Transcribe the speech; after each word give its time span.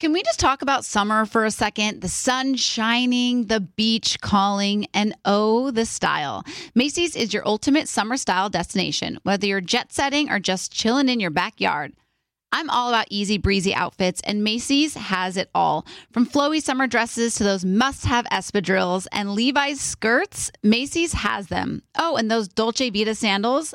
Can 0.00 0.12
we 0.12 0.22
just 0.22 0.38
talk 0.38 0.62
about 0.62 0.84
summer 0.84 1.26
for 1.26 1.44
a 1.44 1.50
second? 1.50 2.02
The 2.02 2.08
sun 2.08 2.54
shining, 2.54 3.46
the 3.46 3.58
beach 3.58 4.20
calling, 4.20 4.86
and 4.94 5.12
oh, 5.24 5.72
the 5.72 5.84
style. 5.84 6.44
Macy's 6.72 7.16
is 7.16 7.34
your 7.34 7.44
ultimate 7.44 7.88
summer 7.88 8.16
style 8.16 8.48
destination, 8.48 9.18
whether 9.24 9.48
you're 9.48 9.60
jet 9.60 9.92
setting 9.92 10.30
or 10.30 10.38
just 10.38 10.70
chilling 10.70 11.08
in 11.08 11.18
your 11.18 11.32
backyard. 11.32 11.94
I'm 12.52 12.70
all 12.70 12.88
about 12.88 13.08
easy 13.10 13.38
breezy 13.38 13.74
outfits, 13.74 14.20
and 14.22 14.44
Macy's 14.44 14.94
has 14.94 15.36
it 15.36 15.50
all. 15.52 15.84
From 16.12 16.26
flowy 16.26 16.62
summer 16.62 16.86
dresses 16.86 17.34
to 17.34 17.44
those 17.44 17.64
must 17.64 18.06
have 18.06 18.24
espadrilles 18.26 19.08
and 19.10 19.34
Levi's 19.34 19.80
skirts, 19.80 20.52
Macy's 20.62 21.12
has 21.12 21.48
them. 21.48 21.82
Oh, 21.98 22.16
and 22.16 22.30
those 22.30 22.46
Dolce 22.46 22.88
Vita 22.88 23.16
sandals, 23.16 23.74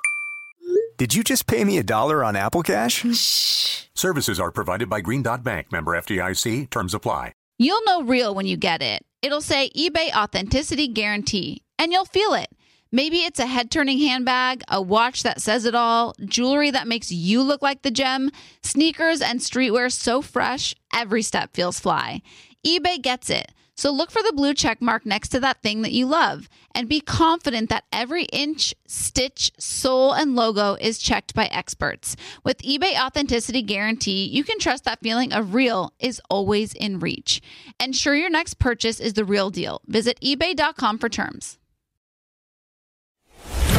Did 1.01 1.15
you 1.15 1.23
just 1.23 1.47
pay 1.47 1.63
me 1.63 1.79
a 1.79 1.83
dollar 1.83 2.23
on 2.23 2.35
Apple 2.35 2.61
Cash? 2.61 3.03
Shh. 3.15 3.85
Services 3.95 4.39
are 4.39 4.51
provided 4.51 4.87
by 4.87 5.01
Green 5.01 5.23
Dot 5.23 5.43
Bank, 5.43 5.71
member 5.71 5.93
FDIC. 5.93 6.69
Terms 6.69 6.93
apply. 6.93 7.33
You'll 7.57 7.83
know 7.85 8.03
real 8.03 8.35
when 8.35 8.45
you 8.45 8.55
get 8.55 8.83
it. 8.83 9.03
It'll 9.23 9.41
say 9.41 9.71
eBay 9.75 10.15
Authenticity 10.15 10.87
Guarantee, 10.87 11.63
and 11.79 11.91
you'll 11.91 12.05
feel 12.05 12.35
it. 12.35 12.49
Maybe 12.91 13.21
it's 13.21 13.39
a 13.39 13.47
head 13.47 13.71
turning 13.71 13.97
handbag, 13.97 14.61
a 14.67 14.79
watch 14.79 15.23
that 15.23 15.41
says 15.41 15.65
it 15.65 15.73
all, 15.73 16.13
jewelry 16.23 16.69
that 16.69 16.87
makes 16.87 17.11
you 17.11 17.41
look 17.41 17.63
like 17.63 17.81
the 17.81 17.89
gem, 17.89 18.29
sneakers 18.61 19.21
and 19.21 19.39
streetwear 19.39 19.91
so 19.91 20.21
fresh, 20.21 20.75
every 20.93 21.23
step 21.23 21.55
feels 21.55 21.79
fly. 21.79 22.21
eBay 22.63 23.01
gets 23.01 23.31
it. 23.31 23.51
So 23.81 23.89
look 23.89 24.11
for 24.11 24.21
the 24.21 24.31
blue 24.31 24.53
check 24.53 24.79
mark 24.79 25.07
next 25.07 25.29
to 25.29 25.39
that 25.39 25.63
thing 25.63 25.81
that 25.81 25.91
you 25.91 26.05
love 26.05 26.47
and 26.75 26.87
be 26.87 27.01
confident 27.01 27.69
that 27.69 27.85
every 27.91 28.25
inch, 28.25 28.75
stitch, 28.85 29.51
sole, 29.57 30.13
and 30.13 30.35
logo 30.35 30.75
is 30.79 30.99
checked 30.99 31.33
by 31.33 31.45
experts. 31.45 32.15
With 32.43 32.59
eBay 32.59 32.93
Authenticity 32.95 33.63
Guarantee, 33.63 34.25
you 34.25 34.43
can 34.43 34.59
trust 34.59 34.83
that 34.83 34.99
feeling 35.01 35.33
of 35.33 35.55
real 35.55 35.93
is 35.99 36.21
always 36.29 36.75
in 36.75 36.99
reach. 36.99 37.41
Ensure 37.79 38.13
your 38.13 38.29
next 38.29 38.59
purchase 38.59 38.99
is 38.99 39.13
the 39.13 39.25
real 39.25 39.49
deal. 39.49 39.81
Visit 39.87 40.19
eBay.com 40.21 40.99
for 40.99 41.09
terms. 41.09 41.57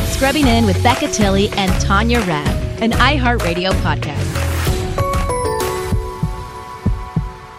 Scrubbing 0.07 0.49
in 0.49 0.67
with 0.67 0.83
Becca 0.83 1.13
Tilley 1.13 1.49
and 1.51 1.71
Tanya 1.81 2.19
Rad, 2.23 2.83
an 2.83 2.91
iHeartRadio 2.91 3.71
podcast. 3.83 4.32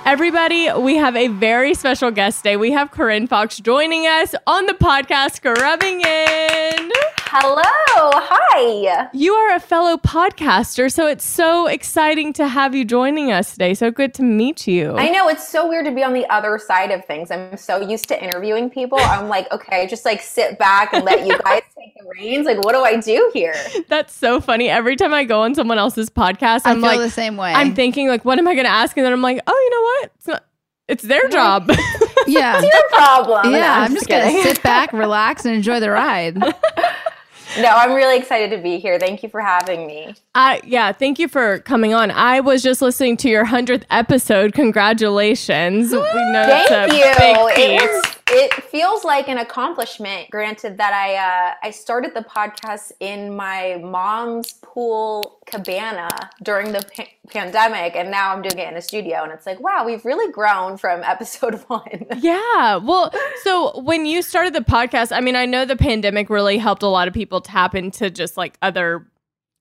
Everybody, 0.05 0.69
we 0.73 0.97
have 0.97 1.15
a 1.15 1.29
very 1.29 1.73
special 1.73 2.11
guest 2.11 2.39
today. 2.39 2.57
We 2.57 2.71
have 2.71 2.91
Corinne 2.91 3.25
Foxx 3.25 3.57
joining 3.61 4.05
us 4.05 4.35
on 4.45 4.65
the 4.65 4.73
podcast, 4.73 5.35
Scrubbing 5.35 6.01
In. 6.01 6.91
Hello. 7.35 7.63
Hi. 7.95 9.09
You 9.13 9.33
are 9.33 9.55
a 9.55 9.59
fellow 9.61 9.95
podcaster, 9.97 10.91
so 10.91 11.07
it's 11.07 11.25
so 11.25 11.67
exciting 11.67 12.33
to 12.33 12.47
have 12.47 12.75
you 12.75 12.83
joining 12.85 13.31
us 13.31 13.53
today. 13.53 13.73
So 13.73 13.91
good 13.91 14.13
to 14.15 14.23
meet 14.23 14.67
you. 14.67 14.95
I 14.97 15.09
know 15.09 15.29
it's 15.29 15.47
so 15.47 15.67
weird 15.67 15.85
to 15.85 15.91
be 15.91 16.03
on 16.03 16.13
the 16.13 16.27
other 16.29 16.59
side 16.59 16.91
of 16.91 17.05
things. 17.05 17.31
I'm 17.31 17.55
so 17.57 17.79
used 17.79 18.07
to 18.09 18.21
interviewing 18.23 18.69
people. 18.69 18.99
I'm 18.99 19.29
like, 19.29 19.51
okay, 19.51 19.87
just 19.87 20.05
like 20.05 20.21
sit 20.21 20.59
back 20.59 20.93
and 20.93 21.05
let 21.05 21.25
you 21.25 21.35
guys 21.39 21.63
take 21.75 21.95
the 21.95 22.07
reins. 22.19 22.45
Like, 22.45 22.63
what 22.63 22.73
do 22.73 22.83
I 22.83 22.99
do 22.99 23.31
here? 23.33 23.55
That's 23.87 24.13
so 24.13 24.39
funny. 24.39 24.69
Every 24.69 24.95
time 24.95 25.13
I 25.13 25.23
go 25.23 25.41
on 25.41 25.55
someone 25.55 25.79
else's 25.79 26.09
podcast, 26.11 26.63
I 26.65 26.71
I'm 26.71 26.81
feel 26.81 26.89
like, 26.89 26.99
the 26.99 27.09
same 27.09 27.37
way. 27.37 27.53
I'm 27.53 27.73
thinking 27.73 28.09
like, 28.09 28.25
what 28.25 28.37
am 28.37 28.47
I 28.47 28.53
going 28.53 28.65
to 28.65 28.71
ask? 28.71 28.95
And 28.97 29.05
then 29.05 29.13
I'm 29.13 29.21
like, 29.23 29.39
oh, 29.47 29.51
you 29.51 29.69
know 29.71 29.81
what? 29.81 29.92
It's 30.03 30.27
not. 30.27 30.45
It's 30.87 31.03
their 31.03 31.27
job. 31.29 31.67
yeah. 32.27 32.59
it's 32.61 32.73
Your 32.73 32.89
problem. 32.89 33.51
No, 33.51 33.57
Yeah, 33.57 33.79
I'm 33.79 33.93
just 33.93 34.07
going 34.07 34.35
to 34.35 34.43
sit 34.43 34.61
back, 34.63 34.91
relax, 34.93 35.45
and 35.45 35.55
enjoy 35.55 35.79
the 35.79 35.89
ride. 35.91 36.35
No, 36.35 37.67
I'm 37.69 37.93
really 37.93 38.17
excited 38.17 38.49
to 38.55 38.61
be 38.61 38.79
here. 38.79 38.99
Thank 38.99 39.21
you 39.23 39.29
for 39.29 39.39
having 39.39 39.85
me. 39.85 40.15
Uh, 40.33 40.57
yeah, 40.63 40.91
thank 40.91 41.19
you 41.19 41.27
for 41.27 41.59
coming 41.59 41.93
on. 41.93 42.09
I 42.11 42.39
was 42.39 42.63
just 42.63 42.81
listening 42.81 43.15
to 43.17 43.29
your 43.29 43.45
100th 43.45 43.83
episode. 43.91 44.53
Congratulations. 44.53 45.91
We 45.91 45.97
know 45.97 46.43
Thank 46.47 46.69
that's 46.69 46.71
a 46.91 46.95
you. 46.97 47.03
big 47.17 47.37
It, 47.59 47.81
was, 47.81 48.15
it 48.29 48.53
feels 48.63 49.03
like 49.03 49.27
an 49.27 49.37
accomplishment. 49.37 50.29
Granted 50.29 50.77
that 50.77 50.93
I 50.93 51.15
uh, 51.15 51.53
I 51.63 51.71
started 51.71 52.13
the 52.13 52.21
podcast 52.21 52.91
in 52.99 53.35
my 53.35 53.79
mom's 53.83 54.53
pool 54.61 55.39
cabana 55.45 56.09
during 56.41 56.71
the 56.71 56.85
pa- 56.95 57.09
pandemic, 57.29 57.95
and 57.95 58.09
now 58.09 58.33
I'm 58.33 58.41
doing 58.41 58.59
it 58.59 58.67
in 58.69 58.77
a 58.77 58.81
studio. 58.81 59.23
And 59.23 59.31
it's 59.31 59.45
like, 59.45 59.59
wow, 59.59 59.83
we've 59.85 60.03
really 60.05 60.31
grown 60.31 60.77
from 60.77 61.03
episode 61.05 61.55
one. 61.67 62.05
Yeah. 62.17 62.77
Well, 62.77 63.13
so 63.43 63.79
when 63.81 64.05
you 64.05 64.21
started 64.21 64.53
the 64.53 64.61
podcast, 64.61 65.15
I 65.15 65.21
mean, 65.21 65.35
I 65.35 65.45
know 65.45 65.65
the 65.65 65.75
pandemic 65.75 66.29
really 66.29 66.57
helped 66.57 66.83
a 66.83 66.87
lot 66.87 67.07
of 67.07 67.13
people 67.13 67.41
tap 67.41 67.75
into 67.75 68.09
just 68.09 68.37
like 68.37 68.57
other 68.61 69.05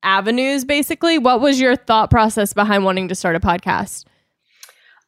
avenues, 0.03 0.65
basically. 0.65 1.19
What 1.19 1.41
was 1.41 1.61
your 1.61 1.77
thought 1.77 2.11
process 2.11 2.53
behind 2.53 2.84
wanting 2.84 3.09
to 3.09 3.15
start 3.15 3.37
a 3.37 3.41
podcast? 3.41 4.05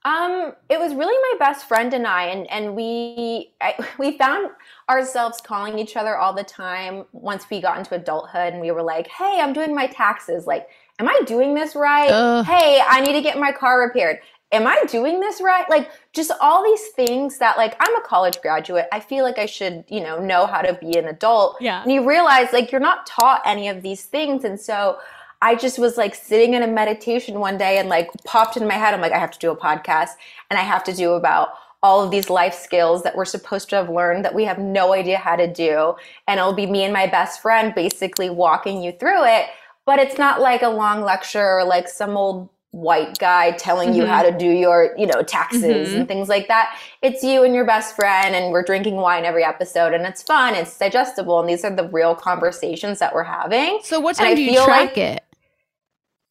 Um, 0.05 0.53
it 0.69 0.79
was 0.79 0.95
really 0.95 1.17
my 1.33 1.47
best 1.47 1.67
friend 1.67 1.95
and 1.95 2.07
I, 2.07 2.25
and 2.25 2.51
and 2.51 2.77
we 2.77 3.53
I, 3.61 3.75
we 3.99 4.19
found 4.19 4.51
ourselves 4.89 5.41
calling 5.41 5.79
each 5.79 5.97
other 5.97 6.17
all 6.17 6.35
the 6.35 6.45
time 6.45 7.05
once 7.13 7.47
we 7.51 7.61
got 7.61 7.79
into 7.79 7.95
adulthood, 7.95 8.53
and 8.53 8.61
we 8.61 8.71
were 8.71 8.83
like, 8.83 9.09
"Hey, 9.09 9.41
I'm 9.41 9.53
doing 9.53 9.75
my 9.75 9.87
taxes. 9.87 10.47
Like, 10.47 10.69
am 10.99 11.09
I 11.09 11.21
doing 11.27 11.55
this 11.55 11.75
right? 11.75 12.11
Ugh. 12.11 12.45
Hey, 12.45 12.81
I 12.87 13.01
need 13.01 13.15
to 13.15 13.23
get 13.23 13.39
my 13.39 13.53
car 13.53 13.81
repaired. 13.81 14.21
Am 14.53 14.67
I 14.67 14.81
doing 14.89 15.19
this 15.19 15.41
right? 15.41 15.69
Like, 15.69 15.91
just 16.13 16.31
all 16.41 16.63
these 16.63 16.89
things 16.89 17.39
that, 17.39 17.57
like, 17.57 17.75
I'm 17.81 17.97
a 17.97 18.03
college 18.03 18.41
graduate. 18.41 18.87
I 18.93 19.01
feel 19.01 19.25
like 19.25 19.39
I 19.39 19.47
should, 19.47 19.85
you 19.89 20.01
know, 20.01 20.21
know 20.21 20.47
how 20.47 20.63
to 20.63 20.75
be 20.75 20.97
an 20.97 21.09
adult. 21.09 21.57
Yeah. 21.61 21.83
And 21.83 21.91
you 21.91 22.07
realize, 22.09 22.53
like, 22.53 22.71
you're 22.71 22.81
not 22.81 23.05
taught 23.07 23.43
any 23.45 23.69
of 23.69 23.83
these 23.83 24.05
things, 24.05 24.45
and 24.45 24.61
so. 24.61 24.99
I 25.43 25.55
just 25.55 25.79
was 25.79 25.97
like 25.97 26.15
sitting 26.15 26.55
in 26.55 26.63
a 26.63 26.67
meditation 26.67 27.41
one 27.41 27.59
day 27.59 27.79
and 27.79 27.89
like 27.89 28.11
popped 28.25 28.57
in 28.57 28.67
my 28.67 28.75
head. 28.75 28.95
I'm 28.95 29.01
like, 29.01 29.13
I 29.13 29.19
have 29.19 29.33
to 29.33 29.39
do 29.39 29.51
a 29.51 29.57
podcast 29.57 30.11
and 30.51 30.59
I 30.59 30.63
have 30.63 30.85
to 30.85 30.93
do 30.93 31.13
about 31.13 31.51
all 31.83 32.03
of 32.03 32.11
these 32.11 32.31
life 32.31 32.55
skills 32.55 33.03
that 33.03 33.15
we're 33.15 33.27
supposed 33.27 33.69
to 33.69 33.77
have 33.77 33.91
learned 33.91 34.25
that 34.25 34.35
we 34.35 34.45
have 34.45 34.59
no 34.59 34.95
idea 34.95 35.19
how 35.19 35.37
to 35.37 35.47
do. 35.47 35.95
And 36.27 36.41
it'll 36.41 36.55
be 36.55 36.65
me 36.65 36.83
and 36.83 36.95
my 36.95 37.07
best 37.07 37.43
friend 37.43 37.75
basically 37.75 38.31
walking 38.31 38.83
you 38.83 38.93
through 38.93 39.25
it. 39.27 39.47
But 39.85 39.99
it's 39.99 40.17
not 40.17 40.41
like 40.41 40.63
a 40.63 40.69
long 40.69 41.03
lecture 41.03 41.59
or 41.59 41.65
like 41.65 41.89
some 41.89 42.17
old 42.17 42.49
white 42.75 43.17
guy 43.19 43.53
telling 43.53 43.95
you 43.95 44.03
Mhm. 44.03 44.09
how 44.09 44.23
to 44.23 44.33
do 44.33 44.49
your, 44.49 44.95
you 44.99 45.07
know, 45.07 45.23
taxes 45.23 45.91
Mhm. 45.91 45.95
and 46.01 46.09
things 46.09 46.29
like 46.29 46.49
that. 46.49 46.77
It's 47.03 47.23
you 47.23 47.45
and 47.45 47.55
your 47.55 47.65
best 47.65 47.95
friend 47.95 48.35
and 48.35 48.51
we're 48.51 48.65
drinking 48.65 48.97
wine 48.97 49.25
every 49.25 49.45
episode 49.45 49.95
and 49.95 50.05
it's 50.05 50.23
fun, 50.23 50.55
it's 50.57 50.77
digestible 50.77 51.39
and 51.39 51.49
these 51.49 51.65
are 51.65 51.71
the 51.71 51.87
real 51.89 52.17
conversations 52.17 52.99
that 52.99 53.15
we're 53.15 53.23
having. 53.23 53.79
So, 53.85 54.01
what 54.01 54.17
time 54.17 54.27
I 54.29 54.35
do 54.35 54.43
you 54.43 54.65
track 54.65 54.97
like- 54.97 54.99
it? 54.99 55.25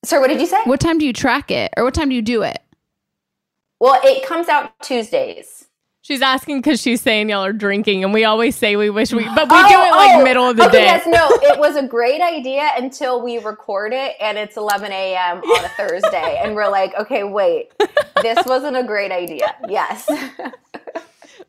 Sir, 0.04 0.19
what 0.19 0.28
did 0.28 0.42
you 0.42 0.48
say? 0.48 0.60
What 0.66 0.81
time 0.81 0.98
do 0.98 1.06
you 1.06 1.13
track 1.13 1.50
it? 1.50 1.72
Or 1.78 1.86
what 1.86 1.94
time 1.94 2.10
do 2.10 2.16
you 2.16 2.22
do 2.22 2.42
it? 2.44 2.62
Well, 3.80 4.00
it 4.04 4.25
comes 4.25 4.50
out 4.50 4.72
Tuesdays. 4.81 5.66
She's 6.03 6.21
asking 6.21 6.57
because 6.59 6.81
she's 6.81 7.00
saying 7.00 7.29
y'all 7.29 7.45
are 7.45 7.53
drinking, 7.53 8.03
and 8.03 8.13
we 8.13 8.25
always 8.25 8.57
say 8.57 8.75
we 8.75 8.89
wish 8.89 9.13
we, 9.13 9.23
but 9.23 9.50
we 9.50 9.55
Oh, 9.57 9.69
do 9.69 9.75
it 9.75 9.91
like 9.91 10.11
oh, 10.19 10.23
middle 10.25 10.50
of 10.50 10.57
the 10.57 10.63
okay, 10.63 10.79
day. 10.79 10.83
Yes, 10.83 11.07
no, 11.07 11.29
it 11.29 11.57
was 11.57 11.77
a 11.77 11.88
great 11.88 12.19
idea 12.19 12.71
until 12.75 13.21
we 13.21 13.38
record 13.38 13.94
it 13.94 14.17
and 14.19 14.38
it's 14.38 14.57
11 14.57 14.91
a.m. 14.91 15.38
on 15.38 15.63
a 15.63 15.69
Thursday, 15.69 16.41
and 16.44 16.55
we're 16.55 16.69
like, 16.69 16.94
okay, 16.95 17.23
wait, 17.23 17.71
this 18.21 18.38
wasn't 18.45 18.75
a 18.75 18.83
great 18.83 19.11
idea. 19.13 19.55
Yes. 19.69 20.09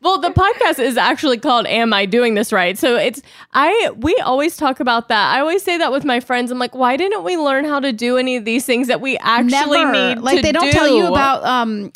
Well, 0.01 0.19
the 0.19 0.29
podcast 0.29 0.77
is 0.77 0.97
actually 0.97 1.39
called 1.39 1.65
"Am 1.65 1.91
I 1.91 2.05
Doing 2.05 2.35
This 2.35 2.53
Right?" 2.53 2.77
So 2.77 2.95
it's 2.95 3.23
I. 3.53 3.89
We 3.97 4.15
always 4.17 4.55
talk 4.55 4.79
about 4.79 5.07
that. 5.07 5.35
I 5.35 5.39
always 5.39 5.63
say 5.63 5.79
that 5.79 5.91
with 5.91 6.05
my 6.05 6.19
friends. 6.19 6.51
I'm 6.51 6.59
like, 6.59 6.75
why 6.75 6.95
didn't 6.95 7.23
we 7.23 7.37
learn 7.37 7.65
how 7.65 7.79
to 7.79 7.91
do 7.91 8.17
any 8.17 8.35
of 8.35 8.45
these 8.45 8.65
things 8.65 8.87
that 8.87 9.01
we 9.01 9.17
actually 9.17 9.83
Never. 9.83 9.91
need? 10.15 10.19
like 10.19 10.35
to 10.37 10.41
they 10.43 10.51
don't 10.51 10.65
do? 10.65 10.71
tell 10.71 10.87
you 10.87 11.07
about 11.07 11.43
um 11.43 11.91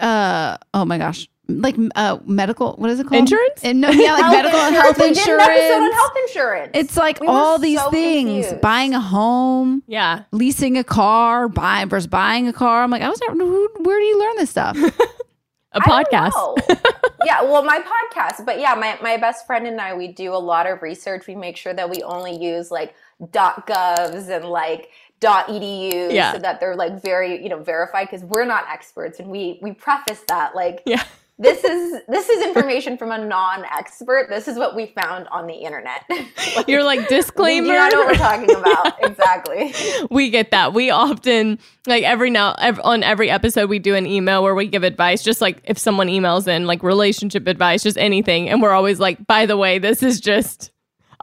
uh 0.00 0.56
oh 0.74 0.84
my 0.84 0.98
gosh 0.98 1.28
like 1.60 1.76
uh 1.96 2.18
medical 2.24 2.74
what 2.76 2.88
is 2.90 3.00
it 3.00 3.06
called 3.06 3.18
Insurance? 3.20 3.60
and 3.62 3.80
no 3.80 3.90
yeah 3.90 4.12
like 4.14 4.22
Health 4.22 4.32
medical 4.34 4.60
and 4.60 4.74
health 4.74 4.98
We 4.98 5.12
did 5.12 5.28
an 5.28 5.40
episode 5.40 5.42
on 5.42 5.50
insurance 5.50 5.94
health 5.94 6.12
insurance. 6.28 6.70
it's 6.74 6.96
like 6.96 7.20
We 7.20 7.26
all 7.26 7.58
these 7.58 7.80
so 7.80 7.90
things 7.90 8.44
confused. 8.46 8.60
buying 8.62 8.94
a 8.94 9.00
home 9.00 9.82
Yeah, 9.86 10.24
leasing 10.32 10.78
a 10.78 10.84
car 10.84 11.48
buying 11.48 11.88
versus 11.88 12.06
buying 12.06 12.48
a 12.48 12.52
car 12.52 12.82
i'm 12.84 12.90
like 12.90 13.02
i 13.02 13.08
was 13.08 13.20
never 13.20 13.36
who, 13.36 13.68
where 13.80 13.98
do 13.98 14.04
you 14.04 14.18
learn 14.18 14.36
this 14.36 14.50
stuff 14.50 14.76
a 15.74 15.80
podcast. 15.80 16.32
yeah, 17.24 17.40
well, 17.42 17.62
my 17.64 17.78
podcast, 17.78 18.44
but 18.44 18.60
yeah, 18.60 18.74
my, 18.74 18.98
my 19.00 19.16
best 19.16 19.46
friend 19.46 19.66
and 19.66 19.80
I, 19.80 19.94
we 19.94 20.08
do 20.08 20.34
a 20.34 20.36
lot 20.36 20.66
of 20.66 20.82
research. 20.82 21.26
We 21.26 21.34
make 21.34 21.56
sure 21.56 21.72
that 21.72 21.88
we 21.88 22.02
only 22.02 22.36
use 22.36 22.70
like 22.70 22.94
dot 23.30 23.66
.govs 23.66 24.28
and 24.28 24.44
like 24.44 24.90
dot 25.18 25.46
.edu 25.48 26.12
Yeah. 26.12 26.32
so 26.34 26.40
that 26.40 26.60
they're 26.60 26.76
like 26.76 27.00
very, 27.00 27.42
you 27.42 27.48
know, 27.48 27.62
verified 27.62 28.08
because 28.10 28.22
we're 28.22 28.44
not 28.44 28.66
experts 28.68 29.18
and 29.18 29.30
we 29.30 29.58
we 29.62 29.72
preface 29.72 30.20
that 30.28 30.54
like 30.54 30.82
Yeah. 30.84 31.02
This 31.38 31.64
is 31.64 32.00
this 32.08 32.28
is 32.28 32.44
information 32.44 32.96
from 32.96 33.10
a 33.10 33.18
non-expert. 33.18 34.28
This 34.28 34.46
is 34.46 34.56
what 34.58 34.76
we 34.76 34.86
found 34.86 35.26
on 35.28 35.46
the 35.46 35.54
internet. 35.54 36.04
Like, 36.54 36.68
You're 36.68 36.84
like 36.84 37.00
we 37.00 37.06
disclaimer. 37.16 37.72
not 37.72 37.92
know 37.92 38.00
what 38.00 38.08
we're 38.08 38.14
talking 38.14 38.54
about. 38.54 38.94
exactly. 39.10 39.72
we 40.10 40.28
get 40.28 40.50
that. 40.50 40.74
We 40.74 40.90
often 40.90 41.58
like 41.86 42.04
every 42.04 42.28
now 42.28 42.54
ev- 42.58 42.80
on 42.84 43.02
every 43.02 43.30
episode 43.30 43.70
we 43.70 43.78
do 43.78 43.94
an 43.94 44.06
email 44.06 44.42
where 44.42 44.54
we 44.54 44.66
give 44.66 44.82
advice, 44.82 45.22
just 45.22 45.40
like 45.40 45.62
if 45.64 45.78
someone 45.78 46.08
emails 46.08 46.46
in 46.46 46.66
like 46.66 46.82
relationship 46.82 47.46
advice, 47.46 47.82
just 47.82 47.96
anything, 47.96 48.50
and 48.50 48.60
we're 48.60 48.72
always 48.72 49.00
like, 49.00 49.26
by 49.26 49.46
the 49.46 49.56
way, 49.56 49.78
this 49.78 50.02
is 50.02 50.20
just 50.20 50.70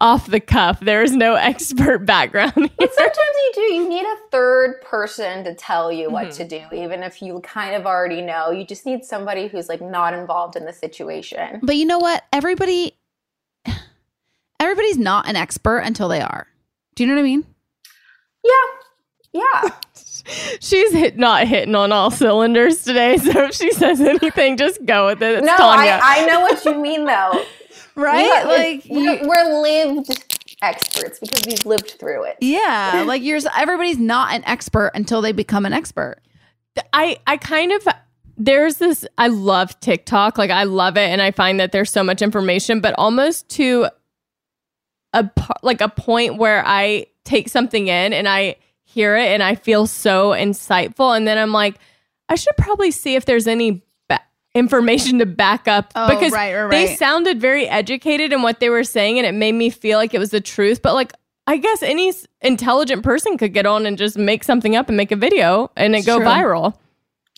off 0.01 0.27
the 0.27 0.39
cuff. 0.39 0.79
There 0.79 1.01
is 1.03 1.15
no 1.15 1.35
expert 1.49 1.99
background. 2.05 2.53
Here. 2.55 2.69
But 2.77 2.93
sometimes 2.93 3.17
you 3.17 3.51
do. 3.55 3.61
You 3.73 3.89
need 3.89 4.05
a 4.05 4.15
third 4.31 4.81
person 4.81 5.43
to 5.43 5.53
tell 5.55 5.91
you 5.91 6.09
what 6.09 6.31
to 6.33 6.45
Mm-hmm. 6.45 6.69
do, 6.75 6.81
even 6.83 7.03
if 7.03 7.21
you 7.21 7.39
kind 7.41 7.75
of 7.75 7.85
already 7.85 8.21
know. 8.21 8.51
You 8.51 8.65
just 8.65 8.85
need 8.85 9.03
somebody 9.05 9.47
who's 9.47 9.69
like 9.69 9.81
not 9.81 10.13
involved 10.13 10.55
in 10.55 10.65
the 10.65 10.73
situation. 10.73 11.59
but 11.63 11.75
you 11.75 11.85
know 11.85 11.99
what 11.99 12.23
everybody 12.33 12.93
everybody's 14.59 14.97
not 14.97 15.27
an 15.27 15.35
expert 15.35 15.79
until 15.79 16.07
they 16.07 16.21
are 16.21 16.47
do 16.95 17.03
you 17.03 17.07
know 17.09 17.15
what 17.15 17.19
i 17.21 17.23
mean 17.23 17.45
Yeah. 18.43 18.51
Yeah. 19.31 19.69
She's 20.59 20.91
hit, 20.91 21.17
not 21.17 21.47
hitting 21.47 21.75
on 21.75 21.91
all 21.91 22.11
cylinders 22.11 22.83
today, 22.83 23.17
so 23.17 23.45
if 23.45 23.53
she 23.55 23.71
says 23.71 23.99
anything, 24.01 24.57
just 24.57 24.83
go 24.85 25.05
with 25.07 25.21
it. 25.23 25.37
It's 25.39 25.45
no, 25.47 25.55
Tanya. 25.57 25.99
I, 26.03 26.23
I 26.23 26.25
know 26.25 26.41
what 26.41 26.63
you 26.65 26.75
mean 26.79 27.05
though. 27.05 27.43
right 27.95 28.25
Yeah, 28.25 28.43
like 28.47 28.85
we're, 28.89 29.27
we're 29.27 29.61
lived 29.61 30.35
experts 30.61 31.19
because 31.19 31.45
we've 31.45 31.65
lived 31.65 31.95
through 31.99 32.23
it. 32.25 32.37
yeah 32.41 33.03
like 33.07 33.21
you're 33.23 33.39
everybody's 33.57 33.97
not 33.97 34.33
an 34.33 34.43
expert 34.45 34.91
until 34.93 35.21
they 35.21 35.31
become 35.31 35.65
an 35.65 35.73
expert 35.73 36.17
I 36.93 37.17
I 37.27 37.37
kind 37.37 37.71
of 37.71 37.87
there's 38.37 38.77
this 38.77 39.05
I 39.17 39.27
love 39.27 39.77
TikTok. 39.81 40.37
Like 40.37 40.49
I 40.49 40.63
love 40.63 40.95
it 40.95 41.09
and 41.09 41.21
I 41.21 41.31
find 41.31 41.59
that 41.59 41.73
there's 41.73 41.91
so 41.91 42.03
much 42.05 42.21
information, 42.21 42.79
but 42.79 42.95
almost 42.97 43.49
to 43.49 43.87
a 45.13 45.25
par- 45.25 45.57
like 45.61 45.81
a 45.81 45.89
point 45.89 46.37
where 46.37 46.63
I 46.65 47.07
take 47.25 47.49
something 47.49 47.87
in 47.89 48.13
and 48.13 48.29
I 48.29 48.55
hear 48.83 49.17
it 49.17 49.27
and 49.27 49.43
I 49.43 49.55
feel 49.55 49.87
so 49.87 50.29
insightful 50.31 51.15
and 51.17 51.27
then 51.27 51.37
I'm 51.37 51.51
like 51.51 51.75
I 52.29 52.35
should 52.35 52.55
probably 52.57 52.91
see 52.91 53.15
if 53.15 53.25
there's 53.25 53.47
any 53.47 53.71
ba- 53.71 53.81
information 54.55 55.19
to 55.19 55.25
back 55.25 55.67
up 55.67 55.91
Oh, 55.95 56.09
because 56.09 56.31
right, 56.33 56.53
right, 56.55 56.71
they 56.71 56.85
right. 56.87 56.97
sounded 56.99 57.39
very 57.39 57.67
educated 57.67 58.33
in 58.33 58.41
what 58.41 58.59
they 58.59 58.69
were 58.69 58.83
saying 58.83 59.17
and 59.19 59.27
it 59.27 59.33
made 59.33 59.53
me 59.53 59.69
feel 59.69 59.97
like 59.97 60.13
it 60.13 60.19
was 60.19 60.31
the 60.31 60.41
truth, 60.41 60.81
but 60.81 60.93
like 60.95 61.13
I 61.47 61.57
guess 61.57 61.81
any 61.81 62.09
s- 62.09 62.27
intelligent 62.41 63.03
person 63.03 63.37
could 63.37 63.53
get 63.53 63.65
on 63.65 63.85
and 63.85 63.97
just 63.97 64.17
make 64.17 64.43
something 64.43 64.75
up 64.75 64.87
and 64.87 64.97
make 64.97 65.11
a 65.11 65.15
video 65.15 65.71
and 65.75 65.95
it 65.95 66.05
go 66.05 66.17
True. 66.17 66.25
viral. 66.25 66.73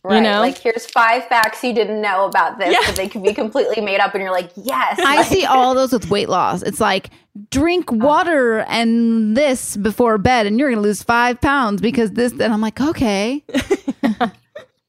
Right. 0.03 0.19
know? 0.23 0.39
Like 0.39 0.57
here's 0.57 0.87
five 0.87 1.25
facts 1.27 1.63
you 1.63 1.73
didn't 1.73 2.01
know 2.01 2.25
about 2.25 2.57
this, 2.57 2.71
Yeah. 2.73 2.79
but 2.87 2.95
they 2.95 3.07
could 3.07 3.21
be 3.23 3.33
completely 3.35 3.81
made 3.83 3.99
up 3.99 4.15
and 4.15 4.23
you're 4.23 4.31
like, 4.31 4.49
yes. 4.55 4.99
I 4.99 5.17
Like, 5.17 5.27
see 5.27 5.45
all 5.45 5.75
those 5.75 5.91
with 5.93 6.09
weight 6.09 6.27
loss. 6.27 6.63
It's 6.63 6.79
like 6.81 7.11
drink 7.51 7.91
oh. 7.91 7.97
water 7.97 8.61
and 8.61 9.37
this 9.37 9.77
before 9.77 10.17
bed, 10.17 10.47
and 10.47 10.57
you're 10.57 10.69
gonna 10.71 10.81
lose 10.81 11.03
five 11.03 11.39
pounds 11.39 11.81
because 11.81 12.11
this. 12.13 12.31
And 12.31 12.51
I'm 12.51 12.61
like, 12.61 12.81
okay, 12.81 13.43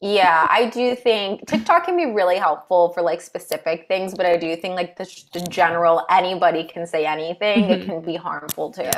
Yeah, 0.04 0.48
I 0.50 0.68
do 0.68 0.96
think 0.96 1.46
TikTok 1.46 1.84
can 1.84 1.96
be 1.96 2.06
really 2.06 2.36
helpful 2.36 2.88
for 2.88 3.02
like 3.02 3.20
specific 3.20 3.86
things, 3.86 4.14
but 4.14 4.26
I 4.26 4.36
do 4.36 4.56
think 4.56 4.74
like 4.74 4.96
the, 4.96 5.04
the 5.32 5.40
general 5.42 6.04
anybody 6.10 6.64
can 6.64 6.88
say 6.88 7.06
anything. 7.06 7.70
It 7.70 7.86
can 7.86 8.00
be 8.00 8.16
harmful 8.16 8.72
too. 8.72 8.90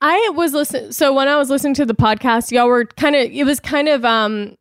I 0.00 0.32
was 0.34 0.54
listening. 0.54 0.92
So 0.92 1.12
when 1.12 1.28
I 1.28 1.36
was 1.36 1.50
listening 1.50 1.74
to 1.74 1.84
the 1.84 1.94
podcast, 1.94 2.52
y'all 2.52 2.68
were 2.68 2.86
kind 2.86 3.14
of. 3.14 3.30
It 3.30 3.44
was 3.44 3.60
kind 3.60 3.86
of 3.86 4.06
um, 4.06 4.56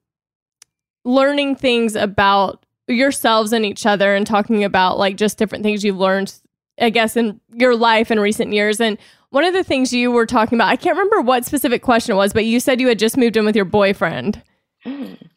learning 1.06 1.56
things 1.56 1.96
about 1.96 2.66
yourselves 2.90 3.54
and 3.54 3.66
each 3.66 3.86
other, 3.86 4.14
and 4.16 4.28
talking 4.28 4.66
about 4.66 4.98
like 5.00 5.16
just 5.16 5.38
different 5.38 5.64
things 5.64 5.86
you've 5.86 5.96
learned. 5.96 6.34
I 6.78 6.90
guess 6.90 7.16
in 7.16 7.40
your 7.54 7.74
life 7.74 8.12
in 8.12 8.20
recent 8.20 8.52
years, 8.52 8.82
and 8.82 8.98
one 9.30 9.46
of 9.46 9.54
the 9.54 9.64
things 9.64 9.94
you 9.94 10.12
were 10.12 10.26
talking 10.26 10.58
about, 10.58 10.68
I 10.68 10.76
can't 10.76 10.98
remember 10.98 11.22
what 11.22 11.46
specific 11.46 11.82
question 11.82 12.12
it 12.12 12.18
was, 12.18 12.34
but 12.34 12.44
you 12.44 12.60
said 12.60 12.82
you 12.82 12.90
had 12.90 13.00
just 13.00 13.16
moved 13.16 13.38
in 13.38 13.46
with 13.46 13.56
your 13.56 13.64
boyfriend. 13.64 14.44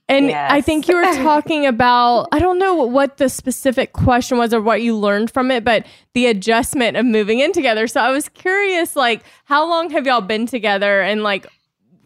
And 0.09 0.31
I 0.31 0.61
think 0.63 0.89
you 0.89 0.97
were 0.97 1.03
talking 1.23 1.67
about, 1.67 2.29
I 2.33 2.39
don't 2.39 2.59
know 2.59 2.75
what 2.75 3.19
the 3.19 3.29
specific 3.29 3.93
question 3.93 4.39
was 4.39 4.55
or 4.55 4.61
what 4.61 4.81
you 4.81 4.97
learned 4.97 5.31
from 5.31 5.51
it, 5.51 5.65
but 5.65 5.87
the 6.15 6.27
adjustment 6.27 6.97
of 6.97 7.05
moving 7.05 7.41
in 7.41 7.53
together. 7.53 7.87
So 7.87 8.01
I 8.01 8.11
was 8.11 8.29
curious, 8.31 8.97
like, 8.97 9.23
how 9.45 9.69
long 9.69 9.91
have 9.91 10.07
y'all 10.07 10.23
been 10.23 10.47
together 10.47 11.03
and 11.03 11.23
like 11.23 11.47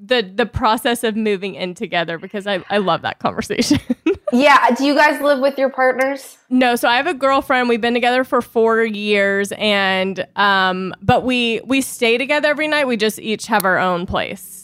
the 0.05 0.23
the 0.35 0.47
process 0.47 1.05
of 1.05 1.15
moving 1.15 1.55
in 1.55 1.75
together? 1.75 2.19
Because 2.19 2.47
I, 2.47 2.65
I 2.71 2.79
love 2.79 3.03
that 3.03 3.19
conversation. 3.21 3.79
Yeah. 4.35 4.71
Do 4.71 4.87
you 4.87 4.95
guys 4.95 5.21
live 5.21 5.41
with 5.41 5.59
your 5.59 5.69
partners? 5.69 6.39
no, 6.49 6.75
so 6.75 6.89
I 6.89 6.97
have 6.97 7.07
a 7.07 7.13
girlfriend. 7.13 7.69
We've 7.69 7.83
been 7.83 7.93
together 7.93 8.25
for 8.25 8.41
four 8.41 8.83
years 8.83 9.53
and 9.59 10.27
um, 10.37 10.95
but 11.03 11.23
we 11.25 11.61
we 11.67 11.83
stay 11.83 12.17
together 12.17 12.49
every 12.49 12.67
night. 12.67 12.87
We 12.87 12.97
just 12.97 13.19
each 13.19 13.47
have 13.49 13.67
our 13.67 13.79
own 13.79 14.07
place. 14.07 14.62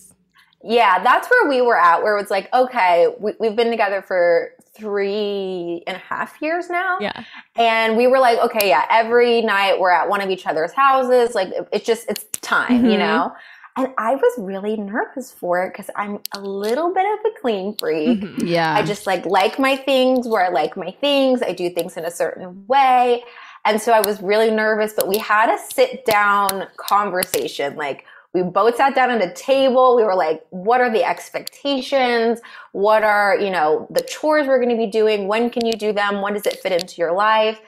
Yeah, 0.64 1.02
that's 1.02 1.28
where 1.30 1.48
we 1.48 1.60
were 1.60 1.78
at, 1.78 2.02
where 2.02 2.18
it's 2.18 2.30
like, 2.30 2.52
okay, 2.52 3.06
we, 3.20 3.32
we've 3.38 3.54
been 3.56 3.70
together 3.70 4.02
for 4.02 4.50
three 4.76 5.82
and 5.86 5.96
a 5.96 6.00
half 6.00 6.40
years 6.42 6.68
now. 6.68 6.98
Yeah. 7.00 7.24
And 7.56 7.96
we 7.96 8.06
were 8.06 8.18
like, 8.18 8.38
okay, 8.40 8.68
yeah, 8.68 8.84
every 8.90 9.40
night 9.42 9.78
we're 9.78 9.90
at 9.90 10.08
one 10.08 10.20
of 10.20 10.30
each 10.30 10.46
other's 10.46 10.72
houses. 10.72 11.34
Like, 11.34 11.48
it- 11.48 11.68
it's 11.72 11.86
just, 11.86 12.08
it's 12.08 12.24
time, 12.40 12.84
you 12.84 12.92
Mhm. 12.96 12.98
know? 12.98 13.32
And 13.76 13.94
I 13.96 14.16
was 14.16 14.32
really 14.38 14.76
nervous 14.76 15.30
for 15.30 15.62
it 15.64 15.72
because 15.72 15.88
I'm 15.94 16.18
a 16.34 16.40
little 16.40 16.92
bit 16.92 17.04
of 17.06 17.32
a 17.32 17.40
clean 17.40 17.76
freak. 17.78 18.24
yeah. 18.38 18.74
I 18.74 18.82
just 18.82 19.06
like 19.06 19.24
like 19.24 19.60
my 19.60 19.76
things 19.76 20.26
where 20.26 20.44
I 20.44 20.48
like 20.48 20.76
my 20.76 20.90
things. 21.00 21.42
I 21.42 21.52
do 21.52 21.70
things 21.70 21.96
in 21.96 22.04
a 22.04 22.10
certain 22.10 22.66
way. 22.66 23.22
And 23.64 23.80
so 23.80 23.92
I 23.92 24.00
was 24.00 24.20
really 24.20 24.50
nervous, 24.50 24.92
but 24.94 25.06
we 25.06 25.18
had 25.18 25.48
a 25.48 25.58
sit 25.72 26.04
down 26.04 26.66
conversation. 26.76 27.76
Like 27.76 28.04
we 28.35 28.42
both 28.42 28.76
sat 28.76 28.94
down 28.94 29.11
at 29.11 29.23
a 29.23 29.32
table. 29.32 29.97
We 29.97 30.04
were 30.04 30.14
like, 30.14 30.44
what 30.50 30.80
are 30.80 30.90
the 30.90 31.02
expectations? 31.02 32.40
What 32.73 33.02
are, 33.02 33.38
you 33.38 33.50
know, 33.50 33.87
the 33.90 34.02
chores 34.02 34.47
we're 34.47 34.58
going 34.58 34.68
to 34.68 34.76
be 34.76 34.87
doing? 34.87 35.28
When 35.28 35.50
can 35.50 35.64
you 35.64 35.73
do 35.73 35.92
them? 35.92 36.20
When 36.20 36.35
does 36.35 36.47
it 36.47 36.61
fit 36.61 36.73
into 36.73 36.97
your 37.00 37.12
life? 37.12 37.61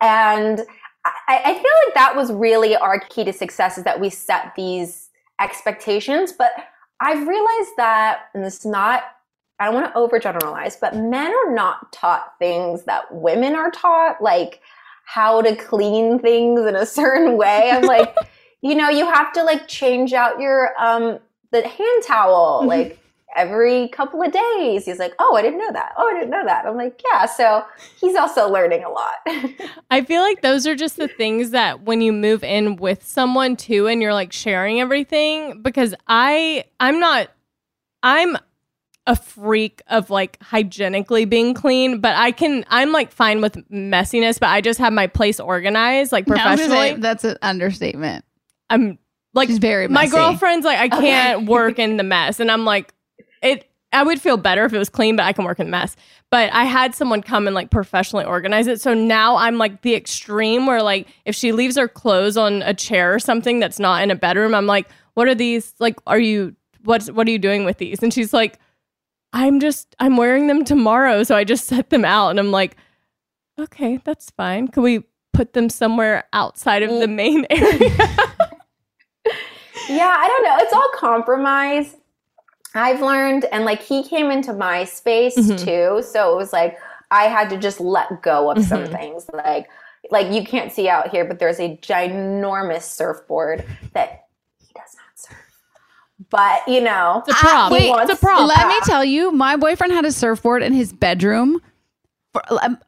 And 0.00 0.60
I, 1.04 1.40
I 1.44 1.52
feel 1.54 1.72
like 1.86 1.94
that 1.94 2.14
was 2.16 2.32
really 2.32 2.76
our 2.76 2.98
key 2.98 3.24
to 3.24 3.32
success 3.32 3.78
is 3.78 3.84
that 3.84 4.00
we 4.00 4.10
set 4.10 4.54
these 4.56 5.10
expectations. 5.40 6.32
But 6.32 6.50
I've 7.00 7.26
realized 7.26 7.70
that, 7.76 8.22
and 8.34 8.44
it's 8.44 8.64
not 8.64 9.04
I 9.60 9.64
don't 9.64 9.74
want 9.74 9.92
to 9.92 9.98
overgeneralize, 9.98 10.78
but 10.80 10.94
men 10.94 11.32
are 11.32 11.52
not 11.52 11.92
taught 11.92 12.38
things 12.38 12.84
that 12.84 13.12
women 13.12 13.56
are 13.56 13.72
taught, 13.72 14.22
like 14.22 14.60
how 15.04 15.42
to 15.42 15.56
clean 15.56 16.20
things 16.20 16.60
in 16.60 16.76
a 16.76 16.86
certain 16.86 17.36
way. 17.36 17.70
I'm 17.72 17.82
like, 17.82 18.14
you 18.62 18.74
know, 18.74 18.88
you 18.88 19.04
have 19.10 19.32
to 19.34 19.42
like 19.44 19.68
change 19.68 20.12
out 20.12 20.40
your 20.40 20.70
um 20.80 21.18
the 21.52 21.62
hand 21.66 22.02
towel 22.06 22.62
Mhm. 22.64 22.68
like 22.68 22.98
every 23.36 23.88
couple 23.88 24.22
of 24.22 24.32
days. 24.32 24.86
He's 24.86 24.98
like, 24.98 25.14
"Oh, 25.18 25.36
I 25.36 25.42
didn't 25.42 25.58
know 25.58 25.70
that. 25.72 25.92
Oh, 25.98 26.08
I 26.08 26.14
didn't 26.18 26.30
know 26.30 26.44
that." 26.44 26.66
I'm 26.66 26.76
like, 26.76 27.00
"Yeah." 27.12 27.26
So 27.26 27.62
he's 28.00 28.16
also 28.16 28.48
learning 28.50 28.84
a 28.84 28.88
lot. 28.90 29.14
I 29.90 30.02
feel 30.02 30.22
like 30.22 30.40
those 30.42 30.66
are 30.66 30.74
just 30.74 30.96
the 30.96 31.08
things 31.08 31.50
that 31.50 31.82
when 31.82 32.00
you 32.00 32.12
move 32.12 32.42
in 32.42 32.76
with 32.76 33.04
someone 33.06 33.54
too 33.56 33.86
and 33.86 34.00
you're 34.02 34.14
like 34.14 34.32
sharing 34.32 34.80
everything 34.80 35.62
because 35.62 35.94
I 36.08 36.64
I'm 36.80 36.98
not 37.00 37.28
I'm 38.02 38.36
a 39.06 39.16
freak 39.16 39.80
of 39.88 40.10
like 40.10 40.38
hygienically 40.42 41.24
being 41.24 41.54
clean, 41.54 42.00
but 42.00 42.14
I 42.16 42.30
can 42.32 42.64
I'm 42.68 42.92
like 42.92 43.10
fine 43.12 43.40
with 43.40 43.54
messiness, 43.70 44.38
but 44.40 44.48
I 44.50 44.60
just 44.60 44.78
have 44.80 44.92
my 44.92 45.06
place 45.06 45.38
organized 45.40 46.12
like 46.12 46.28
I 46.30 46.32
was 46.50 46.60
say, 46.60 46.66
professionally. 46.66 47.00
that's 47.00 47.24
an 47.24 47.36
understatement. 47.42 48.24
I'm 48.70 48.98
like 49.34 49.48
She's 49.48 49.58
very 49.58 49.88
my 49.88 50.02
messy. 50.02 50.16
girlfriend's 50.16 50.64
like 50.64 50.78
I 50.78 50.88
can't 50.88 51.46
work 51.48 51.78
in 51.78 51.96
the 51.96 52.02
mess 52.02 52.40
and 52.40 52.50
I'm 52.50 52.64
like 52.64 52.92
it 53.42 53.68
I 53.92 54.02
would 54.02 54.20
feel 54.20 54.36
better 54.36 54.66
if 54.66 54.74
it 54.74 54.78
was 54.78 54.90
clean, 54.90 55.16
but 55.16 55.24
I 55.24 55.32
can 55.32 55.46
work 55.46 55.58
in 55.58 55.66
the 55.66 55.70
mess. 55.70 55.96
But 56.30 56.52
I 56.52 56.64
had 56.64 56.94
someone 56.94 57.22
come 57.22 57.46
and 57.46 57.54
like 57.54 57.70
professionally 57.70 58.26
organize 58.26 58.66
it. 58.66 58.82
So 58.82 58.92
now 58.92 59.36
I'm 59.36 59.56
like 59.56 59.80
the 59.80 59.94
extreme 59.94 60.66
where 60.66 60.82
like 60.82 61.08
if 61.24 61.34
she 61.34 61.52
leaves 61.52 61.76
her 61.78 61.88
clothes 61.88 62.36
on 62.36 62.60
a 62.62 62.74
chair 62.74 63.14
or 63.14 63.18
something 63.18 63.60
that's 63.60 63.78
not 63.78 64.02
in 64.02 64.10
a 64.10 64.14
bedroom, 64.14 64.54
I'm 64.54 64.66
like, 64.66 64.88
what 65.14 65.26
are 65.26 65.34
these? 65.34 65.72
Like, 65.78 65.98
are 66.06 66.18
you 66.18 66.54
what's 66.84 67.10
what 67.10 67.26
are 67.26 67.30
you 67.30 67.38
doing 67.38 67.64
with 67.64 67.78
these? 67.78 68.02
And 68.02 68.12
she's 68.12 68.34
like, 68.34 68.58
I'm 69.32 69.58
just 69.58 69.96
I'm 69.98 70.18
wearing 70.18 70.48
them 70.48 70.64
tomorrow. 70.64 71.22
So 71.22 71.34
I 71.34 71.44
just 71.44 71.66
set 71.68 71.88
them 71.88 72.04
out 72.04 72.28
and 72.28 72.38
I'm 72.38 72.50
like, 72.50 72.76
okay, 73.58 74.00
that's 74.04 74.30
fine. 74.32 74.68
Can 74.68 74.82
we 74.82 75.04
put 75.32 75.54
them 75.54 75.70
somewhere 75.70 76.24
outside 76.34 76.82
of 76.82 76.90
the 77.00 77.08
main 77.08 77.46
area? 77.50 77.96
Yeah, 79.88 80.14
I 80.16 80.26
don't 80.28 80.42
know. 80.44 80.56
It's 80.60 80.72
all 80.72 80.88
compromise. 80.94 81.96
I've 82.74 83.00
learned, 83.00 83.46
and 83.46 83.64
like 83.64 83.80
he 83.82 84.02
came 84.02 84.30
into 84.30 84.52
my 84.52 84.84
space 84.84 85.36
Mhm. 85.36 85.58
too, 85.58 86.02
so 86.02 86.32
it 86.32 86.36
was 86.36 86.52
like 86.52 86.78
I 87.10 87.24
had 87.24 87.48
to 87.50 87.56
just 87.56 87.80
let 87.80 88.20
go 88.22 88.50
of 88.50 88.62
some 88.62 88.84
Mhm. 88.84 88.92
things. 88.92 89.26
Like, 89.32 89.68
like 90.10 90.30
you 90.30 90.44
can't 90.44 90.70
see 90.70 90.88
out 90.88 91.08
here, 91.08 91.24
but 91.24 91.38
there's 91.38 91.58
a 91.58 91.78
ginormous 91.80 92.82
surfboard 92.82 93.64
that 93.94 94.26
he 94.58 94.66
does 94.74 94.94
not 94.94 95.06
surf. 95.16 95.38
But 96.30 96.68
you 96.68 96.82
know, 96.82 97.22
It's 97.26 97.40
a 97.40 97.44
prop. 97.46 97.72
he 97.72 97.78
wait, 97.78 97.88
wants 97.90 98.10
it's 98.12 98.22
a 98.22 98.24
prop. 98.26 98.46
Let 98.46 98.68
me 98.68 98.74
tell 98.84 99.04
you, 99.04 99.30
my 99.32 99.56
boyfriend 99.56 99.92
had 99.94 100.04
a 100.04 100.12
surfboard 100.12 100.62
in 100.62 100.74
his 100.74 100.92
bedroom. 100.92 101.62
For, 102.46 102.64
um, 102.64 102.78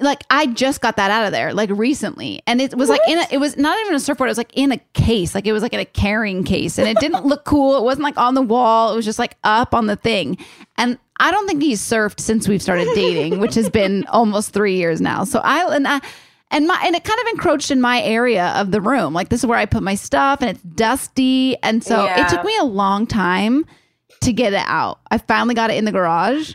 like 0.00 0.22
I 0.30 0.46
just 0.46 0.80
got 0.80 0.96
that 0.96 1.10
out 1.10 1.26
of 1.26 1.32
there 1.32 1.52
like 1.52 1.70
recently, 1.70 2.42
and 2.46 2.60
it 2.60 2.74
was 2.76 2.88
like 2.88 3.00
in 3.06 3.18
a, 3.18 3.26
it 3.30 3.38
was 3.38 3.56
not 3.56 3.78
even 3.80 3.94
a 3.94 4.00
surfboard. 4.00 4.28
It 4.28 4.32
was 4.32 4.38
like 4.38 4.52
in 4.54 4.72
a 4.72 4.78
case, 4.94 5.34
like 5.34 5.46
it 5.46 5.52
was 5.52 5.62
like 5.62 5.72
in 5.72 5.80
a 5.80 5.84
carrying 5.84 6.44
case, 6.44 6.78
and 6.78 6.88
it 6.88 6.98
didn't 6.98 7.24
look 7.26 7.44
cool. 7.44 7.76
It 7.76 7.82
wasn't 7.84 8.04
like 8.04 8.16
on 8.18 8.34
the 8.34 8.42
wall. 8.42 8.92
It 8.92 8.96
was 8.96 9.04
just 9.04 9.18
like 9.18 9.36
up 9.44 9.74
on 9.74 9.86
the 9.86 9.96
thing. 9.96 10.38
And 10.78 10.98
I 11.18 11.30
don't 11.30 11.46
think 11.46 11.62
he's 11.62 11.80
surfed 11.80 12.18
since 12.20 12.48
we've 12.48 12.62
started 12.62 12.88
dating, 12.94 13.38
which 13.40 13.54
has 13.54 13.68
been 13.70 14.04
almost 14.08 14.52
three 14.52 14.76
years 14.76 15.00
now. 15.00 15.24
So 15.24 15.40
I 15.42 15.74
and 15.74 15.86
I. 15.86 16.00
And 16.54 16.66
my 16.66 16.78
and 16.84 16.94
it 16.94 17.02
kind 17.02 17.18
of 17.18 17.26
encroached 17.28 17.70
in 17.70 17.80
my 17.80 18.02
area 18.02 18.48
of 18.56 18.72
the 18.72 18.80
room. 18.82 19.14
Like 19.14 19.30
this 19.30 19.40
is 19.40 19.46
where 19.46 19.56
I 19.58 19.64
put 19.64 19.82
my 19.82 19.94
stuff 19.94 20.42
and 20.42 20.50
it's 20.50 20.60
dusty. 20.60 21.56
And 21.62 21.82
so 21.82 22.04
Yeah. 22.04 22.26
it 22.26 22.28
took 22.28 22.44
me 22.44 22.54
a 22.58 22.64
long 22.64 23.06
time 23.06 23.64
to 24.20 24.34
get 24.34 24.52
it 24.52 24.64
out. 24.66 25.00
I 25.10 25.16
finally 25.16 25.54
got 25.54 25.70
it 25.70 25.76
in 25.78 25.86
the 25.86 25.92
garage. 25.92 26.52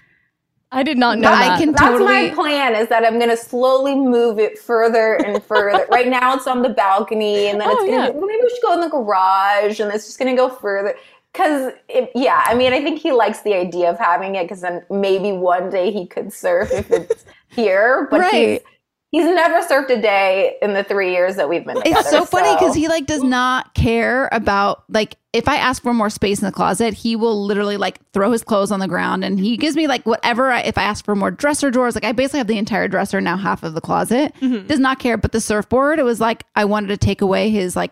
I 0.71 0.83
did 0.83 0.97
not 0.97 1.19
know 1.19 1.31
But 1.31 1.39
I 1.39 1.49
that. 1.49 1.57
can 1.57 1.73
That's 1.73 1.75
totally 1.75 2.05
my 2.05 2.31
plan 2.35 2.75
is 2.75 2.89
that 2.89 3.05
I'm 3.05 3.19
going 3.19 3.31
to 3.31 3.37
slowly 3.37 3.95
move 3.95 4.39
it 4.39 4.59
further 4.59 5.15
and 5.15 5.43
further. 5.43 5.87
right 5.89 6.07
now 6.07 6.35
it's 6.35 6.47
on 6.47 6.61
the 6.63 6.69
balcony 6.69 7.49
and 7.49 7.61
then 7.61 7.69
Oh, 7.69 7.71
it's 7.71 7.85
going 7.85 7.97
to 7.99 8.07
yeah. 8.07 8.13
maybe 8.13 8.39
we 8.43 8.49
should 8.49 8.61
go 8.63 8.73
in 8.73 8.81
the 8.81 8.89
garage 8.89 9.79
and 9.79 9.93
it's 9.93 10.05
just 10.05 10.19
going 10.19 10.31
to 10.35 10.37
go 10.37 10.49
further. 10.49 10.95
Cause 11.33 11.73
yeah, 12.15 12.43
I 12.47 12.55
mean, 12.55 12.73
I 12.73 12.81
think 12.83 12.99
he 13.01 13.11
likes 13.11 13.41
the 13.43 13.53
idea 13.55 13.89
of 13.91 13.99
having 13.99 14.35
it 14.35 14.45
because 14.45 14.61
then 14.61 14.83
maybe 14.89 15.31
one 15.33 15.69
day 15.69 15.91
he 15.91 16.07
could 16.07 16.33
surf 16.33 16.73
if 16.73 16.91
it's 16.91 17.25
here. 17.49 18.07
But 18.11 18.21
Right. 18.21 18.31
he's 18.31 18.61
never 19.13 19.61
surfed 19.61 19.89
a 19.89 20.01
day 20.01 20.57
in 20.61 20.73
the 20.73 20.83
three 20.83 21.11
years 21.11 21.35
that 21.37 21.47
we've 21.49 21.65
been 21.65 21.77
together. 21.77 21.99
It's 21.99 22.09
so 22.09 22.25
funny 22.25 22.53
because 22.55 22.75
he 22.75 22.87
like 22.87 23.05
does 23.05 23.23
not 23.23 23.73
care 23.73 24.27
about 24.31 24.83
like 24.89 25.15
if 25.33 25.47
I 25.47 25.55
ask 25.57 25.81
for 25.83 25.93
more 25.93 26.09
space 26.09 26.39
in 26.41 26.45
the 26.45 26.51
closet, 26.51 26.93
he 26.93 27.15
will 27.15 27.45
literally 27.45 27.77
like 27.77 27.99
throw 28.11 28.31
his 28.31 28.43
clothes 28.43 28.71
on 28.71 28.79
the 28.79 28.87
ground 28.87 29.23
and 29.23 29.39
he 29.39 29.55
gives 29.55 29.75
me 29.75 29.87
like 29.87 30.05
whatever. 30.05 30.51
I, 30.51 30.61
if 30.61 30.77
I 30.77 30.83
ask 30.83 31.05
for 31.05 31.15
more 31.15 31.31
dresser 31.31 31.69
drawers, 31.71 31.95
like 31.95 32.03
I 32.03 32.11
basically 32.11 32.39
have 32.39 32.47
the 32.47 32.57
entire 32.57 32.87
dresser 32.87 33.21
now, 33.21 33.37
half 33.37 33.63
of 33.63 33.73
the 33.73 33.81
closet. 33.81 34.33
Mm-hmm. 34.41 34.67
Does 34.67 34.79
not 34.79 34.99
care. 34.99 35.15
But 35.17 35.31
the 35.31 35.41
surfboard, 35.41 35.99
it 35.99 36.03
was 36.03 36.19
like 36.19 36.43
I 36.55 36.65
wanted 36.65 36.87
to 36.87 36.97
take 36.97 37.21
away 37.21 37.49
his 37.49 37.75
like 37.75 37.91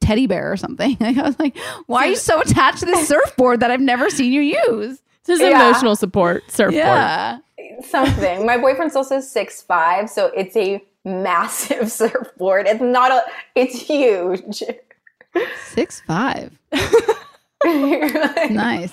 teddy 0.00 0.26
bear 0.26 0.52
or 0.52 0.56
something. 0.56 0.96
Like, 1.00 1.16
I 1.16 1.22
was 1.22 1.38
like, 1.38 1.56
why 1.86 2.06
are 2.06 2.10
you 2.10 2.16
so 2.16 2.40
attached 2.40 2.80
to 2.80 2.86
this 2.86 3.08
surfboard 3.08 3.60
that 3.60 3.70
I've 3.70 3.80
never 3.80 4.10
seen 4.10 4.32
you 4.32 4.42
use? 4.42 5.00
This 5.24 5.40
is 5.40 5.48
Yeah. 5.48 5.68
emotional 5.68 5.96
support 5.96 6.42
surfboard. 6.50 6.74
Yeah. 6.76 7.38
Something. 7.82 8.46
My 8.46 8.58
boyfriend's 8.58 8.96
also 8.96 9.20
six 9.20 9.62
five, 9.62 10.08
so 10.10 10.26
it's 10.36 10.56
a 10.56 10.82
massive 11.04 11.90
surfboard. 12.00 12.66
It's 12.66 12.80
not 12.80 13.10
a. 13.12 13.24
It's 13.54 13.78
huge. 13.80 14.62
Six 15.66 16.00
five. 16.06 16.58
Nice. 17.64 18.92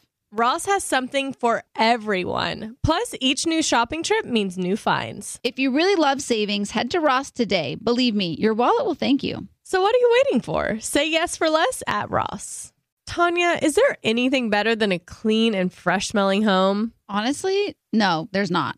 Ross 0.33 0.65
has 0.65 0.81
something 0.85 1.33
for 1.33 1.61
everyone. 1.75 2.77
Plus, 2.83 3.13
each 3.19 3.45
new 3.45 3.61
shopping 3.61 4.01
trip 4.01 4.23
means 4.23 4.57
new 4.57 4.77
finds. 4.77 5.41
If 5.43 5.59
you 5.59 5.71
really 5.71 5.95
love 5.95 6.21
savings, 6.21 6.71
head 6.71 6.89
to 6.91 7.01
Ross 7.01 7.31
today. 7.31 7.75
Believe 7.75 8.15
me, 8.15 8.37
your 8.39 8.53
wallet 8.53 8.85
will 8.85 8.95
thank 8.95 9.23
you. 9.23 9.49
So, 9.63 9.81
what 9.81 9.93
are 9.93 9.99
you 9.99 10.23
waiting 10.23 10.41
for? 10.41 10.79
Say 10.79 11.11
yes 11.11 11.35
for 11.35 11.49
less 11.49 11.83
at 11.85 12.09
Ross. 12.09 12.71
Tanya, 13.05 13.59
is 13.61 13.75
there 13.75 13.97
anything 14.03 14.49
better 14.49 14.73
than 14.73 14.93
a 14.93 14.99
clean 14.99 15.53
and 15.53 15.71
fresh 15.71 16.07
smelling 16.07 16.43
home? 16.43 16.93
Honestly, 17.09 17.75
no, 17.91 18.29
there's 18.31 18.51
not. 18.51 18.77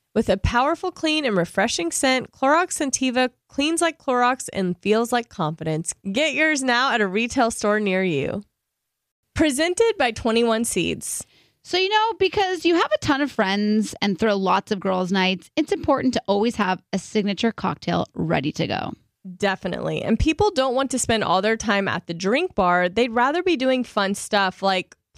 With 0.13 0.27
a 0.27 0.35
powerful, 0.35 0.91
clean, 0.91 1.25
and 1.25 1.37
refreshing 1.37 1.89
scent, 1.89 2.31
Clorox 2.31 2.77
Scentiva 2.77 3.29
cleans 3.47 3.81
like 3.81 3.97
Clorox 3.97 4.49
and 4.51 4.77
feels 4.79 5.13
like 5.13 5.29
confidence. 5.29 5.93
Get 6.11 6.33
yours 6.33 6.61
now 6.61 6.91
at 6.91 6.99
a 6.99 7.07
retail 7.07 7.49
store 7.49 7.79
near 7.79 8.03
you. 8.03 8.43
Presented 9.35 9.93
by 9.97 10.11
21 10.11 10.65
Seeds. 10.65 11.25
So, 11.63 11.77
you 11.77 11.87
know, 11.87 12.13
because 12.19 12.65
you 12.65 12.75
have 12.75 12.91
a 12.91 12.97
ton 12.97 13.21
of 13.21 13.31
friends 13.31 13.95
and 14.01 14.19
throw 14.19 14.35
lots 14.35 14.71
of 14.71 14.81
girls' 14.81 15.13
nights, 15.13 15.49
it's 15.55 15.71
important 15.71 16.13
to 16.15 16.23
always 16.27 16.57
have 16.57 16.83
a 16.91 16.99
signature 16.99 17.53
cocktail 17.53 18.07
ready 18.13 18.51
to 18.53 18.67
go. 18.67 18.93
Definitely. 19.37 20.01
And 20.01 20.19
people 20.19 20.51
don't 20.51 20.75
want 20.75 20.91
to 20.91 20.99
spend 20.99 21.23
all 21.23 21.41
their 21.41 21.55
time 21.55 21.87
at 21.87 22.07
the 22.07 22.13
drink 22.13 22.55
bar. 22.55 22.89
They'd 22.89 23.11
rather 23.11 23.43
be 23.43 23.55
doing 23.55 23.83
fun 23.83 24.15
stuff 24.15 24.61
like 24.61 24.95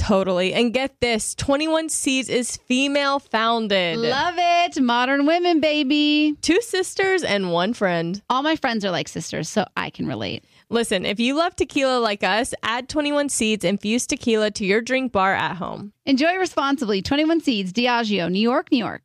Totally. 0.00 0.54
And 0.54 0.72
get 0.72 0.98
this 1.00 1.34
21 1.34 1.90
Seeds 1.90 2.30
is 2.30 2.56
female 2.56 3.18
founded. 3.18 3.98
Love 3.98 4.34
it. 4.38 4.80
Modern 4.80 5.26
women, 5.26 5.60
baby. 5.60 6.38
Two 6.40 6.62
sisters 6.62 7.22
and 7.22 7.52
one 7.52 7.74
friend. 7.74 8.22
All 8.30 8.42
my 8.42 8.56
friends 8.56 8.82
are 8.86 8.90
like 8.90 9.08
sisters, 9.08 9.50
so 9.50 9.66
I 9.76 9.90
can 9.90 10.06
relate. 10.06 10.42
Listen, 10.70 11.04
if 11.04 11.20
you 11.20 11.34
love 11.34 11.54
tequila 11.54 11.98
like 11.98 12.24
us, 12.24 12.54
add 12.62 12.88
21 12.88 13.28
Seeds 13.28 13.62
infused 13.62 14.08
tequila 14.08 14.50
to 14.52 14.64
your 14.64 14.80
drink 14.80 15.12
bar 15.12 15.34
at 15.34 15.56
home. 15.56 15.92
Enjoy 16.06 16.34
responsibly. 16.36 17.02
21 17.02 17.42
Seeds, 17.42 17.70
Diageo, 17.70 18.32
New 18.32 18.40
York, 18.40 18.72
New 18.72 18.78
York. 18.78 19.02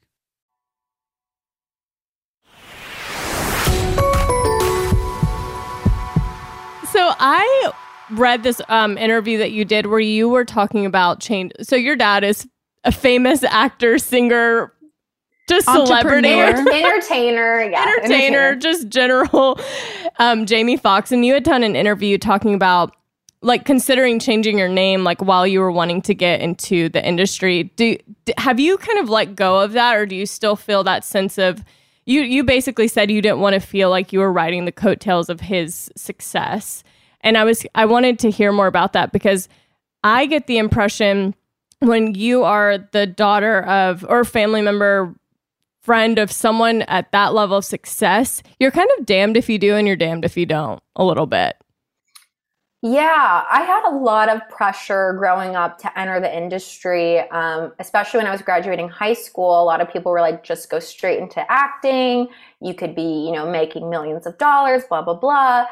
So 6.93 7.13
I 7.19 7.73
read 8.11 8.43
this 8.43 8.61
um, 8.69 8.97
interview 8.97 9.37
that 9.37 9.51
you 9.51 9.65
did 9.65 9.87
where 9.87 9.99
you 9.99 10.29
were 10.29 10.45
talking 10.45 10.85
about 10.85 11.19
change. 11.19 11.51
So 11.61 11.75
your 11.75 11.95
dad 11.95 12.23
is 12.23 12.47
a 12.83 12.91
famous 12.91 13.43
actor, 13.43 13.97
singer, 13.97 14.73
just 15.47 15.65
celebrity, 15.65 16.29
entertainer, 16.33 17.63
yeah, 17.63 17.81
entertainer, 17.83 18.55
just 18.55 18.89
general 18.89 19.59
um, 20.17 20.45
Jamie 20.45 20.77
Foxx. 20.77 21.11
And 21.11 21.25
you 21.25 21.33
had 21.33 21.43
done 21.43 21.63
an 21.63 21.75
interview 21.75 22.17
talking 22.17 22.53
about 22.53 22.95
like 23.41 23.63
considering 23.63 24.19
changing 24.19 24.57
your 24.57 24.69
name 24.69 25.03
like 25.03 25.21
while 25.21 25.45
you 25.45 25.59
were 25.59 25.71
wanting 25.71 26.01
to 26.03 26.15
get 26.15 26.41
into 26.41 26.89
the 26.89 27.05
industry. 27.05 27.65
Do, 27.75 27.97
d 28.25 28.33
have 28.37 28.59
you 28.59 28.77
kind 28.77 28.99
of 28.99 29.09
let 29.09 29.35
go 29.35 29.59
of 29.59 29.73
that, 29.73 29.95
or 29.95 30.05
do 30.05 30.15
you 30.15 30.25
still 30.25 30.55
feel 30.55 30.83
that 30.83 31.03
sense 31.03 31.37
of 31.37 31.63
you? 32.05 32.21
You 32.21 32.43
basically 32.43 32.87
said 32.87 33.11
you 33.11 33.21
didn't 33.21 33.39
want 33.39 33.53
to 33.53 33.59
feel 33.59 33.89
like 33.89 34.11
you 34.11 34.19
were 34.19 34.31
riding 34.31 34.65
the 34.65 34.71
coattails 34.71 35.29
of 35.29 35.41
his 35.41 35.91
success 35.95 36.83
and 37.25 37.37
I 37.37 37.43
was 37.43 37.65
I 37.75 37.85
wanted 37.85 38.19
to 38.19 38.31
hear 38.31 38.53
more 38.53 38.67
about 38.67 38.93
that 38.93 39.11
because 39.11 39.49
I 40.03 40.27
get 40.27 40.47
the 40.47 40.59
impression 40.59 41.35
when 41.79 42.15
you 42.15 42.43
are 42.43 42.77
the 42.77 43.05
daughter 43.05 43.63
of 43.63 44.05
or 44.07 44.23
family 44.23 44.61
member 44.61 45.13
friend 45.81 46.17
of 46.17 46.31
someone 46.31 46.81
at 46.83 47.11
that 47.11 47.33
level 47.33 47.57
of 47.57 47.65
success, 47.65 48.41
you're 48.59 48.71
kind 48.71 48.89
of 48.97 49.05
damned 49.05 49.37
if 49.37 49.49
you 49.49 49.59
do 49.59 49.75
and 49.75 49.85
you're 49.85 49.95
damned 49.95 50.25
if 50.25 50.37
you 50.37 50.45
don't 50.45 50.81
a 50.95 51.03
little 51.03 51.27
bit. 51.27 51.57
Yeah, 52.81 53.43
I 53.49 53.61
had 53.61 53.83
a 53.89 53.95
lot 53.95 54.29
of 54.29 54.47
pressure 54.47 55.13
growing 55.13 55.55
up 55.55 55.79
to 55.79 55.99
enter 55.99 56.19
the 56.19 56.35
industry, 56.35 57.19
um, 57.31 57.73
especially 57.79 58.19
when 58.19 58.27
I 58.27 58.31
was 58.31 58.43
graduating 58.43 58.89
high 58.89 59.13
school. 59.13 59.59
A 59.59 59.65
lot 59.65 59.81
of 59.81 59.91
people 59.91 60.11
were 60.11 60.21
like, 60.21 60.43
just 60.43 60.69
go 60.69 60.77
straight 60.77 61.17
into 61.17 61.43
acting. 61.51 62.27
You 62.61 62.75
could 62.75 62.93
be, 62.93 63.01
you 63.01 63.31
know, 63.31 63.49
making 63.49 63.89
millions 63.89 64.27
of 64.27 64.37
dollars, 64.37 64.83
blah, 64.87 65.01
blah, 65.01 65.15
blah. 65.15 65.65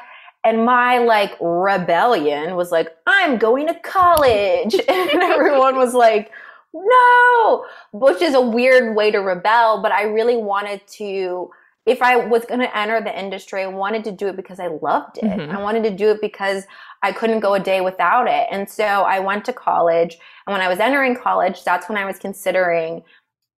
And 0.44 0.66
my 0.66 0.98
like 0.98 1.36
rebellion 1.40 2.56
was 2.56 2.72
like, 2.72 2.96
I'm 3.08 3.38
going 3.38 3.68
to 3.68 3.76
college. 3.76 4.74
and 4.90 5.24
everyone 5.24 5.76
was 5.78 5.94
like, 5.94 6.32
no, 6.74 7.66
which 7.92 8.22
is 8.22 8.34
a 8.34 8.42
weird 8.42 8.96
way 8.96 9.12
to 9.12 9.20
rebel. 9.20 9.82
But 9.82 9.92
I 9.92 10.04
really 10.04 10.36
wanted 10.38 10.86
to, 10.98 11.50
if 11.86 12.02
I 12.02 12.16
was 12.18 12.46
going 12.46 12.60
to 12.62 12.78
enter 12.78 13.00
the 13.02 13.18
industry, 13.18 13.62
I 13.64 13.68
wanted 13.68 14.04
to 14.06 14.12
do 14.12 14.28
it 14.28 14.36
because 14.36 14.60
I 14.60 14.68
loved 14.68 15.18
it. 15.20 15.24
Mhm. 15.26 15.54
I 15.56 15.62
wanted 15.62 15.84
to 15.84 15.92
do 15.92 16.10
it 16.12 16.20
because 16.22 16.66
I 17.04 17.12
couldn't 17.12 17.42
go 17.42 17.54
a 17.54 17.60
day 17.60 17.82
without 17.82 18.28
it. 18.28 18.48
And 18.52 18.70
so 18.70 18.84
I 18.84 19.20
went 19.20 19.46
to 19.46 19.54
college. 19.54 20.18
And 20.48 20.54
when 20.54 20.62
I 20.62 20.68
was 20.68 20.80
entering 20.80 21.16
college, 21.16 21.64
that's 21.64 21.88
when 21.88 21.98
I 21.98 22.06
was 22.06 22.18
considering 22.20 23.04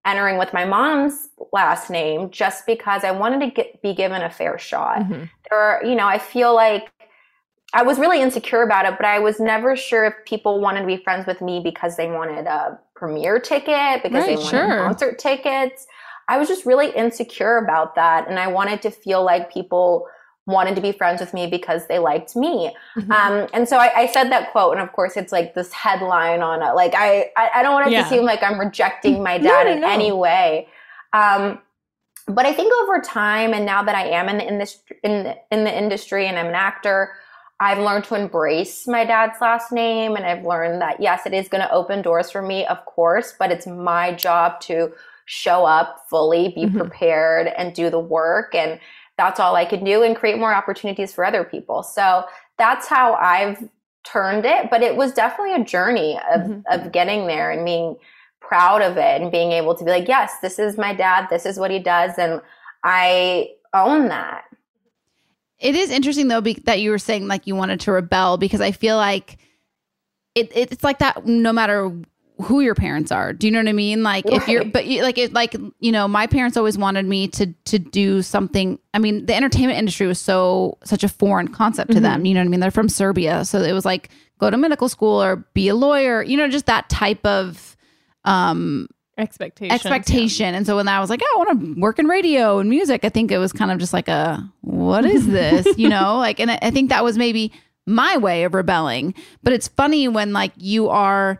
entering 0.05 0.37
with 0.37 0.53
my 0.53 0.65
mom's 0.65 1.29
last 1.51 1.89
name 1.89 2.29
just 2.29 2.67
because 2.67 3.03
I 3.03 3.09
wanted 3.09 3.39
to 3.39 3.49
get, 3.49 3.81
be 3.81 3.91
given 3.95 4.21
a 4.21 4.29
fair 4.29 4.59
shot 4.59 4.99
Mhm. 4.99 5.29
Or 5.51 5.81
you 5.83 5.95
know 5.95 6.07
i 6.07 6.17
feel 6.17 6.53
like 6.55 6.91
i 7.73 7.83
was 7.83 7.99
really 7.99 8.21
insecure 8.21 8.61
about 8.63 8.85
it 8.85 8.95
but 8.97 9.05
i 9.05 9.19
was 9.19 9.39
never 9.39 9.75
sure 9.75 10.05
if 10.05 10.13
people 10.25 10.59
wanted 10.61 10.81
to 10.81 10.87
be 10.87 10.97
friends 10.97 11.25
with 11.27 11.41
me 11.41 11.59
because 11.59 11.95
they 11.97 12.07
wanted 12.09 12.45
a 12.47 12.79
premiere 12.95 13.39
ticket 13.39 14.03
because 14.03 14.25
they 14.25 14.35
wanted 14.37 14.49
sure. 14.67 14.77
concert 14.77 15.19
tickets 15.19 15.85
i 16.29 16.37
was 16.37 16.47
just 16.47 16.65
really 16.65 16.89
insecure 16.91 17.57
about 17.57 17.95
that 17.95 18.27
and 18.27 18.39
i 18.39 18.47
wanted 18.47 18.81
to 18.81 18.89
feel 18.91 19.23
like 19.23 19.51
people 19.53 20.07
wanted 20.47 20.75
to 20.75 20.81
be 20.81 20.91
friends 20.91 21.19
with 21.19 21.33
me 21.33 21.47
because 21.47 21.87
they 21.87 21.97
liked 21.97 22.35
me 22.35 22.71
Mhm. 22.95 23.11
um, 23.11 23.47
and 23.53 23.67
so 23.67 23.77
I, 23.77 24.01
I 24.01 24.05
said 24.07 24.31
that 24.31 24.51
quote 24.51 24.73
and 24.73 24.81
of 24.81 24.93
course 24.93 25.17
it's 25.17 25.31
like 25.31 25.55
this 25.55 25.73
headline 25.73 26.41
on 26.43 26.61
it 26.61 26.73
like 26.75 26.93
i 26.95 27.31
i, 27.35 27.49
I 27.55 27.63
don't 27.63 27.73
want 27.73 27.87
it 27.87 27.91
Yeah. 27.93 28.03
to 28.03 28.09
seem 28.09 28.23
like 28.25 28.43
i'm 28.43 28.59
rejecting 28.59 29.23
my 29.23 29.37
No, 29.39 29.49
dad 29.49 29.67
no, 29.67 29.73
in 29.73 29.81
no. 29.81 29.87
any 29.89 30.11
way 30.11 30.67
um, 31.13 31.59
but 32.27 32.45
I 32.45 32.53
think 32.53 32.73
over 32.83 32.99
time, 32.99 33.53
and 33.53 33.65
now 33.65 33.83
that 33.83 33.95
I 33.95 34.07
am 34.07 34.29
in 34.29 34.37
the 34.37 34.47
in 34.47 34.57
this 34.57 34.79
in 35.03 35.23
the, 35.23 35.35
in 35.51 35.63
the 35.63 35.77
industry 35.77 36.27
and 36.27 36.37
I'm 36.39 36.47
an 36.47 36.55
actor, 36.55 37.13
I've 37.59 37.77
learned 37.79 38.05
to 38.05 38.15
embrace 38.15 38.87
my 38.87 39.05
dad's 39.05 39.39
last 39.41 39.71
name, 39.71 40.15
and 40.15 40.25
I've 40.25 40.43
learned 40.45 40.81
that 40.81 40.99
yes, 41.01 41.25
it 41.25 41.33
is 41.33 41.47
going 41.47 41.61
to 41.61 41.71
open 41.71 42.01
doors 42.01 42.31
for 42.31 42.41
me, 42.41 42.65
of 42.65 42.83
course, 42.85 43.33
but 43.37 43.51
it's 43.51 43.67
my 43.67 44.13
job 44.13 44.59
to 44.61 44.91
show 45.25 45.65
up 45.65 46.05
fully, 46.09 46.49
be 46.49 46.65
Mhm. 46.65 46.77
prepared, 46.77 47.47
and 47.47 47.73
do 47.73 47.89
the 47.89 47.99
work, 47.99 48.53
and 48.55 48.79
that's 49.17 49.39
all 49.39 49.55
I 49.55 49.65
can 49.65 49.83
do, 49.83 50.03
and 50.03 50.15
create 50.15 50.37
more 50.37 50.53
opportunities 50.53 51.13
for 51.13 51.25
other 51.25 51.43
people. 51.43 51.83
So 51.83 52.25
that's 52.57 52.87
how 52.87 53.13
I've 53.15 53.69
turned 54.03 54.45
it, 54.45 54.69
but 54.69 54.83
it 54.83 54.95
was 54.95 55.11
definitely 55.13 55.55
a 55.55 55.63
journey 55.65 56.19
of 56.33 56.41
Mhm. 56.41 56.63
of 56.69 56.91
getting 56.91 57.27
there 57.27 57.51
and 57.51 57.65
being 57.65 57.97
proud 58.47 58.81
of 58.81 58.97
it 58.97 59.21
and 59.21 59.31
being 59.31 59.51
able 59.51 59.75
to 59.75 59.83
be 59.83 59.91
like, 59.91 60.07
yes, 60.07 60.33
this 60.41 60.59
is 60.59 60.77
my 60.77 60.93
dad, 60.93 61.27
this 61.29 61.45
is 61.45 61.57
what 61.59 61.71
he 61.71 61.79
does, 61.79 62.11
and 62.17 62.41
I 62.83 63.49
own 63.73 64.07
that. 64.09 64.45
It 65.59 65.75
is 65.75 65.89
interesting 65.89 66.27
though 66.27 66.41
be- 66.41 66.61
that 66.65 66.79
you 66.79 66.91
were 66.91 66.99
saying 66.99 67.27
like 67.27 67.47
you 67.47 67.55
wanted 67.55 67.79
to 67.81 67.91
rebel 67.91 68.37
because 68.37 68.61
I 68.61 68.71
feel 68.71 68.97
like 68.97 69.37
it, 70.35 70.51
it's 70.53 70.83
like 70.83 70.99
that 70.99 71.25
no 71.25 71.53
matter 71.53 71.91
who 72.41 72.59
your 72.59 72.75
parents 72.75 73.11
are. 73.11 73.31
Do 73.31 73.47
you 73.47 73.51
know 73.51 73.59
what 73.59 73.69
I 73.69 73.73
mean? 73.73 74.03
Like 74.03 74.25
if 74.27 74.47
you're 74.47 74.65
but 74.65 74.85
you, 74.85 75.01
like 75.01 75.17
it 75.17 75.31
like 75.33 75.55
you 75.79 75.91
know 75.91 76.07
my 76.07 76.27
parents 76.27 76.57
always 76.57 76.77
wanted 76.77 77.05
me 77.05 77.27
to 77.29 77.47
to 77.47 77.79
do 77.79 78.21
something. 78.21 78.77
I 78.93 78.99
mean 78.99 79.25
the 79.25 79.33
entertainment 79.33 79.79
industry 79.79 80.07
was 80.07 80.19
so 80.19 80.77
such 80.83 81.03
a 81.03 81.09
foreign 81.09 81.47
concept 81.47 81.91
to 81.93 81.99
them. 81.99 82.17
Mm-hmm. 82.17 82.25
You 82.25 82.33
know 82.33 82.41
what 82.41 82.45
I 82.45 82.49
mean? 82.49 82.59
They're 82.59 82.71
from 82.71 82.89
Serbia, 82.89 83.45
so 83.45 83.61
it 83.61 83.71
was 83.71 83.85
like 83.85 84.09
go 84.37 84.49
to 84.49 84.57
medical 84.57 84.89
school 84.89 85.23
or 85.23 85.37
be 85.53 85.69
a 85.69 85.75
lawyer. 85.75 86.21
You 86.21 86.35
know 86.35 86.49
just 86.49 86.65
that 86.65 86.89
type 86.89 87.25
of 87.25 87.74
um 88.25 88.87
expectation 89.17 89.73
expectation. 89.73 90.55
And 90.55 90.65
so 90.65 90.75
when 90.75 90.87
I 90.87 90.99
was 90.99 91.09
like, 91.09 91.21
oh, 91.23 91.35
I 91.35 91.37
want 91.45 91.75
to 91.75 91.79
work 91.79 91.99
in 91.99 92.07
radio 92.07 92.59
and 92.59 92.69
music, 92.69 93.05
I 93.05 93.09
think 93.09 93.31
it 93.31 93.37
was 93.37 93.53
kind 93.53 93.71
of 93.71 93.77
just 93.77 93.93
like 93.93 94.07
a, 94.07 94.43
what 94.61 95.05
is 95.05 95.27
this? 95.39 95.77
you 95.77 95.87
know, 95.87 96.17
like, 96.17 96.39
and 96.39 96.51
I, 96.51 96.59
I 96.61 96.71
think 96.71 96.89
that 96.89 97.03
was 97.03 97.17
maybe 97.17 97.51
my 97.85 98.17
way 98.17 98.43
of 98.43 98.53
rebelling. 98.53 99.13
But 99.43 99.53
it's 99.53 99.67
funny 99.67 100.07
when 100.07 100.33
like 100.33 100.51
you 100.57 100.89
are 100.89 101.39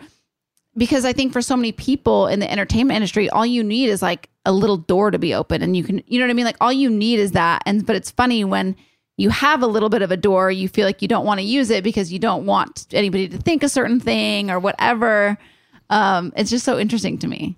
because 0.78 1.06
I 1.06 1.14
think 1.14 1.32
for 1.32 1.42
so 1.42 1.56
many 1.56 1.72
people 1.72 2.28
in 2.28 2.40
the 2.40 2.52
entertainment 2.52 2.96
industry, 2.96 3.30
all 3.30 3.46
you 3.46 3.64
need 3.64 3.90
is 3.90 4.02
like 4.02 4.30
a 4.46 4.52
little 4.52 4.78
door 4.78 5.10
to 5.10 5.18
be 5.18 5.34
open 5.34 5.62
and 5.62 5.76
you 5.76 5.84
can, 5.84 6.04
you 6.06 6.20
know 6.20 6.26
what 6.26 6.32
I 6.32 6.34
mean? 6.34 6.46
Like 6.46 6.58
all 6.60 6.74
you 6.74 6.90
need 6.90 7.20
is 7.20 7.32
that. 7.32 7.64
And, 7.66 7.86
but 7.86 7.96
it's 7.96 8.12
funny 8.12 8.44
when 8.44 8.76
you 9.18 9.30
have 9.30 9.64
a 9.64 9.68
little 9.68 9.88
bit 9.88 10.02
of 10.02 10.12
a 10.12 10.18
door, 10.18 10.52
you 10.52 10.68
feel 10.68 10.86
like 10.86 11.02
you 11.02 11.08
don't 11.08 11.26
want 11.26 11.40
to 11.40 11.46
use 11.46 11.70
it 11.70 11.84
because 11.84 12.12
you 12.12 12.20
don't 12.20 12.46
want 12.46 12.88
anybody 12.92 13.30
to 13.30 13.38
think 13.38 13.64
a 13.64 13.70
certain 13.70 14.02
thing 14.02 14.52
or 14.52 14.60
whatever. 14.60 15.38
Um, 15.90 16.34
it's 16.36 16.50
just 16.50 16.66
so 16.66 16.78
interesting 16.80 17.18
to 17.20 17.28
me. 17.28 17.56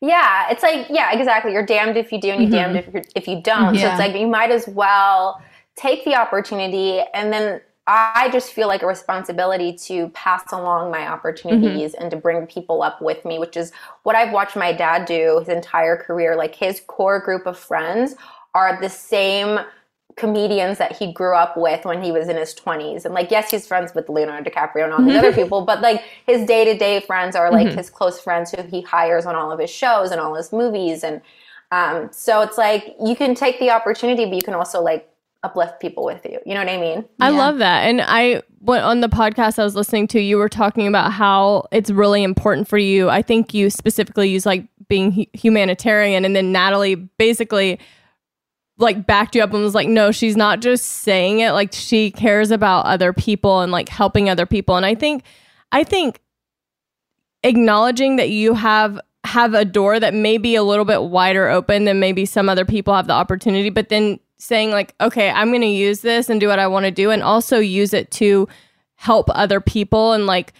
Yeah, 0.00 0.50
it's 0.50 0.62
like 0.62 0.86
yeah, 0.90 1.12
exactly. 1.12 1.52
You're 1.52 1.64
damned 1.64 1.96
if 1.96 2.12
you 2.12 2.20
do, 2.20 2.30
and 2.30 2.42
you're 2.42 2.50
damned 2.50 2.76
if, 2.76 2.92
you're, 2.92 3.04
if 3.14 3.26
you 3.26 3.40
don't. 3.40 3.74
So 3.74 3.86
it's 3.88 3.98
like 3.98 4.14
you 4.14 4.26
might 4.26 4.50
as 4.50 4.68
well 4.68 5.40
take 5.76 6.04
the 6.04 6.14
opportunity, 6.14 7.00
and 7.14 7.32
then 7.32 7.60
I 7.86 8.30
just 8.32 8.52
feel 8.52 8.68
like 8.68 8.82
a 8.82 8.86
responsibility 8.86 9.72
to 9.74 10.08
pass 10.10 10.52
along 10.52 10.90
my 10.90 11.06
opportunities 11.06 11.92
and 11.94 12.10
to 12.10 12.16
bring 12.16 12.46
people 12.46 12.82
up 12.82 13.02
with 13.02 13.24
me, 13.24 13.38
which 13.38 13.56
is 13.56 13.72
what 14.04 14.16
I've 14.16 14.32
watched 14.32 14.56
my 14.56 14.72
dad 14.72 15.04
do 15.04 15.38
his 15.40 15.48
entire 15.48 15.96
career. 15.96 16.34
Like 16.36 16.54
his 16.54 16.80
core 16.86 17.20
group 17.20 17.46
of 17.46 17.58
friends 17.58 18.14
are 18.54 18.80
the 18.80 18.88
same 18.88 19.58
comedians 20.16 20.78
that 20.78 20.96
he 20.96 21.12
grew 21.12 21.34
up 21.34 21.56
with 21.56 21.84
when 21.84 22.02
he 22.02 22.12
was 22.12 22.28
in 22.28 22.36
his 22.36 22.54
20s. 22.54 23.04
And 23.04 23.14
like, 23.14 23.30
yes, 23.30 23.50
he's 23.50 23.66
friends 23.66 23.94
with 23.94 24.08
Leonardo 24.08 24.48
DiCaprio 24.48 24.84
and 24.84 24.92
all 24.92 25.04
these 25.04 25.16
other 25.16 25.32
people, 25.32 25.62
but 25.62 25.80
like 25.80 26.02
his 26.26 26.46
day 26.46 26.64
to 26.64 26.76
day 26.78 27.00
friends 27.00 27.34
are 27.34 27.50
like 27.50 27.72
his 27.72 27.90
close 27.90 28.20
friends 28.20 28.52
who 28.52 28.62
he 28.62 28.80
hires 28.82 29.26
on 29.26 29.34
all 29.34 29.50
of 29.50 29.58
his 29.58 29.70
shows 29.70 30.10
and 30.10 30.20
all 30.20 30.34
his 30.34 30.52
movies. 30.52 31.02
And 31.02 31.20
um, 31.72 32.08
so 32.12 32.42
it's 32.42 32.56
like 32.58 32.94
you 33.04 33.16
can 33.16 33.34
take 33.34 33.58
the 33.58 33.70
opportunity, 33.70 34.24
but 34.24 34.34
you 34.34 34.42
can 34.42 34.54
also 34.54 34.80
like 34.80 35.08
uplift 35.42 35.80
people 35.80 36.04
with 36.04 36.24
you. 36.24 36.38
You 36.46 36.54
know 36.54 36.60
what 36.60 36.70
I 36.70 36.78
mean? 36.78 37.04
I 37.20 37.30
Yeah. 37.30 37.38
love 37.38 37.58
that. 37.58 37.82
And 37.82 38.00
I 38.00 38.42
went 38.60 38.84
on 38.84 39.00
the 39.00 39.08
podcast 39.08 39.58
I 39.58 39.64
was 39.64 39.74
listening 39.74 40.06
to, 40.08 40.20
you 40.20 40.38
were 40.38 40.48
talking 40.48 40.86
about 40.86 41.12
how 41.12 41.66
it's 41.70 41.90
really 41.90 42.22
important 42.22 42.66
for 42.66 42.78
you. 42.78 43.10
I 43.10 43.20
think 43.20 43.52
you 43.52 43.68
specifically 43.68 44.30
use 44.30 44.46
like 44.46 44.64
being 44.88 45.12
hu- 45.12 45.26
humanitarian. 45.34 46.24
And 46.24 46.34
then 46.34 46.50
Natalie 46.52 46.94
basically 46.94 47.78
like 48.78 49.06
backed 49.06 49.36
you 49.36 49.42
up 49.42 49.52
and 49.52 49.62
was 49.62 49.74
like, 49.74 49.88
no, 49.88 50.10
she's 50.10 50.36
not 50.36 50.60
just 50.60 50.84
saying 50.84 51.40
it. 51.40 51.52
Like 51.52 51.72
she 51.72 52.10
cares 52.10 52.50
about 52.50 52.86
other 52.86 53.12
people 53.12 53.60
and 53.60 53.70
like 53.70 53.88
helping 53.88 54.28
other 54.28 54.46
people. 54.46 54.76
And 54.76 54.84
I 54.84 54.94
think, 54.94 55.22
I 55.70 55.84
think 55.84 56.20
acknowledging 57.44 58.16
that 58.16 58.30
you 58.30 58.54
have 58.54 58.98
have 59.24 59.54
a 59.54 59.64
door 59.64 59.98
that 59.98 60.12
may 60.12 60.36
be 60.36 60.54
a 60.54 60.62
little 60.62 60.84
bit 60.84 61.04
wider 61.04 61.48
open 61.48 61.84
than 61.84 61.98
maybe 61.98 62.26
some 62.26 62.48
other 62.48 62.64
people 62.64 62.94
have 62.94 63.06
the 63.06 63.12
opportunity 63.12 63.70
but 63.70 63.88
then 63.88 64.18
saying 64.38 64.70
like 64.70 64.94
okay 65.00 65.30
i'm 65.30 65.48
going 65.48 65.62
to 65.62 65.66
use 65.66 66.00
this 66.00 66.28
and 66.28 66.40
do 66.40 66.48
what 66.48 66.58
i 66.58 66.66
want 66.66 66.84
to 66.84 66.90
do 66.90 67.10
and 67.10 67.22
also 67.22 67.58
use 67.58 67.94
it 67.94 68.10
to 68.10 68.46
help 68.96 69.26
other 69.30 69.60
people 69.60 70.12
and 70.12 70.26
like 70.26 70.52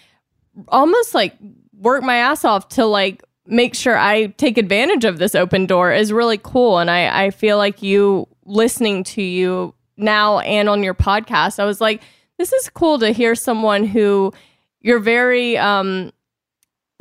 almost 0.67 1.13
like 1.13 1.35
work 1.77 2.03
my 2.03 2.15
ass 2.15 2.43
off 2.43 2.67
to 2.67 2.85
like 2.85 3.23
make 3.47 3.75
sure 3.75 3.97
i 3.97 4.27
take 4.37 4.57
advantage 4.57 5.05
of 5.05 5.17
this 5.17 5.35
open 5.35 5.65
door 5.65 5.91
is 5.91 6.11
really 6.11 6.37
cool 6.37 6.77
and 6.79 6.89
i 6.89 7.25
i 7.25 7.29
feel 7.29 7.57
like 7.57 7.81
you 7.81 8.27
listening 8.45 9.03
to 9.03 9.21
you 9.21 9.73
now 9.97 10.39
and 10.39 10.69
on 10.69 10.83
your 10.83 10.93
podcast 10.93 11.59
i 11.59 11.65
was 11.65 11.79
like 11.79 12.01
this 12.37 12.51
is 12.51 12.69
cool 12.69 12.99
to 12.99 13.11
hear 13.11 13.35
someone 13.35 13.85
who 13.85 14.33
you're 14.81 14.99
very 14.99 15.57
um 15.57 16.11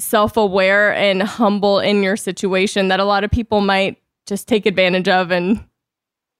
self-aware 0.00 0.92
and 0.94 1.22
humble 1.22 1.78
in 1.78 2.02
your 2.02 2.16
situation 2.16 2.88
that 2.88 3.00
a 3.00 3.04
lot 3.04 3.22
of 3.22 3.30
people 3.30 3.60
might 3.60 3.96
just 4.26 4.48
take 4.48 4.66
advantage 4.66 5.08
of 5.08 5.30
and 5.30 5.64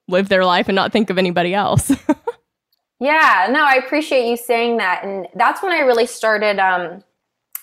live 0.08 0.28
their 0.28 0.44
life 0.44 0.68
and 0.68 0.74
not 0.74 0.90
think 0.90 1.08
of 1.08 1.18
anybody 1.18 1.54
else. 1.54 1.92
Yeah, 3.00 3.48
no, 3.50 3.62
I 3.62 3.74
appreciate 3.74 4.30
you 4.30 4.36
saying 4.36 4.78
that. 4.78 5.04
And 5.04 5.28
that's 5.34 5.62
when 5.62 5.72
I 5.72 5.80
really 5.80 6.06
started. 6.06 6.58
Um, 6.58 7.02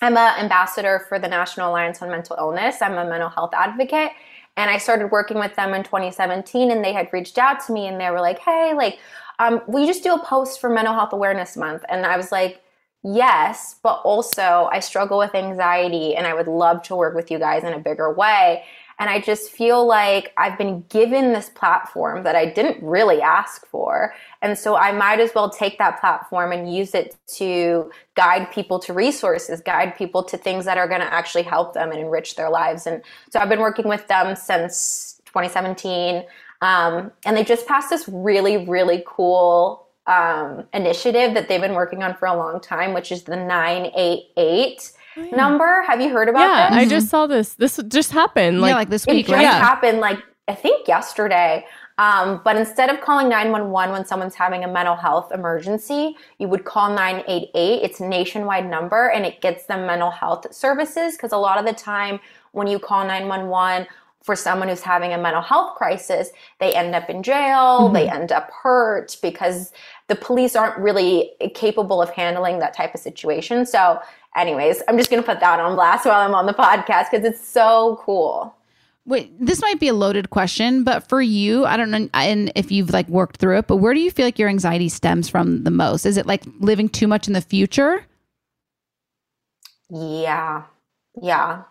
I'm 0.02 0.16
an 0.16 0.36
ambassador 0.40 1.06
for 1.08 1.20
the 1.20 1.28
National 1.28 1.70
Alliance 1.70 2.02
on 2.02 2.10
Mental 2.10 2.36
Illness. 2.36 2.82
I'm 2.82 2.98
a 2.98 3.08
mental 3.08 3.28
health 3.28 3.52
advocate. 3.54 4.10
And 4.56 4.68
I 4.68 4.76
started 4.76 5.12
working 5.12 5.38
with 5.38 5.54
them 5.54 5.72
in 5.72 5.84
2017, 5.84 6.72
and 6.72 6.84
they 6.84 6.92
had 6.92 7.08
reached 7.12 7.38
out 7.38 7.64
to 7.66 7.72
me 7.72 7.86
and 7.86 7.98
they 7.98 8.10
were 8.10 8.20
like, 8.20 8.40
hey, 8.40 8.74
like, 8.74 8.98
um, 9.38 9.62
will 9.66 9.80
you 9.80 9.86
just 9.86 10.02
do 10.02 10.12
a 10.12 10.22
post 10.22 10.60
for 10.60 10.68
Mental 10.68 10.92
Health 10.92 11.12
Awareness 11.12 11.56
Month? 11.56 11.84
And 11.88 12.04
I 12.04 12.16
was 12.16 12.32
like, 12.32 12.60
yes, 13.04 13.76
but 13.80 14.02
also 14.04 14.68
I 14.72 14.80
struggle 14.80 15.18
with 15.18 15.36
anxiety 15.36 16.16
and 16.16 16.26
I 16.26 16.34
would 16.34 16.48
love 16.48 16.82
to 16.84 16.96
work 16.96 17.14
with 17.14 17.30
you 17.30 17.38
guys 17.38 17.62
in 17.62 17.72
a 17.72 17.78
bigger 17.78 18.12
way. 18.12 18.64
And 19.02 19.10
I 19.10 19.18
just 19.18 19.50
feel 19.50 19.84
like 19.84 20.32
I've 20.36 20.56
been 20.56 20.84
given 20.88 21.32
this 21.32 21.48
platform 21.48 22.22
that 22.22 22.36
I 22.36 22.46
didn't 22.46 22.80
really 22.80 23.20
ask 23.20 23.66
for. 23.66 24.14
And 24.42 24.56
so 24.56 24.76
I 24.76 24.92
might 24.92 25.18
as 25.18 25.32
well 25.34 25.50
take 25.50 25.76
that 25.78 25.98
platform 26.00 26.52
and 26.52 26.72
use 26.72 26.94
it 26.94 27.16
to 27.38 27.90
guide 28.14 28.52
people 28.52 28.78
to 28.78 28.92
resources, 28.92 29.60
guide 29.60 29.96
people 29.96 30.22
to 30.22 30.38
things 30.38 30.64
that 30.66 30.78
are 30.78 30.86
going 30.86 31.00
to 31.00 31.12
actually 31.12 31.42
help 31.42 31.74
them 31.74 31.90
and 31.90 31.98
enrich 31.98 32.36
their 32.36 32.48
lives. 32.48 32.86
And 32.86 33.02
so 33.32 33.40
I've 33.40 33.48
been 33.48 33.58
working 33.58 33.88
with 33.88 34.06
them 34.06 34.36
since 34.36 35.20
2017. 35.24 36.22
Um, 36.60 37.10
and 37.24 37.36
they 37.36 37.42
just 37.42 37.66
passed 37.66 37.90
this 37.90 38.08
really, 38.08 38.68
really 38.68 39.02
cool 39.04 39.88
um, 40.06 40.62
initiative 40.72 41.34
that 41.34 41.48
they've 41.48 41.60
been 41.60 41.74
working 41.74 42.04
on 42.04 42.14
for 42.14 42.26
a 42.26 42.36
long 42.36 42.60
time, 42.60 42.94
which 42.94 43.10
is 43.10 43.24
the 43.24 43.34
988 43.34 44.92
number. 45.32 45.82
Have 45.86 46.00
you 46.00 46.10
heard 46.10 46.28
about 46.28 46.40
yeah, 46.40 46.70
this? 46.70 46.78
I 46.78 46.88
just 46.88 47.08
saw 47.08 47.26
this. 47.26 47.54
This 47.54 47.80
just 47.88 48.12
happened. 48.12 48.60
Like, 48.60 48.70
yeah, 48.70 48.74
like 48.76 48.90
this 48.90 49.06
It 49.06 49.14
week, 49.14 49.26
just 49.26 49.34
right? 49.34 49.42
Yeah. 49.42 49.58
happened 49.58 50.00
like 50.00 50.18
I 50.48 50.54
think 50.54 50.88
yesterday. 50.88 51.64
Um, 51.98 52.40
but 52.44 52.56
instead 52.56 52.90
of 52.90 53.00
calling 53.00 53.28
911 53.28 53.92
when 53.92 54.04
someone's 54.04 54.34
having 54.34 54.64
a 54.64 54.68
mental 54.68 54.96
health 54.96 55.30
emergency, 55.32 56.16
you 56.38 56.48
would 56.48 56.64
call 56.64 56.88
988. 56.88 57.82
It's 57.82 58.00
a 58.00 58.06
nationwide 58.06 58.68
number 58.68 59.10
and 59.10 59.24
it 59.24 59.40
gets 59.40 59.66
them 59.66 59.86
mental 59.86 60.10
health 60.10 60.52
services 60.52 61.16
because 61.16 61.32
a 61.32 61.36
lot 61.36 61.58
of 61.58 61.66
the 61.66 61.72
time 61.72 62.18
when 62.52 62.66
you 62.66 62.78
call 62.78 63.06
911 63.06 63.86
for 64.22 64.34
someone 64.36 64.68
who's 64.68 64.80
having 64.80 65.12
a 65.12 65.18
mental 65.18 65.42
health 65.42 65.76
crisis, 65.76 66.30
they 66.60 66.74
end 66.74 66.94
up 66.94 67.10
in 67.10 67.22
jail, 67.22 67.88
they 67.88 68.08
end 68.08 68.32
up 68.32 68.50
hurt 68.50 69.16
because 69.20 69.72
the 70.12 70.16
police 70.16 70.54
aren't 70.54 70.76
really 70.76 71.30
capable 71.54 72.02
of 72.02 72.10
handling 72.10 72.58
that 72.58 72.74
type 72.74 72.94
of 72.94 73.00
situation. 73.00 73.64
So, 73.64 73.98
anyways, 74.36 74.82
I'm 74.86 74.98
just 74.98 75.08
going 75.08 75.22
to 75.22 75.26
put 75.26 75.40
that 75.40 75.58
on 75.58 75.74
blast 75.74 76.04
while 76.04 76.20
I'm 76.20 76.34
on 76.34 76.44
the 76.44 76.52
podcast 76.52 77.10
because 77.10 77.24
it's 77.24 77.42
so 77.42 77.98
cool. 78.04 78.54
Wait, 79.06 79.32
this 79.40 79.62
might 79.62 79.80
be 79.80 79.88
a 79.88 79.94
loaded 79.94 80.28
question, 80.28 80.84
but 80.84 81.08
for 81.08 81.22
you, 81.22 81.64
I 81.64 81.78
don't 81.78 81.90
know, 81.90 82.10
and 82.12 82.52
if 82.54 82.70
you've 82.70 82.90
like 82.90 83.08
worked 83.08 83.38
through 83.38 83.56
it, 83.60 83.66
but 83.68 83.78
where 83.78 83.94
do 83.94 84.00
you 84.00 84.10
feel 84.10 84.26
like 84.26 84.38
your 84.38 84.50
anxiety 84.50 84.90
stems 84.90 85.30
from 85.30 85.64
the 85.64 85.70
most? 85.70 86.04
Is 86.04 86.18
it 86.18 86.26
like 86.26 86.42
living 86.60 86.90
too 86.90 87.08
much 87.08 87.26
in 87.26 87.32
the 87.32 87.40
future? 87.40 88.04
Yeah. 89.88 90.64
Yeah. 91.22 91.62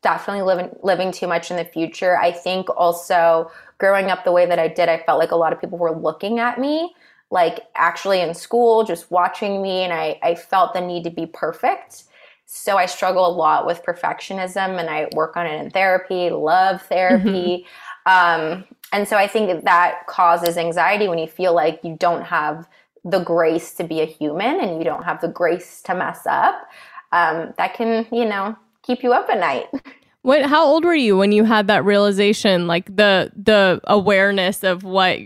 Definitely 0.00 0.44
living 0.44 0.70
living 0.82 1.12
too 1.12 1.26
much 1.26 1.50
in 1.50 1.58
the 1.58 1.66
future. 1.66 2.16
I 2.16 2.32
think 2.32 2.66
also 2.74 3.50
growing 3.76 4.10
up 4.10 4.24
the 4.24 4.32
way 4.32 4.46
that 4.46 4.58
I 4.58 4.68
did, 4.68 4.88
I 4.88 5.02
felt 5.04 5.18
like 5.18 5.32
a 5.32 5.36
lot 5.36 5.52
of 5.52 5.60
people 5.60 5.76
were 5.76 5.94
looking 5.94 6.38
at 6.38 6.58
me, 6.58 6.94
like 7.30 7.66
actually 7.74 8.20
in 8.20 8.34
school, 8.34 8.84
just 8.84 9.10
watching 9.10 9.62
me, 9.62 9.82
and 9.82 9.92
I, 9.92 10.18
I 10.22 10.34
felt 10.34 10.74
the 10.74 10.80
need 10.80 11.04
to 11.04 11.10
be 11.10 11.26
perfect. 11.26 12.04
So 12.52 12.76
I 12.76 12.86
struggle 12.86 13.26
a 13.26 13.30
lot 13.30 13.64
with 13.64 13.84
perfectionism 13.84 14.80
and 14.80 14.90
I 14.90 15.08
work 15.14 15.36
on 15.36 15.46
it 15.46 15.60
in 15.64 15.70
therapy, 15.70 16.30
love 16.30 16.82
therapy. 16.82 17.64
Um, 18.06 18.64
and 18.92 19.06
so 19.06 19.16
I 19.16 19.28
think 19.28 19.64
that 19.64 20.06
causes 20.08 20.56
anxiety 20.56 21.06
when 21.06 21.18
you 21.18 21.28
feel 21.28 21.54
like 21.54 21.78
you 21.84 21.96
don't 21.96 22.24
have 22.24 22.68
the 23.04 23.20
grace 23.20 23.74
to 23.74 23.84
be 23.84 24.00
a 24.00 24.04
human 24.04 24.60
and 24.60 24.78
you 24.78 24.84
don't 24.84 25.04
have 25.04 25.20
the 25.20 25.28
grace 25.28 25.80
to 25.82 25.94
mess 25.94 26.26
up. 26.26 26.66
Um, 27.12 27.54
that 27.56 27.74
can, 27.74 28.06
you 28.10 28.24
know, 28.24 28.56
keep 28.82 29.04
you 29.04 29.12
up 29.12 29.28
at 29.30 29.38
night. 29.38 29.66
what? 30.22 30.44
How 30.44 30.64
old 30.64 30.84
were 30.84 30.94
you 30.94 31.16
when 31.16 31.30
you 31.30 31.44
had 31.44 31.68
that 31.68 31.84
realization? 31.84 32.66
Like 32.66 32.86
the 32.86 33.30
the 33.36 33.80
awareness 33.84 34.64
of 34.64 34.82
what 34.82 35.20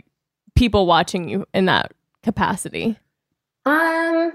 people 0.55 0.87
watching 0.87 1.29
you 1.29 1.47
in 1.53 1.67
that 1.67 1.93
capacity. 2.23 2.99
Um, 3.67 4.33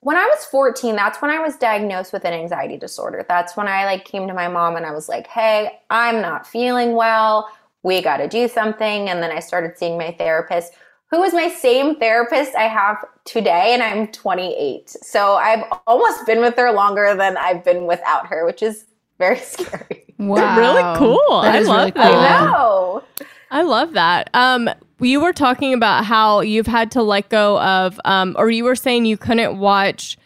when 0.00 0.16
I 0.16 0.26
was 0.26 0.44
14, 0.46 0.96
that's 0.96 1.22
when 1.22 1.30
I 1.30 1.38
was 1.38 1.56
diagnosed 1.56 2.12
with 2.12 2.24
an 2.24 2.32
anxiety 2.32 2.76
disorder. 2.76 3.24
That's 3.28 3.56
when 3.56 3.68
I 3.68 3.84
like 3.84 4.04
came 4.04 4.26
to 4.26 4.34
my 4.34 4.48
mom 4.48 4.76
and 4.76 4.84
I 4.84 4.92
was 4.92 5.08
like, 5.08 5.28
"Hey, 5.28 5.80
I'm 5.90 6.20
not 6.20 6.46
feeling 6.46 6.94
well. 6.94 7.48
We 7.84 8.02
got 8.02 8.16
to 8.16 8.28
do 8.28 8.48
something." 8.48 9.08
And 9.08 9.22
then 9.22 9.30
I 9.30 9.38
started 9.38 9.78
seeing 9.78 9.96
my 9.96 10.10
therapist, 10.12 10.72
who 11.12 11.22
is 11.22 11.32
my 11.32 11.48
same 11.48 11.96
therapist 11.96 12.56
I 12.56 12.64
have 12.64 13.04
today 13.24 13.74
and 13.74 13.82
I'm 13.82 14.08
28. 14.08 14.90
So 14.90 15.34
I've 15.34 15.64
almost 15.86 16.26
been 16.26 16.40
with 16.40 16.56
her 16.56 16.72
longer 16.72 17.14
than 17.14 17.36
I've 17.36 17.62
been 17.64 17.86
without 17.86 18.26
her, 18.26 18.44
which 18.44 18.62
is 18.62 18.86
very 19.18 19.38
scary. 19.38 20.11
Wow. 20.28 20.58
really 20.58 20.98
cool. 20.98 21.42
That 21.42 21.54
I 21.54 21.58
is 21.58 21.68
love 21.68 21.78
really 21.78 21.90
that. 21.92 22.12
I 22.12 22.44
know. 22.50 23.02
I 23.50 23.62
love 23.62 23.92
that. 23.92 24.30
Um, 24.34 24.70
you 25.00 25.20
were 25.20 25.32
talking 25.32 25.74
about 25.74 26.04
how 26.04 26.40
you've 26.40 26.66
had 26.66 26.90
to 26.92 27.02
let 27.02 27.28
go 27.28 27.60
of, 27.60 28.00
um, 28.04 28.34
or 28.38 28.50
you 28.50 28.64
were 28.64 28.76
saying 28.76 29.04
you 29.04 29.16
couldn't 29.16 29.58
watch 29.58 30.16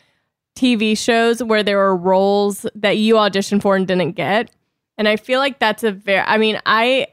TV 0.57 0.97
shows 0.97 1.43
where 1.43 1.63
there 1.63 1.79
were 1.79 1.97
roles 1.97 2.67
that 2.75 2.99
you 2.99 3.15
auditioned 3.15 3.63
for 3.63 3.77
and 3.77 3.87
didn't 3.87 4.13
get. 4.13 4.51
And 4.99 5.09
I 5.09 5.17
feel 5.17 5.41
like 5.41 5.59
that's 5.59 5.83
a 5.83 5.93
very, 5.93 6.21
I 6.21 6.39
mean, 6.39 6.61
I, 6.67 7.09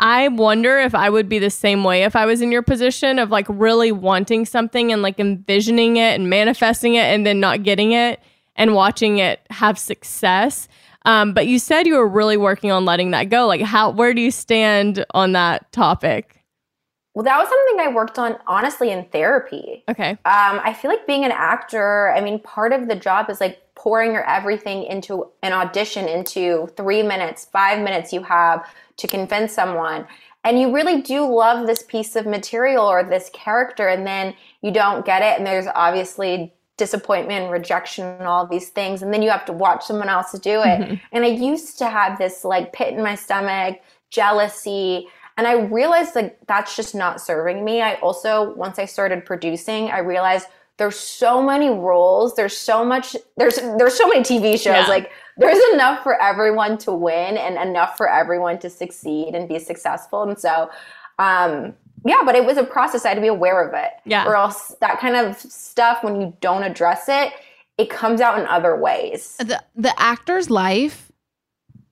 I 0.00 0.28
wonder 0.28 0.78
if 0.80 0.94
I 0.94 1.08
would 1.10 1.28
be 1.28 1.38
the 1.38 1.50
same 1.50 1.84
way 1.84 2.02
if 2.04 2.16
I 2.16 2.26
was 2.26 2.40
in 2.40 2.50
your 2.50 2.62
position 2.62 3.18
of 3.18 3.30
like 3.30 3.46
really 3.48 3.92
wanting 3.92 4.44
something 4.44 4.92
and 4.92 5.02
like 5.02 5.20
envisioning 5.20 5.96
it 5.98 6.14
and 6.14 6.28
manifesting 6.28 6.94
it 6.94 7.04
and 7.04 7.24
then 7.26 7.38
not 7.38 7.62
getting 7.62 7.92
it. 7.92 8.18
and 8.56 8.72
watching 8.74 9.18
it 9.18 9.40
have 9.50 9.78
success. 9.78 10.68
Um, 11.04 11.34
but 11.34 11.46
you 11.46 11.58
said 11.58 11.86
you 11.86 11.96
were 11.96 12.08
really 12.08 12.36
working 12.36 12.70
on 12.70 12.84
letting 12.84 13.10
that 13.10 13.24
go. 13.28 13.46
Like, 13.46 13.60
how? 13.60 13.90
Where 13.90 14.14
do 14.14 14.20
you 14.20 14.30
stand 14.30 15.04
on 15.12 15.32
that 15.32 15.70
topic? 15.72 16.44
Well, 17.14 17.24
that 17.24 17.38
was 17.38 17.48
something 17.48 17.86
I 17.86 17.94
worked 17.94 18.18
on 18.18 18.36
honestly 18.46 18.90
in 18.90 19.04
therapy. 19.04 19.84
Okay. 19.88 20.10
Um, 20.10 20.60
I 20.64 20.72
feel 20.72 20.90
like 20.90 21.06
being 21.06 21.24
an 21.24 21.30
actor, 21.30 22.12
I 22.12 22.20
mean, 22.20 22.40
part 22.40 22.72
of 22.72 22.88
the 22.88 22.96
job 22.96 23.30
is 23.30 23.40
like 23.40 23.60
pouring 23.76 24.12
your 24.12 24.28
everything 24.28 24.82
into 24.84 25.30
an 25.42 25.52
audition 25.52 26.08
into 26.08 26.72
three 26.76 27.04
minutes, 27.04 27.44
five 27.44 27.82
minutes 27.82 28.12
you 28.12 28.22
have 28.24 28.68
to 28.96 29.06
convince 29.06 29.52
someone. 29.52 30.06
And 30.42 30.60
you 30.60 30.74
really 30.74 31.02
do 31.02 31.24
love 31.24 31.66
this 31.66 31.82
piece 31.82 32.16
of 32.16 32.26
material 32.26 32.84
or 32.84 33.02
this 33.02 33.30
character, 33.32 33.88
and 33.88 34.06
then 34.06 34.34
you 34.60 34.72
don't 34.72 35.06
get 35.06 35.22
it. 35.22 35.38
And 35.38 35.46
there's 35.46 35.66
obviously 35.74 36.52
disappointment, 36.76 37.50
rejection, 37.50 38.04
and 38.04 38.26
all 38.26 38.46
these 38.46 38.70
things. 38.70 39.02
And 39.02 39.12
then 39.12 39.22
you 39.22 39.30
have 39.30 39.44
to 39.46 39.52
watch 39.52 39.84
someone 39.84 40.08
else 40.08 40.32
do 40.32 40.60
it. 40.60 40.80
Mm-hmm. 40.80 40.94
And 41.12 41.24
I 41.24 41.28
used 41.28 41.78
to 41.78 41.88
have 41.88 42.18
this 42.18 42.44
like 42.44 42.72
pit 42.72 42.92
in 42.94 43.02
my 43.02 43.14
stomach, 43.14 43.80
jealousy. 44.10 45.06
And 45.36 45.46
I 45.46 45.62
realized 45.62 46.14
like 46.14 46.38
that's 46.46 46.74
just 46.74 46.94
not 46.94 47.20
serving 47.20 47.64
me. 47.64 47.80
I 47.80 47.94
also, 47.94 48.54
once 48.54 48.78
I 48.78 48.86
started 48.86 49.24
producing, 49.24 49.90
I 49.90 49.98
realized 49.98 50.48
there's 50.76 50.98
so 50.98 51.40
many 51.40 51.70
roles 51.70 52.34
there's 52.34 52.56
so 52.56 52.84
much 52.84 53.14
there's 53.36 53.56
there's 53.78 53.94
so 53.94 54.08
many 54.08 54.22
tv 54.22 54.54
shows 54.54 54.74
yeah. 54.74 54.86
like 54.88 55.10
there's 55.36 55.58
enough 55.72 56.02
for 56.02 56.20
everyone 56.20 56.76
to 56.76 56.92
win 56.92 57.36
and 57.36 57.56
enough 57.56 57.96
for 57.96 58.08
everyone 58.08 58.58
to 58.58 58.68
succeed 58.68 59.34
and 59.34 59.48
be 59.48 59.58
successful 59.58 60.24
and 60.24 60.38
so 60.38 60.68
um 61.20 61.74
yeah 62.04 62.22
but 62.24 62.34
it 62.34 62.44
was 62.44 62.56
a 62.56 62.64
process 62.64 63.04
i 63.04 63.08
had 63.08 63.14
to 63.14 63.20
be 63.20 63.28
aware 63.28 63.66
of 63.66 63.74
it. 63.74 63.90
Yeah. 64.04 64.26
Or 64.26 64.36
else 64.36 64.74
that 64.80 64.98
kind 64.98 65.16
of 65.16 65.36
stuff 65.36 66.02
when 66.02 66.20
you 66.20 66.36
don't 66.40 66.62
address 66.62 67.04
it 67.08 67.32
it 67.78 67.90
comes 67.90 68.20
out 68.20 68.38
in 68.38 68.46
other 68.46 68.76
ways. 68.76 69.36
The 69.38 69.62
the 69.74 69.94
actor's 70.00 70.50
life 70.50 71.10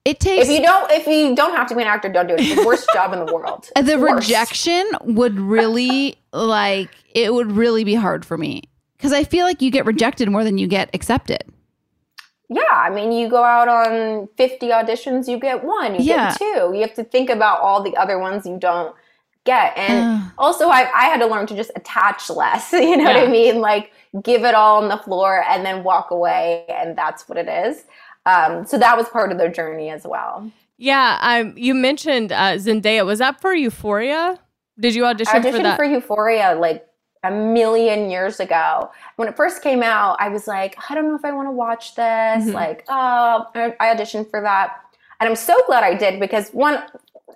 it 0.05 0.19
takes 0.19 0.47
if 0.47 0.53
you 0.53 0.61
don't 0.61 0.91
if 0.91 1.07
you 1.07 1.35
don't 1.35 1.55
have 1.55 1.67
to 1.69 1.75
be 1.75 1.81
an 1.81 1.87
actor 1.87 2.09
don't 2.09 2.27
do 2.27 2.33
it. 2.35 2.41
It's 2.41 2.61
the 2.61 2.65
worst 2.65 2.89
job 2.93 3.13
in 3.13 3.25
the 3.25 3.33
world. 3.33 3.69
The 3.75 3.97
rejection 3.97 4.85
would 5.01 5.39
really 5.39 6.15
like 6.33 6.89
it 7.13 7.33
would 7.33 7.51
really 7.51 7.83
be 7.83 7.95
hard 7.95 8.25
for 8.25 8.37
me. 8.37 8.63
Because 8.97 9.13
I 9.13 9.25
feel 9.25 9.45
like 9.45 9.61
you 9.61 9.69
get 9.69 9.85
rejected 9.85 10.29
more 10.29 10.45
than 10.45 10.57
you 10.57 10.65
get 10.65 10.89
accepted. 10.93 11.43
Yeah, 12.49 12.61
I 12.71 12.89
mean, 12.89 13.11
you 13.11 13.29
go 13.29 13.43
out 13.43 13.67
on 13.67 14.29
50 14.37 14.67
auditions, 14.67 15.27
you 15.27 15.39
get 15.39 15.63
one, 15.63 15.95
you 15.95 16.01
yeah. 16.01 16.29
get 16.29 16.39
two. 16.39 16.71
You 16.73 16.81
have 16.81 16.93
to 16.95 17.03
think 17.03 17.29
about 17.29 17.59
all 17.59 17.81
the 17.81 17.95
other 17.97 18.19
ones 18.19 18.45
you 18.45 18.57
don't 18.57 18.95
get. 19.45 19.77
And 19.77 20.31
also, 20.37 20.69
I, 20.69 20.89
I 20.93 21.05
had 21.05 21.19
to 21.19 21.27
learn 21.27 21.47
to 21.47 21.55
just 21.55 21.71
attach 21.75 22.29
less. 22.29 22.71
You 22.83 22.97
know 22.97 23.03
yeah. 23.09 23.17
what 23.17 23.27
I 23.27 23.31
mean? 23.31 23.61
Like, 23.61 23.91
give 24.21 24.43
it 24.43 24.53
all 24.53 24.83
on 24.83 24.89
the 24.89 24.97
floor 24.97 25.43
and 25.47 25.65
then 25.65 25.83
walk 25.83 26.11
away, 26.11 26.65
and 26.69 26.97
that's 26.97 27.27
what 27.27 27.37
it 27.37 27.47
is. 27.47 27.85
Um, 28.25 28.65
so 28.65 28.77
that 28.77 28.97
was 28.97 29.09
part 29.09 29.31
of 29.31 29.37
their 29.37 29.49
journey 29.49 29.89
as 29.89 30.05
well. 30.05 30.51
Yeah, 30.77 31.17
um, 31.21 31.57
you 31.57 31.73
mentioned 31.73 32.31
uh, 32.31 32.57
Zendaya. 32.57 33.05
Was 33.05 33.19
that 33.19 33.39
for 33.41 33.53
Euphoria? 33.53 34.39
Did 34.79 34.95
you 34.95 35.05
audition 35.05 35.35
I 35.35 35.39
auditioned 35.39 35.57
for 35.57 35.63
that? 35.63 35.77
for 35.77 35.85
Euphoria 35.85 36.55
like 36.55 36.85
a 37.23 37.31
million 37.31 38.09
years 38.09 38.39
ago. 38.39 38.91
When 39.15 39.27
it 39.27 39.35
first 39.35 39.61
came 39.61 39.81
out, 39.81 40.17
I 40.19 40.29
was 40.29 40.47
like, 40.47 40.75
I 40.89 40.95
don't 40.95 41.07
know 41.07 41.15
if 41.15 41.23
I 41.23 41.31
want 41.31 41.47
to 41.47 41.51
watch 41.51 41.95
this. 41.95 42.03
Mm-hmm. 42.03 42.51
Like, 42.51 42.83
oh, 42.89 43.47
I 43.55 43.95
auditioned 43.95 44.29
for 44.29 44.41
that. 44.41 44.77
And 45.19 45.29
I'm 45.29 45.35
so 45.35 45.55
glad 45.65 45.83
I 45.83 45.95
did 45.95 46.19
because 46.19 46.49
one, 46.49 46.83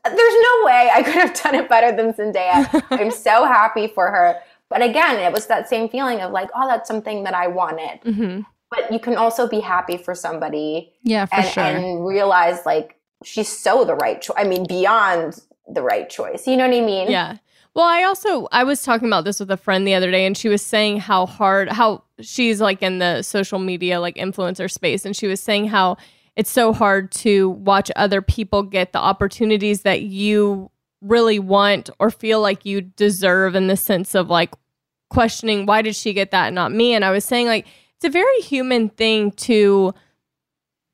there's 0.03 0.17
no 0.17 0.65
way 0.65 0.89
I 0.93 1.03
could 1.03 1.15
have 1.15 1.33
done 1.33 1.55
it 1.55 1.69
better 1.69 1.95
than 1.95 2.13
Zendaya. 2.13 2.83
I'm 2.91 3.11
so 3.11 3.45
happy 3.45 3.87
for 3.87 4.09
her. 4.09 4.39
But 4.69 4.81
again, 4.81 5.19
it 5.19 5.31
was 5.31 5.47
that 5.47 5.69
same 5.69 5.89
feeling 5.89 6.19
of 6.21 6.31
like, 6.31 6.49
oh, 6.55 6.67
that's 6.67 6.87
something 6.87 7.23
that 7.23 7.33
I 7.33 7.47
wanted. 7.47 8.01
Mm-hmm. 8.01 8.41
But 8.69 8.91
you 8.91 8.99
can 8.99 9.15
also 9.15 9.47
be 9.47 9.61
happy 9.61 9.97
for 9.97 10.13
somebody. 10.13 10.91
Yeah, 11.03 11.25
for 11.25 11.35
and, 11.35 11.47
sure. 11.47 11.63
And 11.63 12.05
realize 12.05 12.65
like 12.65 12.99
she's 13.23 13.47
so 13.47 13.85
the 13.85 13.95
right 13.95 14.21
choice. 14.21 14.35
I 14.37 14.43
mean, 14.43 14.65
beyond 14.67 15.41
the 15.67 15.81
right 15.81 16.09
choice. 16.09 16.47
You 16.47 16.57
know 16.57 16.67
what 16.67 16.75
I 16.75 16.81
mean? 16.81 17.09
Yeah. 17.09 17.37
Well, 17.73 17.85
I 17.85 18.03
also 18.03 18.47
I 18.51 18.63
was 18.63 18.81
talking 18.81 19.07
about 19.07 19.23
this 19.23 19.39
with 19.39 19.51
a 19.51 19.57
friend 19.57 19.85
the 19.85 19.93
other 19.93 20.09
day 20.09 20.25
and 20.25 20.35
she 20.35 20.49
was 20.49 20.63
saying 20.63 20.99
how 20.99 21.27
hard 21.27 21.69
how 21.69 22.03
she's 22.19 22.59
like 22.59 22.81
in 22.81 22.97
the 22.97 23.21
social 23.21 23.59
media 23.59 23.99
like 23.99 24.15
influencer 24.15 24.69
space 24.69 25.05
and 25.05 25.15
she 25.15 25.27
was 25.27 25.39
saying 25.39 25.67
how 25.67 25.97
it's 26.37 26.51
so 26.51 26.71
hard 26.71 27.11
to 27.11 27.49
watch 27.49 27.91
other 27.95 28.21
people 28.21 28.63
get 28.63 28.93
the 28.93 28.99
opportunities 28.99 29.81
that 29.81 30.03
you 30.03 30.71
really 31.01 31.39
want 31.39 31.89
or 31.99 32.09
feel 32.09 32.39
like 32.39 32.65
you 32.65 32.81
deserve 32.81 33.55
in 33.55 33.67
the 33.67 33.75
sense 33.75 34.15
of 34.15 34.29
like 34.29 34.53
questioning 35.09 35.65
why 35.65 35.81
did 35.81 35.95
she 35.95 36.13
get 36.13 36.31
that 36.31 36.47
and 36.47 36.55
not 36.55 36.71
me 36.71 36.93
and 36.93 37.03
I 37.03 37.11
was 37.11 37.25
saying 37.25 37.47
like 37.47 37.65
it's 37.95 38.05
a 38.05 38.09
very 38.09 38.39
human 38.41 38.89
thing 38.89 39.31
to 39.31 39.93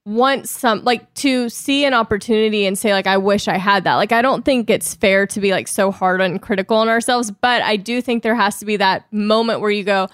want 0.06 0.49
some 0.49 0.84
like 0.84 1.13
to 1.15 1.47
see 1.49 1.86
an 1.86 1.93
opportunity 1.93 2.65
and 2.65 2.77
say 2.77 2.93
like 2.93 3.08
I 3.08 3.17
wish 3.17 3.47
I 3.47 3.58
had 3.58 3.86
that. 3.86 3.95
Like 3.95 4.12
I 4.12 4.21
don't 4.21 4.43
think 4.43 4.69
it's 4.69 4.93
fair 4.93 5.25
to 5.27 5.39
be 5.39 5.51
like 5.51 5.67
so 5.67 5.91
hard 5.91 6.21
and 6.21 6.41
critical 6.41 6.77
on 6.77 6.89
ourselves, 6.89 7.32
but 7.32 7.62
I 7.62 7.77
do 7.77 8.01
think 8.01 8.23
there 8.23 8.36
has 8.36 8.60
to 8.60 8.65
be 8.65 8.77
that 8.77 9.12
moment 9.12 9.62
where 9.62 9.71
you 9.71 9.84
go, 9.84 10.10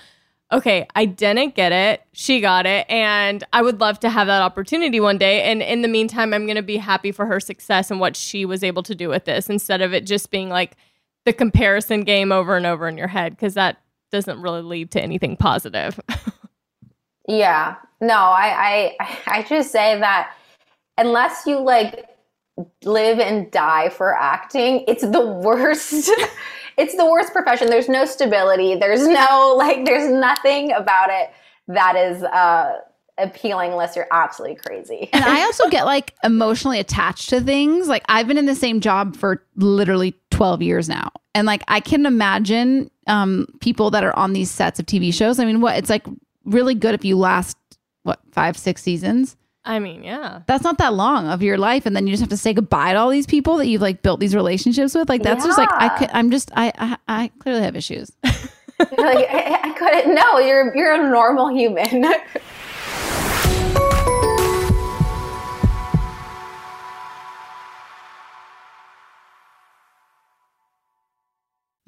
okay, 0.51 0.87
I 0.95 1.05
didn't 1.05 1.55
get 1.55 1.71
it. 1.71 2.01
She 2.11 2.41
got 2.41 2.65
it 2.65 2.89
and 2.89 3.43
I 3.53 3.61
would 3.61 3.79
love 3.79 3.99
to 4.01 4.09
have 4.09 4.27
that 4.27 4.41
opportunity 4.41 4.99
one 4.99 5.17
day 5.17 5.43
and 5.43 5.61
in 5.61 5.81
the 5.81 5.87
meantime 5.87 6.33
I'm 6.33 6.45
going 6.45 6.55
to 6.55 6.63
be 6.63 6.77
happy 6.77 7.11
for 7.11 7.25
her 7.25 7.39
success 7.39 7.91
and 7.91 7.99
what 7.99 8.15
she 8.15 8.45
was 8.45 8.63
able 8.63 8.83
to 8.83 8.95
do 8.95 9.09
with 9.09 9.25
this 9.25 9.49
instead 9.49 9.81
of 9.81 9.93
it 9.93 10.05
just 10.05 10.31
being 10.31 10.49
like 10.49 10.75
the 11.25 11.33
comparison 11.33 12.01
game 12.01 12.31
over 12.31 12.57
and 12.57 12.65
over 12.65 12.87
in 12.87 12.97
your 12.97 13.07
head 13.07 13.33
because 13.33 13.53
that 13.53 13.81
doesn't 14.11 14.41
really 14.41 14.63
lead 14.63 14.89
to 14.91 15.01
anything 15.01 15.37
positive. 15.37 15.99
Yeah. 17.29 17.75
No, 18.01 18.15
I, 18.15 18.95
I 18.99 19.17
I 19.27 19.43
just 19.43 19.71
say 19.71 19.99
that 19.99 20.33
unless 20.97 21.45
you 21.45 21.59
like 21.59 22.07
live 22.83 23.19
and 23.19 23.51
die 23.51 23.89
for 23.89 24.15
acting, 24.15 24.83
it's 24.87 25.03
the 25.03 25.23
worst. 25.25 26.09
it's 26.79 26.95
the 26.95 27.05
worst 27.05 27.33
profession. 27.33 27.69
There's 27.69 27.89
no 27.89 28.05
stability. 28.05 28.75
There's 28.75 29.05
no 29.05 29.53
like 29.57 29.85
there's 29.85 30.09
nothing 30.09 30.71
about 30.71 31.09
it 31.11 31.31
that 31.67 31.95
is 31.95 32.23
uh 32.23 32.79
appealing 33.17 33.71
unless 33.71 33.97
you're 33.97 34.07
absolutely 34.11 34.55
crazy. 34.55 35.09
and 35.13 35.25
I 35.25 35.41
also 35.41 35.69
get 35.69 35.85
like 35.85 36.15
emotionally 36.23 36.79
attached 36.79 37.29
to 37.29 37.41
things. 37.41 37.89
Like 37.89 38.03
I've 38.07 38.27
been 38.27 38.37
in 38.37 38.45
the 38.45 38.55
same 38.55 38.79
job 38.79 39.15
for 39.15 39.43
literally 39.57 40.15
12 40.31 40.61
years 40.61 40.87
now. 40.87 41.11
And 41.35 41.45
like 41.45 41.63
I 41.67 41.81
can 41.81 42.05
imagine 42.05 42.89
um 43.07 43.47
people 43.59 43.91
that 43.91 44.03
are 44.03 44.17
on 44.17 44.33
these 44.33 44.49
sets 44.49 44.79
of 44.79 44.85
TV 44.85 45.13
shows. 45.13 45.37
I 45.39 45.45
mean, 45.45 45.61
what 45.61 45.77
it's 45.77 45.89
like 45.89 46.07
really 46.45 46.75
good 46.75 46.95
if 46.95 47.03
you 47.03 47.17
last 47.17 47.57
what 48.03 48.19
five 48.31 48.57
six 48.57 48.81
seasons. 48.81 49.35
I 49.65 49.79
mean, 49.79 50.03
yeah, 50.03 50.41
that's 50.47 50.63
not 50.63 50.77
that 50.77 50.93
long 50.93 51.27
of 51.27 51.43
your 51.43 51.57
life, 51.57 51.85
and 51.85 51.95
then 51.95 52.07
you 52.07 52.13
just 52.13 52.21
have 52.21 52.29
to 52.29 52.37
say 52.37 52.53
goodbye 52.53 52.93
to 52.93 52.99
all 52.99 53.09
these 53.09 53.27
people 53.27 53.57
that 53.57 53.67
you've 53.67 53.81
like 53.81 54.01
built 54.01 54.19
these 54.19 54.33
relationships 54.33 54.95
with. 54.95 55.09
Like 55.09 55.21
that's 55.21 55.43
yeah. 55.43 55.47
just 55.47 55.57
like 55.57 55.69
I 55.71 55.89
could, 55.97 56.09
I'm 56.13 56.31
just 56.31 56.51
I, 56.55 56.71
I 56.77 56.97
I 57.07 57.31
clearly 57.39 57.61
have 57.63 57.75
issues. 57.75 58.11
like 58.23 59.29
I, 59.29 59.59
I 59.63 59.73
couldn't. 59.73 60.15
No, 60.15 60.39
you're 60.39 60.75
you're 60.75 60.93
a 60.93 61.09
normal 61.09 61.49
human. 61.49 62.05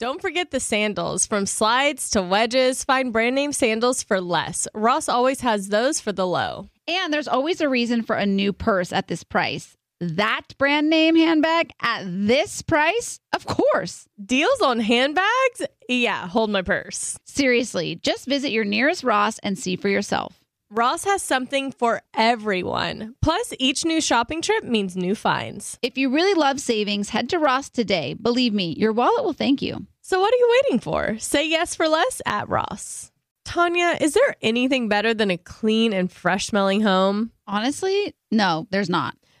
Don't 0.00 0.22
forget 0.22 0.50
the 0.50 0.60
sandals. 0.60 1.26
From 1.26 1.44
slides 1.44 2.08
to 2.12 2.22
wedges, 2.22 2.84
find 2.84 3.12
brand 3.12 3.34
name 3.34 3.52
sandals 3.52 4.02
for 4.02 4.18
less. 4.18 4.66
Ross 4.72 5.10
always 5.10 5.42
has 5.42 5.68
those 5.68 6.00
for 6.00 6.10
the 6.10 6.26
low. 6.26 6.68
And 6.88 7.12
there's 7.12 7.28
always 7.28 7.60
a 7.60 7.68
reason 7.68 8.02
for 8.02 8.16
a 8.16 8.24
new 8.24 8.54
purse 8.54 8.94
at 8.94 9.08
this 9.08 9.22
price. 9.22 9.76
That 10.00 10.56
brand 10.56 10.88
name 10.88 11.16
handbag 11.16 11.72
at 11.82 12.04
this 12.06 12.62
price? 12.62 13.20
Of 13.34 13.44
course. 13.44 14.06
Deals 14.24 14.62
on 14.62 14.80
handbags? 14.80 15.66
Yeah, 15.86 16.26
hold 16.28 16.48
my 16.48 16.62
purse. 16.62 17.18
Seriously, 17.26 17.96
just 17.96 18.24
visit 18.24 18.52
your 18.52 18.64
nearest 18.64 19.04
Ross 19.04 19.38
and 19.40 19.58
see 19.58 19.76
for 19.76 19.90
yourself. 19.90 20.40
Ross 20.72 21.04
has 21.04 21.20
something 21.22 21.72
for 21.72 22.00
everyone. 22.14 23.16
Plus, 23.20 23.52
each 23.58 23.84
new 23.84 24.00
shopping 24.00 24.40
trip 24.40 24.62
means 24.64 24.96
new 24.96 25.14
finds. 25.14 25.78
If 25.82 25.98
you 25.98 26.08
really 26.08 26.32
love 26.32 26.58
savings, 26.58 27.10
head 27.10 27.28
to 27.30 27.38
Ross 27.38 27.68
today. 27.68 28.14
Believe 28.14 28.54
me, 28.54 28.74
your 28.78 28.92
wallet 28.92 29.24
will 29.24 29.32
thank 29.32 29.60
you. 29.60 29.86
So, 30.10 30.18
what 30.18 30.34
are 30.34 30.38
you 30.38 30.60
waiting 30.64 30.80
for? 30.80 31.16
Say 31.20 31.48
yes 31.48 31.76
for 31.76 31.86
less 31.86 32.20
at 32.26 32.48
Ross. 32.48 33.12
Tanya, 33.44 33.96
is 34.00 34.12
there 34.12 34.34
anything 34.42 34.88
better 34.88 35.14
than 35.14 35.30
a 35.30 35.38
clean 35.38 35.92
and 35.92 36.10
fresh 36.10 36.48
smelling 36.48 36.80
home? 36.80 37.30
Honestly, 37.46 38.12
no, 38.32 38.66
there's 38.70 38.90
not. 38.90 39.14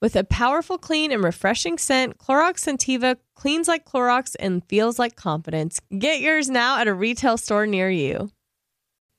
With 0.00 0.14
a 0.14 0.22
powerful, 0.22 0.78
clean, 0.78 1.10
and 1.10 1.24
refreshing 1.24 1.76
scent, 1.76 2.18
Clorox 2.18 2.64
Scentiva 2.64 3.16
cleans 3.34 3.66
like 3.66 3.84
Clorox 3.84 4.36
and 4.38 4.64
feels 4.68 4.96
like 4.96 5.16
confidence. 5.16 5.80
Get 5.98 6.20
yours 6.20 6.48
now 6.48 6.78
at 6.78 6.86
a 6.86 6.94
retail 6.94 7.36
store 7.36 7.66
near 7.66 7.90
you. 7.90 8.30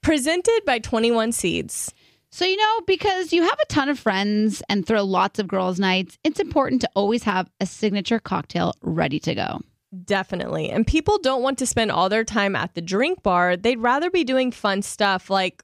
Presented 0.02 0.62
by 0.66 0.80
21 0.80 1.34
Seeds. 1.34 1.94
So, 2.32 2.46
you 2.46 2.56
know, 2.56 2.82
because 2.88 3.34
you 3.34 3.44
have 3.44 3.60
a 3.60 3.66
ton 3.66 3.90
of 3.90 4.00
friends 4.00 4.64
and 4.70 4.86
throw 4.86 5.04
lots 5.04 5.38
of 5.40 5.50
girls' 5.50 5.80
nights, 5.80 6.18
it's 6.24 6.40
important 6.40 6.80
to 6.82 6.90
always 6.96 7.24
have 7.24 7.50
a 7.60 7.66
signature 7.66 8.20
cocktail 8.20 8.74
ready 8.82 9.20
to 9.20 9.36
go. 9.36 9.62
Definitely. 10.06 10.70
And 10.70 10.88
people 10.88 11.18
don't 11.18 11.42
want 11.42 11.58
to 11.58 11.66
spend 11.66 11.92
all 11.92 12.08
their 12.08 12.24
time 12.24 12.56
at 12.56 12.76
the 12.76 12.82
drink 12.82 13.24
bar. 13.24 13.58
They'd 13.58 13.80
rather 13.80 14.10
be 14.10 14.24
doing 14.24 14.52
fun 14.52 14.82
stuff 14.84 15.30
like 15.30 15.64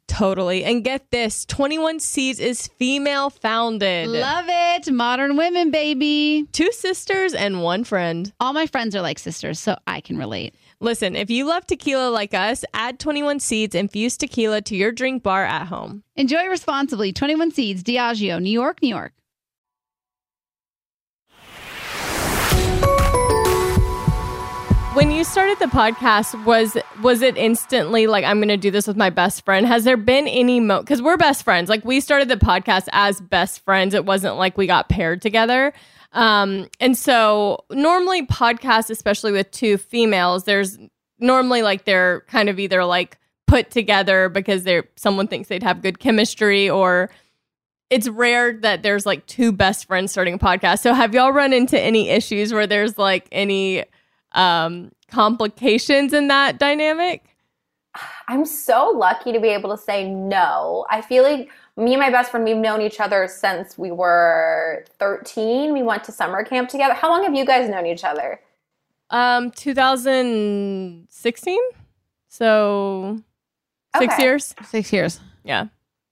Totally. 0.11 0.65
And 0.65 0.83
get 0.83 1.09
this 1.09 1.45
21 1.45 2.01
Seeds 2.01 2.37
is 2.37 2.67
female 2.67 3.29
founded. 3.29 4.09
Love 4.09 4.45
it. 4.49 4.91
Modern 4.91 5.37
women, 5.37 5.71
baby. 5.71 6.47
Two 6.51 6.69
sisters 6.73 7.33
and 7.33 7.63
one 7.63 7.85
friend. 7.85 8.33
All 8.41 8.51
my 8.51 8.67
friends 8.67 8.93
are 8.93 9.01
like 9.01 9.19
sisters, 9.19 9.57
so 9.57 9.77
I 9.87 10.01
can 10.01 10.17
relate. 10.17 10.53
Listen, 10.81 11.15
if 11.15 11.29
you 11.29 11.45
love 11.45 11.65
tequila 11.65 12.09
like 12.09 12.33
us, 12.33 12.65
add 12.73 12.99
21 12.99 13.39
Seeds 13.39 13.73
infused 13.73 14.19
tequila 14.19 14.61
to 14.63 14.75
your 14.75 14.91
drink 14.91 15.23
bar 15.23 15.45
at 15.45 15.67
home. 15.67 16.03
Enjoy 16.17 16.45
responsibly. 16.47 17.13
21 17.13 17.51
Seeds, 17.51 17.81
Diageo, 17.81 18.41
New 18.41 18.51
York, 18.51 18.81
New 18.81 18.89
York. 18.89 19.13
When 24.93 25.09
you 25.09 25.23
started 25.23 25.57
the 25.57 25.67
podcast, 25.67 26.43
was 26.43 26.77
was 27.01 27.21
it 27.21 27.37
instantly 27.37 28.07
like 28.07 28.25
I'm 28.25 28.39
going 28.39 28.49
to 28.49 28.57
do 28.57 28.71
this 28.71 28.87
with 28.87 28.97
my 28.97 29.09
best 29.09 29.45
friend? 29.45 29.65
Has 29.65 29.85
there 29.85 29.95
been 29.95 30.27
any 30.27 30.59
mo? 30.59 30.81
Because 30.81 31.01
we're 31.01 31.15
best 31.15 31.43
friends. 31.43 31.69
Like 31.69 31.85
we 31.85 32.01
started 32.01 32.27
the 32.27 32.35
podcast 32.35 32.89
as 32.91 33.21
best 33.21 33.63
friends. 33.63 33.93
It 33.93 34.03
wasn't 34.03 34.35
like 34.35 34.57
we 34.57 34.67
got 34.67 34.89
paired 34.89 35.21
together. 35.21 35.71
Um, 36.11 36.67
and 36.81 36.97
so 36.97 37.63
normally 37.71 38.27
podcasts, 38.27 38.89
especially 38.89 39.31
with 39.31 39.49
two 39.51 39.77
females, 39.77 40.43
there's 40.43 40.77
normally 41.19 41.61
like 41.61 41.85
they're 41.85 42.25
kind 42.27 42.49
of 42.49 42.59
either 42.59 42.83
like 42.83 43.17
put 43.47 43.71
together 43.71 44.27
because 44.27 44.65
they're 44.65 44.83
someone 44.97 45.29
thinks 45.29 45.47
they'd 45.47 45.63
have 45.63 45.81
good 45.81 45.99
chemistry 45.99 46.69
or 46.69 47.09
it's 47.89 48.09
rare 48.09 48.57
that 48.57 48.83
there's 48.83 49.05
like 49.05 49.25
two 49.25 49.53
best 49.53 49.85
friends 49.85 50.11
starting 50.11 50.33
a 50.33 50.37
podcast. 50.37 50.79
So 50.79 50.93
have 50.93 51.13
y'all 51.13 51.31
run 51.31 51.53
into 51.53 51.79
any 51.79 52.09
issues 52.09 52.51
where 52.51 52.67
there's 52.67 52.97
like 52.97 53.29
any 53.31 53.85
um, 54.33 54.91
complications 55.09 56.13
in 56.13 56.27
that 56.29 56.57
dynamic? 56.59 57.25
I'm 58.27 58.45
so 58.45 58.89
lucky 58.95 59.31
to 59.33 59.39
be 59.39 59.49
able 59.49 59.75
to 59.75 59.81
say 59.81 60.07
no. 60.09 60.85
I 60.89 61.01
feel 61.01 61.23
like 61.23 61.49
me 61.75 61.93
and 61.93 61.99
my 61.99 62.09
best 62.09 62.31
friend, 62.31 62.45
we've 62.45 62.55
known 62.57 62.81
each 62.81 62.99
other 63.01 63.27
since 63.27 63.77
we 63.77 63.91
were 63.91 64.85
13. 64.99 65.73
We 65.73 65.83
went 65.83 66.03
to 66.05 66.11
summer 66.13 66.43
camp 66.43 66.69
together. 66.69 66.93
How 66.93 67.09
long 67.09 67.23
have 67.23 67.33
you 67.35 67.45
guys 67.45 67.69
known 67.69 67.85
each 67.85 68.03
other? 68.05 68.39
Um, 69.09 69.51
2016. 69.51 71.59
So 72.29 73.19
six 73.97 74.13
Okay. 74.13 74.23
years. 74.23 74.55
Six 74.65 74.93
years. 74.93 75.19
Yeah, 75.43 75.65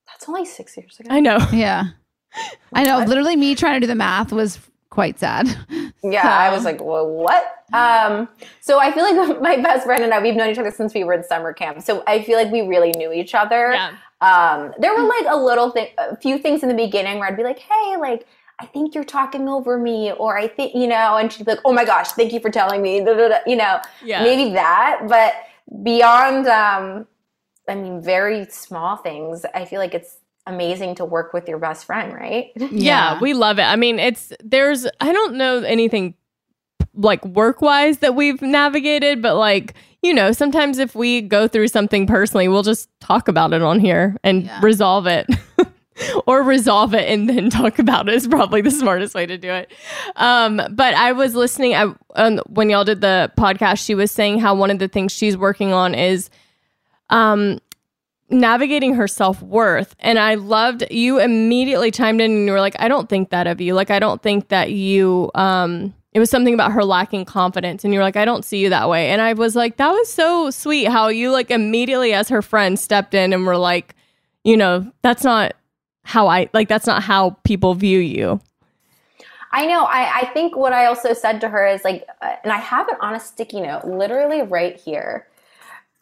That's 0.08 0.27
only 0.27 0.43
six 0.45 0.75
years 0.75 0.99
ago. 0.99 1.08
I 1.12 1.19
know. 1.21 1.38
Yeah. 1.53 1.86
I 2.73 2.84
know. 2.84 2.97
Literally, 3.05 3.36
me 3.38 3.55
trying 3.55 3.75
to 3.75 3.79
do 3.82 3.88
the 3.88 3.95
math 3.95 4.34
was 4.34 4.60
quite 4.89 5.19
sad. 5.19 5.47
Yeah, 6.02 6.30
I 6.30 6.49
was 6.49 6.63
like, 6.63 6.82
well, 6.82 7.06
what? 7.10 7.65
Um, 7.73 8.30
so 8.62 8.80
I 8.80 8.89
feel 8.93 9.04
like 9.04 9.41
my 9.41 9.58
best 9.58 9.84
friend 9.86 10.02
and 10.02 10.13
I, 10.13 10.21
we've 10.21 10.34
known 10.34 10.49
each 10.49 10.58
other 10.58 10.71
since 10.71 10.93
we 10.93 11.04
were 11.04 11.12
in 11.12 11.25
summer 11.25 11.52
camp. 11.52 11.82
So 11.82 12.06
I 12.08 12.23
feel 12.23 12.38
like 12.38 12.49
we 12.54 12.62
really 12.62 12.91
knew 12.91 13.12
each 13.12 13.36
other. 13.36 13.73
Yeah. 13.73 13.95
Um, 14.21 14.73
there 14.80 14.95
were 14.95 15.04
like 15.04 15.25
a 15.28 15.36
little 15.36 15.69
thing, 15.71 15.88
a 15.97 16.15
few 16.15 16.38
things 16.39 16.63
in 16.63 16.69
the 16.69 16.75
beginning 16.75 17.19
where 17.19 17.28
I'd 17.28 17.36
be 17.36 17.43
like, 17.43 17.60
hey, 17.60 17.97
like, 17.97 18.25
I 18.62 18.65
think 18.65 18.95
you're 18.95 19.04
talking 19.04 19.49
over 19.49 19.78
me, 19.78 20.13
or 20.13 20.38
I 20.38 20.47
think, 20.47 20.73
you 20.73 20.88
know, 20.88 21.17
and 21.17 21.32
she'd 21.34 21.45
be 21.45 21.52
like, 21.52 21.62
oh 21.65 21.73
my 21.73 21.84
gosh, 21.84 22.12
thank 22.13 22.32
you 22.32 22.39
for 22.39 22.49
telling 22.49 22.82
me, 22.82 22.99
da, 23.04 23.13
da, 23.13 23.28
da, 23.28 23.38
you 23.45 23.58
know, 23.58 23.82
Yeah. 24.02 24.23
maybe 24.23 24.54
that. 24.54 25.02
But 25.10 25.34
beyond, 25.84 26.47
um, 26.47 27.08
I 27.67 27.75
mean, 27.75 28.02
very 28.02 28.46
small 28.46 28.96
things, 28.96 29.46
I 29.54 29.65
feel 29.65 29.79
like 29.79 29.94
it's 29.94 30.18
amazing 30.54 30.95
to 30.95 31.06
work 31.06 31.33
with 31.33 31.47
your 31.47 31.60
best 31.60 31.85
friend, 31.85 32.13
right? 32.13 32.52
Yeah. 32.71 33.19
we 33.19 33.33
love 33.33 33.60
it. 33.60 33.63
I 33.63 33.75
mean, 33.75 34.00
it's 34.00 34.31
there's 34.43 34.85
I 35.00 35.12
don't 35.13 35.35
know 35.35 35.60
anything 35.63 36.15
like 36.93 37.23
work 37.25 37.62
wise 37.62 38.00
that 38.00 38.15
we've 38.15 38.41
navigated, 38.41 39.21
but 39.21 39.35
like, 39.35 39.73
you 40.02 40.13
know, 40.13 40.31
sometimes 40.31 40.79
if 40.79 40.95
we 40.95 41.21
go 41.21 41.47
through 41.47 41.67
something 41.69 42.08
personally, 42.08 42.47
we'll 42.47 42.63
just 42.63 42.89
talk 43.00 43.27
about 43.27 43.54
it 43.54 43.62
on 43.62 43.79
here 43.79 44.17
and 44.23 44.43
Yeah. 44.45 44.60
resolve 44.62 45.08
it. 45.08 45.27
or 46.27 46.41
resolve 46.43 46.93
it 46.93 47.10
and 47.10 47.27
then 47.27 47.50
talk 47.50 47.77
about 47.77 48.08
it 48.08 48.15
is 48.15 48.25
probably 48.25 48.62
the 48.62 48.71
smartest 48.71 49.13
way 49.13 49.25
to 49.25 49.37
do 49.37 49.50
it. 49.50 49.69
Um, 50.15 50.62
but 50.71 50.93
I 50.93 51.12
was 51.12 51.35
listening 51.35 51.75
I, 51.75 51.93
um, 52.15 52.39
when 52.47 52.69
y'all 52.69 52.85
did 52.85 53.02
the 53.02 53.29
podcast. 53.37 53.85
She 53.85 53.95
was 53.95 54.10
saying 54.10 54.39
how 54.39 54.56
one 54.56 54.71
of 54.71 54.79
the 54.79 54.87
things 54.87 55.12
she's 55.12 55.35
working 55.35 55.73
on 55.73 55.93
is 55.93 56.29
um, 57.10 57.60
navigating 58.30 58.94
her 58.96 59.08
self 59.08 59.42
worth. 59.42 59.96
And 60.00 60.19
I 60.19 60.36
loved 60.36 60.86
you 60.92 61.19
immediately 61.19 61.92
chimed 61.92 62.21
in 62.21 62.32
and 62.32 62.46
you 62.46 62.52
were 62.52 62.60
like, 62.60 62.75
I 62.80 62.88
don't 62.88 63.10
think 63.10 63.30
that 63.30 63.48
of 63.48 63.60
you. 63.60 63.73
Like, 63.73 63.92
I 63.92 64.00
don't 64.00 64.21
think 64.21 64.50
that 64.50 64.71
you, 64.71 65.32
um, 65.36 65.94
it 66.13 66.19
was 66.19 66.30
something 66.30 66.54
about 66.54 66.71
her 66.71 66.84
lacking 66.84 67.25
confidence. 67.25 67.84
And 67.84 67.94
you 67.94 68.00
were 68.00 68.04
like, 68.04 68.17
I 68.17 68.25
don't 68.25 68.44
see 68.44 68.58
you 68.58 68.69
that 68.69 68.90
way. 68.90 69.10
And 69.10 69.21
I 69.21 69.34
was 69.34 69.56
like, 69.56 69.77
that 69.77 69.92
was 69.92 70.12
so 70.12 70.50
sweet 70.50 70.88
how 70.88 71.08
you, 71.08 71.32
like, 71.32 71.52
immediately 71.52 72.13
as 72.13 72.30
her 72.30 72.42
friend 72.42 72.80
stepped 72.80 73.13
in 73.13 73.32
and 73.32 73.46
were 73.46 73.58
like, 73.58 73.96
you 74.44 74.58
know, 74.58 74.92
that's 75.02 75.23
not 75.23 75.54
how 76.04 76.27
I, 76.27 76.50
like, 76.54 76.67
that's 76.67 76.88
not 76.88 77.04
how 77.04 77.32
people 77.44 77.75
view 77.75 78.00
you. 78.00 78.42
I 79.52 79.65
know. 79.65 79.86
I, 79.86 80.21
I 80.21 80.25
think 80.34 80.56
what 80.56 80.73
I 80.73 80.86
also 80.86 81.13
said 81.13 81.42
to 81.42 81.50
her 81.50 81.67
is 81.67 81.84
like, 81.84 82.08
uh, 82.21 82.36
and 82.44 82.54
I 82.54 82.58
have 82.58 82.88
it 82.90 82.98
on 83.02 83.15
a 83.15 83.19
sticky 83.19 83.62
note, 83.62 83.86
literally 83.86 84.42
right 84.42 84.77
here. 84.77 85.27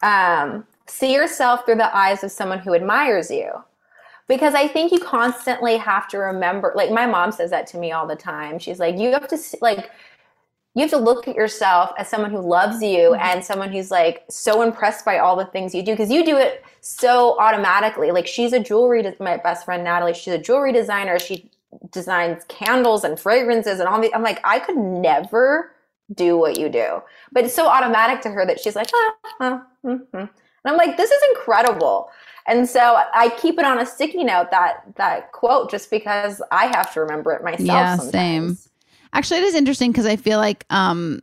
Um, 0.02 0.66
see 0.88 1.12
yourself 1.12 1.64
through 1.64 1.76
the 1.76 1.96
eyes 1.96 2.24
of 2.24 2.30
someone 2.30 2.58
who 2.58 2.74
admires 2.74 3.30
you. 3.30 3.50
Because 4.26 4.54
I 4.54 4.68
think 4.68 4.92
you 4.92 4.98
constantly 4.98 5.78
have 5.78 6.06
to 6.08 6.18
remember, 6.18 6.72
like 6.76 6.90
my 6.90 7.06
mom 7.06 7.32
says 7.32 7.50
that 7.50 7.66
to 7.68 7.78
me 7.78 7.92
all 7.92 8.06
the 8.06 8.16
time. 8.16 8.58
She's 8.58 8.78
like, 8.78 8.98
you 8.98 9.10
have 9.12 9.26
to, 9.28 9.38
like, 9.62 9.90
you 10.74 10.82
have 10.82 10.90
to 10.90 10.98
look 10.98 11.26
at 11.26 11.34
yourself 11.34 11.90
as 11.98 12.08
someone 12.08 12.30
who 12.30 12.40
loves 12.40 12.82
you 12.82 13.14
and 13.14 13.44
someone 13.44 13.72
who's 13.72 13.90
like 13.90 14.24
so 14.30 14.62
impressed 14.62 15.04
by 15.04 15.18
all 15.18 15.34
the 15.34 15.46
things 15.46 15.74
you 15.74 15.82
do 15.82 15.92
because 15.92 16.10
you 16.10 16.24
do 16.24 16.36
it 16.36 16.62
so 16.80 17.38
automatically. 17.40 18.12
Like 18.12 18.26
she's 18.26 18.52
a 18.52 18.60
jewelry, 18.60 19.02
des- 19.02 19.16
my 19.18 19.38
best 19.38 19.64
friend 19.64 19.82
Natalie, 19.82 20.14
she's 20.14 20.34
a 20.34 20.38
jewelry 20.38 20.72
designer. 20.72 21.18
She 21.18 21.50
designs 21.90 22.44
candles 22.48 23.02
and 23.02 23.18
fragrances 23.18 23.80
and 23.80 23.88
all 23.88 24.00
the. 24.00 24.14
I'm 24.14 24.22
like, 24.22 24.40
I 24.44 24.58
could 24.60 24.76
never 24.76 25.72
do 26.14 26.38
what 26.38 26.58
you 26.58 26.68
do, 26.68 27.02
but 27.32 27.44
it's 27.44 27.54
so 27.54 27.66
automatic 27.66 28.20
to 28.22 28.30
her 28.30 28.46
that 28.46 28.60
she's 28.60 28.76
like, 28.76 28.88
ah, 28.94 29.14
ah, 29.40 29.66
mhm. 29.84 30.30
And 30.64 30.72
I'm 30.72 30.76
like, 30.76 30.96
this 30.96 31.10
is 31.10 31.22
incredible. 31.34 32.10
And 32.46 32.68
so 32.68 33.02
I 33.12 33.28
keep 33.38 33.58
it 33.58 33.64
on 33.64 33.78
a 33.78 33.84
sticky 33.84 34.24
note 34.24 34.50
that 34.50 34.82
that 34.96 35.32
quote 35.32 35.70
just 35.70 35.90
because 35.90 36.40
I 36.50 36.66
have 36.66 36.92
to 36.94 37.00
remember 37.00 37.32
it 37.32 37.44
myself. 37.44 37.66
Yeah, 37.66 37.96
sometimes. 37.96 38.12
same. 38.62 38.72
Actually, 39.12 39.40
it 39.40 39.44
is 39.44 39.54
interesting 39.54 39.92
because 39.92 40.06
I 40.06 40.16
feel 40.16 40.38
like 40.38 40.64
um, 40.70 41.22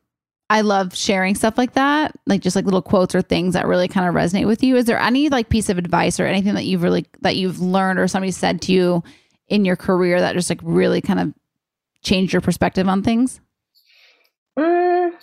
I 0.49 0.61
love 0.61 0.95
sharing 0.95 1.33
stuff 1.33 1.57
like 1.57 1.73
that, 1.73 2.13
like 2.27 2.41
just 2.41 2.55
like 2.55 2.65
little 2.65 2.81
quotes 2.81 3.15
or 3.15 3.23
things 3.23 3.55
that 3.55 3.65
really 3.65 3.88
kind 3.88 4.07
of 4.07 4.13
resonate 4.13 4.45
with 4.45 4.63
you. 4.63 4.75
Is 4.75 4.86
there 4.86 4.99
any 4.99 5.29
like 5.29 5.49
piece 5.49 5.69
of 5.69 5.79
advice 5.79 6.19
or 6.19 6.25
anything 6.25 6.53
that 6.53 6.65
you've 6.65 6.83
really 6.83 7.05
that 7.21 7.36
you've 7.36 7.59
learned 7.59 7.97
or 7.97 8.07
somebody 8.07 8.31
said 8.31 8.61
to 8.63 8.71
you 8.71 9.03
in 9.47 9.65
your 9.65 9.75
career 9.75 10.19
that 10.19 10.33
just 10.33 10.49
like 10.49 10.59
really 10.61 11.01
kind 11.01 11.19
of 11.19 11.33
changed 12.03 12.33
your 12.33 12.41
perspective 12.41 12.88
on 12.88 13.01
things? 13.01 13.41
Mm, 14.57 15.13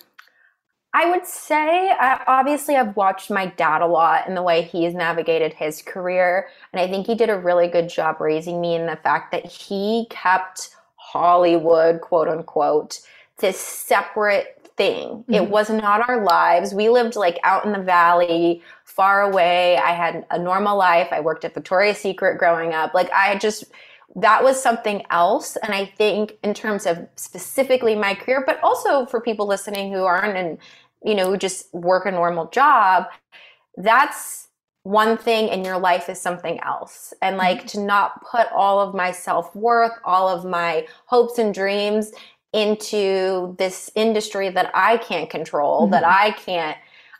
I 0.94 1.08
would 1.10 1.26
say, 1.26 1.90
uh, 1.90 2.18
obviously, 2.26 2.76
I've 2.76 2.94
watched 2.96 3.30
my 3.30 3.46
dad 3.46 3.80
a 3.80 3.86
lot 3.86 4.28
in 4.28 4.34
the 4.34 4.42
way 4.42 4.62
he's 4.62 4.92
navigated 4.94 5.54
his 5.54 5.80
career. 5.80 6.48
And 6.72 6.80
I 6.80 6.86
think 6.86 7.06
he 7.06 7.14
did 7.14 7.30
a 7.30 7.38
really 7.38 7.66
good 7.66 7.88
job 7.88 8.20
raising 8.20 8.60
me 8.60 8.74
in 8.74 8.86
the 8.86 8.96
fact 8.96 9.32
that 9.32 9.46
he 9.46 10.06
kept 10.10 10.76
Hollywood, 10.96 12.02
quote 12.02 12.28
unquote, 12.28 13.00
this 13.38 13.58
separate 13.58 14.70
thing. 14.76 15.24
It 15.28 15.48
was 15.48 15.70
not 15.70 16.08
our 16.08 16.22
lives. 16.22 16.74
We 16.74 16.90
lived 16.90 17.16
like 17.16 17.38
out 17.42 17.64
in 17.64 17.72
the 17.72 17.78
valley, 17.78 18.62
far 18.84 19.22
away. 19.22 19.78
I 19.78 19.92
had 19.92 20.26
a 20.30 20.38
normal 20.38 20.76
life. 20.76 21.08
I 21.10 21.20
worked 21.20 21.44
at 21.46 21.54
Victoria's 21.54 21.98
Secret 21.98 22.38
growing 22.38 22.74
up. 22.74 22.92
Like, 22.92 23.10
I 23.12 23.36
just, 23.38 23.64
that 24.16 24.44
was 24.44 24.62
something 24.62 25.02
else. 25.10 25.56
And 25.56 25.74
I 25.74 25.86
think 25.86 26.36
in 26.42 26.52
terms 26.52 26.84
of 26.84 27.06
specifically 27.16 27.94
my 27.94 28.14
career, 28.14 28.44
but 28.46 28.62
also 28.62 29.06
for 29.06 29.20
people 29.20 29.46
listening 29.46 29.92
who 29.92 30.04
aren't 30.04 30.36
and, 30.36 30.58
you 31.04 31.14
know, 31.14 31.36
just 31.36 31.72
work 31.74 32.06
a 32.06 32.10
normal 32.10 32.48
job, 32.48 33.06
that's 33.76 34.48
one 34.84 35.16
thing 35.16 35.48
and 35.48 35.64
your 35.64 35.78
life 35.78 36.08
is 36.08 36.20
something 36.20 36.58
else. 36.60 37.14
And 37.22 37.36
like 37.36 37.66
to 37.68 37.80
not 37.80 38.24
put 38.24 38.48
all 38.52 38.80
of 38.80 38.94
my 38.94 39.12
self 39.12 39.54
worth, 39.54 39.92
all 40.04 40.28
of 40.28 40.44
my 40.44 40.86
hopes 41.06 41.38
and 41.38 41.54
dreams 41.54 42.12
into 42.52 43.54
this 43.58 43.90
industry 43.94 44.50
that 44.50 44.70
I 44.74 44.96
can't 44.98 45.30
control, 45.30 45.86
that 45.88 46.04
I 46.04 46.32
can't 46.32 46.76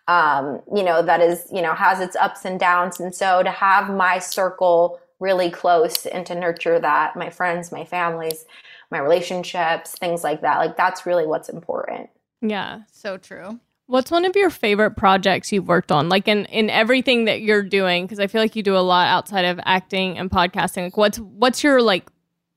um, 0.08 0.60
you 0.74 0.82
know, 0.82 1.02
that 1.02 1.20
is, 1.20 1.46
you 1.52 1.62
know, 1.62 1.74
has 1.74 2.00
its 2.00 2.16
ups 2.16 2.44
and 2.44 2.58
downs. 2.58 3.00
And 3.00 3.14
so 3.14 3.42
to 3.42 3.50
have 3.50 3.88
my 3.88 4.18
circle 4.18 5.00
really 5.20 5.50
close 5.50 6.06
and 6.06 6.26
to 6.26 6.34
nurture 6.34 6.80
that, 6.80 7.16
my 7.16 7.30
friends, 7.30 7.70
my 7.70 7.84
families, 7.84 8.44
my 8.90 8.98
relationships, 8.98 9.92
things 9.92 10.24
like 10.24 10.40
that, 10.42 10.58
like 10.58 10.76
that's 10.76 11.06
really 11.06 11.26
what's 11.26 11.48
important. 11.48 12.10
Yeah. 12.40 12.80
So 12.90 13.16
true. 13.16 13.60
What's 13.92 14.10
one 14.10 14.24
of 14.24 14.34
your 14.34 14.48
favorite 14.48 14.92
projects 14.92 15.52
you've 15.52 15.68
worked 15.68 15.92
on? 15.92 16.08
Like 16.08 16.26
in 16.26 16.46
in 16.46 16.70
everything 16.70 17.26
that 17.26 17.42
you're 17.42 17.62
doing 17.62 18.06
because 18.06 18.18
I 18.18 18.26
feel 18.26 18.40
like 18.40 18.56
you 18.56 18.62
do 18.62 18.74
a 18.74 18.80
lot 18.80 19.06
outside 19.06 19.44
of 19.44 19.60
acting 19.66 20.16
and 20.16 20.30
podcasting. 20.30 20.84
Like 20.84 20.96
what's 20.96 21.18
what's 21.18 21.62
your 21.62 21.82
like 21.82 22.08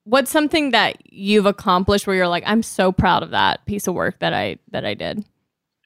what's 0.05 0.31
something 0.31 0.71
that 0.71 0.95
you've 1.11 1.45
accomplished 1.45 2.07
where 2.07 2.15
you're 2.15 2.29
like 2.29 2.45
I'm 2.45 2.63
so 2.63 2.93
proud 2.93 3.21
of 3.21 3.31
that 3.31 3.65
piece 3.65 3.85
of 3.85 3.95
work 3.95 4.19
that 4.19 4.31
I 4.31 4.59
that 4.71 4.85
I 4.85 4.93
did? 4.93 5.25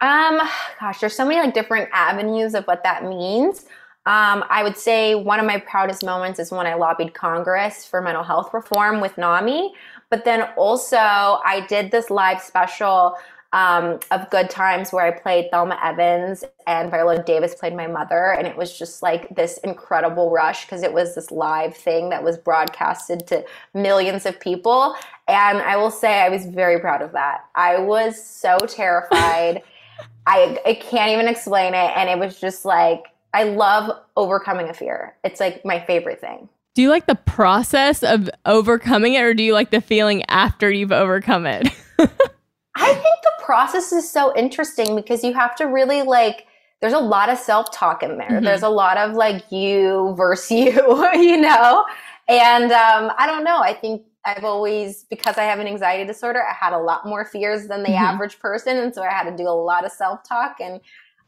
Um, 0.02 0.39
gosh, 0.80 1.00
there's 1.00 1.16
so 1.16 1.26
many 1.26 1.41
like 1.41 1.56
different 1.56 1.89
avenues 1.93 2.54
of 2.54 2.66
what 2.66 2.84
that 2.84 3.04
means. 3.04 3.66
Um, 4.06 4.45
I 4.52 4.62
would 4.62 4.78
say 4.78 5.16
one 5.16 5.39
of 5.39 5.47
my 5.47 5.58
proudest 5.58 6.06
moments 6.06 6.39
is 6.39 6.52
when 6.52 6.68
I 6.68 6.76
lobbied 6.76 7.16
Congress 7.16 7.86
for 7.86 8.02
mental 8.02 8.24
health 8.24 8.54
reform 8.54 9.02
with 9.02 9.18
NAMI. 9.18 9.74
But 10.12 10.26
then 10.26 10.43
also, 10.58 10.97
I 10.97 11.66
did 11.68 11.89
this 11.89 12.12
live 12.12 12.39
special 12.39 13.16
um, 13.52 14.00
of 14.12 14.30
Good 14.30 14.50
Times 14.50 14.91
where 14.91 15.06
I 15.06 15.12
played 15.12 15.50
Thelma 15.52 15.80
Evans 15.84 16.43
and 16.68 16.91
Viola 16.91 17.24
Davis 17.24 17.56
played 17.56 17.76
my 17.76 17.88
mother. 17.88 18.34
And 18.34 18.45
it 18.45 18.56
was 18.56 18.78
just 18.78 19.02
like 19.02 19.28
this 19.36 19.58
incredible 19.60 20.30
rush 20.30 20.66
because 20.66 20.84
it 20.84 20.93
was 20.93 21.16
this 21.16 21.32
live 21.32 21.76
thing 21.76 22.10
that 22.10 22.24
was 22.24 22.38
broadcasted 22.38 23.26
to 23.28 23.43
millions 23.74 24.26
of 24.26 24.39
people. 24.39 24.95
And 25.28 25.58
I 25.60 25.78
will 25.78 25.91
say, 25.91 26.22
I 26.22 26.30
was 26.30 26.45
very 26.45 26.80
proud 26.80 27.02
of 27.02 27.12
that. 27.14 27.45
I 27.56 27.80
was 27.80 28.24
so 28.24 28.58
terrified. 28.60 29.64
I, 30.28 30.60
I 30.66 30.74
can't 30.76 31.12
even 31.12 31.28
explain 31.28 31.74
it. 31.74 31.91
And 31.95 32.10
it 32.10 32.20
was 32.20 32.39
just 32.39 32.66
like, 32.66 33.06
I 33.34 33.43
love 33.43 33.91
overcoming 34.16 34.70
a 34.70 34.74
fear. 34.74 35.16
It's 35.24 35.39
like 35.39 35.66
my 35.66 35.80
favorite 35.80 36.22
thing. 36.22 36.50
Do 36.76 36.84
you 36.84 36.89
like 36.89 37.08
the 37.08 37.16
process 37.16 38.04
of 38.04 38.30
overcoming 38.45 39.16
it 39.16 39.22
or 39.22 39.34
do 39.34 39.43
you 39.43 39.54
like 39.54 39.72
the 39.72 39.82
feeling 39.82 40.24
after 40.30 40.72
you've 40.72 40.91
overcome 40.91 41.45
it? 41.45 41.68
I 42.00 42.93
think 42.93 43.22
the 43.24 43.39
process 43.50 43.91
is 43.91 44.08
so 44.12 44.32
interesting 44.36 44.95
because 44.95 45.24
you 45.24 45.34
have 45.34 45.56
to 45.56 45.66
really 45.66 46.04
like, 46.04 46.45
there's 46.82 46.93
a 46.93 47.00
lot 47.00 47.30
of 47.30 47.38
self 47.39 47.72
talk 47.72 48.04
in 48.04 48.20
there. 48.20 48.30
Mhm. 48.30 48.43
There's 48.43 48.62
a 48.62 48.70
lot 48.70 48.95
of 48.97 49.16
like 49.16 49.52
you 49.52 50.14
versus 50.16 50.52
you, 50.62 51.10
you 51.16 51.36
know? 51.41 51.84
And 52.28 52.72
um, 52.72 53.12
I 53.18 53.26
don't 53.26 53.43
know. 53.43 53.58
I 53.60 53.74
think 53.74 54.04
I've 54.24 54.43
always, 54.43 55.06
because 55.10 55.39
I 55.39 55.45
have 55.45 55.58
an 55.58 55.66
anxiety 55.66 56.06
disorder, 56.06 56.43
I 56.43 56.54
had 56.54 56.74
a 56.74 56.78
lot 56.78 57.08
more 57.08 57.26
fears 57.26 57.68
than 57.68 57.82
the 57.82 57.89
Mhm. 57.89 58.00
average 58.00 58.38
person. 58.38 58.78
And 58.78 58.93
so 58.93 59.02
I 59.02 59.10
had 59.10 59.24
to 59.32 59.36
do 59.36 59.47
a 59.50 59.58
lot 59.72 59.84
of 59.84 59.91
self 59.91 60.20
talk. 60.24 60.58
And 60.60 60.80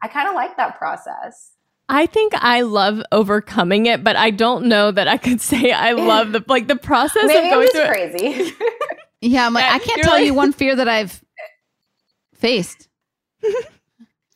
I 0.04 0.08
kind 0.08 0.28
of 0.30 0.36
like 0.36 0.58
that 0.58 0.78
process. 0.78 1.54
I 1.90 2.06
think 2.06 2.34
I 2.36 2.62
love 2.62 3.02
overcoming 3.12 3.88
it, 3.88 4.04
but 4.04 4.16
I 4.16 4.30
don't 4.30 4.66
know 4.68 4.92
that 4.92 5.08
I 5.08 5.18
could 5.18 5.42
say 5.52 5.72
I 5.72 5.94
love 5.94 6.34
the 6.34 6.44
like 6.48 6.68
the 6.68 6.76
process 6.76 7.24
Maybe 7.26 7.40
of 7.40 7.44
I'm 7.46 7.50
going 7.52 7.68
just 7.68 7.76
through 7.76 7.84
it. 7.84 8.12
crazy. 8.14 8.54
Yeah, 9.24 9.46
I'm 9.46 9.54
like 9.54 9.66
Yeah, 9.66 9.74
I 9.76 9.80
can't 9.80 10.02
tell 10.02 10.14
like- 10.14 10.26
you 10.26 10.34
one 10.34 10.52
fear 10.52 10.76
that 10.76 10.88
I've 10.88 11.22
faced. 12.42 12.90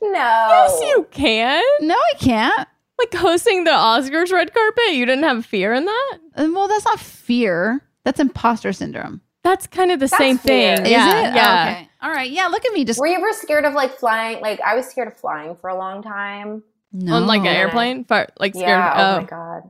no. 0.01 0.11
Yes, 0.11 0.79
you 0.81 1.07
can. 1.11 1.63
No, 1.81 1.95
I 1.95 2.13
can't. 2.19 2.67
Like 2.97 3.13
hosting 3.13 3.65
the 3.65 3.71
Oscars 3.71 4.31
red 4.31 4.53
carpet, 4.53 4.93
you 4.93 5.05
didn't 5.05 5.23
have 5.25 5.45
fear 5.45 5.73
in 5.73 5.85
that? 5.85 6.19
Uh, 6.37 6.47
Well, 6.53 6.67
that's 6.67 6.85
not 6.85 6.99
fear. 6.99 7.81
That's 8.05 8.19
imposter 8.19 8.71
syndrome. 8.71 9.21
That's 9.43 9.67
kind 9.67 9.91
of 9.91 9.99
the 9.99 10.05
That's 10.07 10.17
same 10.17 10.37
fear. 10.37 10.77
thing. 10.77 10.85
Is 10.85 10.91
yeah, 10.91 11.29
it? 11.31 11.35
yeah. 11.35 11.65
Oh, 11.67 11.71
okay. 11.71 11.89
All 12.01 12.09
right. 12.11 12.31
Yeah. 12.31 12.47
Look 12.47 12.65
at 12.65 12.73
me. 12.73 12.85
Just 12.85 12.99
Were 12.99 13.07
you 13.07 13.15
ever 13.17 13.33
scared 13.33 13.65
of 13.65 13.73
like 13.73 13.97
flying? 13.97 14.41
Like 14.41 14.61
I 14.61 14.75
was 14.75 14.85
scared 14.87 15.07
of 15.09 15.15
flying 15.17 15.55
for 15.57 15.69
a 15.69 15.75
long 15.77 16.01
time. 16.01 16.63
no. 16.93 17.15
On 17.15 17.27
like 17.27 17.41
an 17.41 17.47
airplane, 17.47 18.05
Far, 18.05 18.29
like 18.39 18.53
scared. 18.53 18.69
Yeah. 18.69 18.93
Oh, 18.95 19.15
oh. 19.17 19.21
my 19.21 19.27
god. 19.27 19.69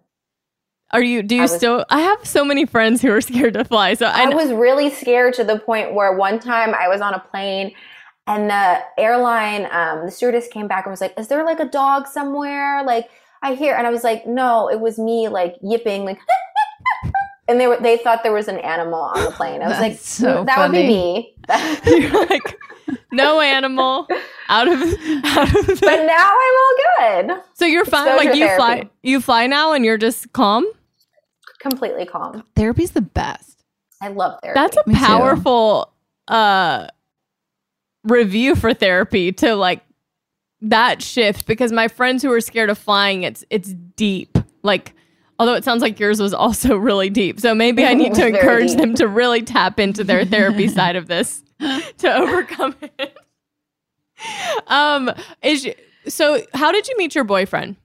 Are 0.92 1.02
you? 1.04 1.24
Do 1.24 1.36
you 1.36 1.42
I 1.42 1.46
was- 1.46 1.56
still? 1.56 1.84
I 1.90 2.02
have 2.02 2.26
so 2.26 2.46
many 2.46 2.66
friends 2.66 3.02
who 3.02 3.12
are 3.12 3.22
scared 3.32 3.56
to 3.56 3.66
fly. 3.66 3.96
So 3.96 4.06
I, 4.06 4.26
I 4.32 4.36
was 4.36 4.52
really 4.52 4.90
scared 4.92 5.34
to 5.36 5.44
the 5.44 5.60
point 5.60 5.94
where 5.94 6.14
one 6.14 6.40
time 6.40 6.74
I 6.76 6.88
was 6.88 7.02
on 7.02 7.14
a 7.14 7.20
plane 7.20 7.74
and 8.28 8.50
the 8.50 8.80
airline, 8.98 9.68
um, 9.72 10.06
the 10.06 10.12
stewardess 10.12 10.48
came 10.48 10.68
back 10.68 10.86
and 10.86 10.92
was 10.92 11.02
like, 11.02 11.14
"Is 11.20 11.28
there 11.28 11.44
like 11.44 11.60
a 11.60 11.66
dog 11.66 12.08
somewhere?" 12.08 12.84
Like 12.84 13.10
I 13.42 13.54
hear, 13.56 13.76
and 13.76 13.86
I 13.86 13.92
was 13.92 14.04
like, 14.04 14.26
"No, 14.26 14.70
it 14.70 14.80
was 14.80 14.98
me, 15.00 15.28
like 15.28 15.56
yipping, 15.62 16.06
like." 16.06 16.20
and 17.48 17.60
they 17.60 17.68
were 17.68 17.78
they 17.80 17.98
thought 17.98 18.24
there 18.24 18.34
was 18.34 18.48
an 18.48 18.58
animal 18.60 19.00
on 19.02 19.24
the 19.24 19.32
plane. 19.32 19.62
I 19.62 19.68
was 19.68 19.80
like, 19.80 19.98
so 20.00 20.44
that 20.46 20.58
would 20.60 20.72
be 20.72 20.88
me. 20.88 21.36
You're 21.86 22.26
like, 22.28 22.58
no 23.12 23.40
animal 23.40 24.08
out 24.50 24.68
of 24.68 24.80
out 24.80 25.56
of 25.56 25.68
the- 25.68 25.78
but 25.82 26.06
now 26.06 26.32
I'm 26.32 26.56
all 26.58 26.76
good. 27.36 27.44
So 27.54 27.66
you're 27.66 27.86
fine. 27.86 28.08
Like 28.18 28.28
exposure 28.30 28.44
you 28.52 28.56
fly, 28.56 28.90
you 29.04 29.22
fly 29.22 29.48
now, 29.48 29.74
and 29.74 29.86
you're 29.86 29.98
just 29.98 30.34
calm. 30.34 30.66
Completely 31.60 32.06
calm. 32.06 32.44
Therapy's 32.56 32.92
the 32.92 33.02
best. 33.02 33.64
I 34.02 34.10
love 34.10 34.40
therapy. 34.42 34.60
That's 34.60 34.78
a 34.78 34.84
Me 34.88 34.94
too. 34.96 35.00
powerful 35.02 35.92
uh 36.28 36.88
review 38.06 38.56
for 38.56 38.74
therapy 38.74 39.32
to 39.32 39.56
like 39.56 39.84
that 40.62 41.02
shift 41.02 41.46
because 41.46 41.72
my 41.72 41.88
friends 41.88 42.24
who 42.24 42.32
are 42.32 42.42
scared 42.42 42.70
of 42.70 42.78
flying 42.78 43.24
it's 43.24 43.44
it's 43.50 43.74
deep 43.96 44.38
like 44.64 44.94
although 45.38 45.54
it 45.54 45.64
sounds 45.64 45.82
like 45.82 46.00
yours 46.00 46.20
was 46.20 46.34
also 46.34 46.76
really 46.90 47.10
deep 47.10 47.40
so 47.40 47.54
maybe 47.54 47.84
i 47.86 47.94
need 47.94 48.14
to 48.14 48.26
encourage 48.26 48.70
deep. 48.70 48.80
them 48.80 48.96
to 48.96 49.08
really 49.08 49.42
tap 49.42 49.80
into 49.80 50.04
their 50.04 50.24
therapy 50.26 50.68
side 50.80 50.96
of 50.96 51.08
this 51.08 51.44
to 51.98 52.14
overcome 52.14 52.76
it 52.98 53.18
um 54.68 55.12
is 55.42 55.68
so 56.08 56.42
how 56.54 56.72
did 56.72 56.88
you 56.88 56.96
meet 56.98 57.14
your 57.16 57.24
boyfriend 57.24 57.76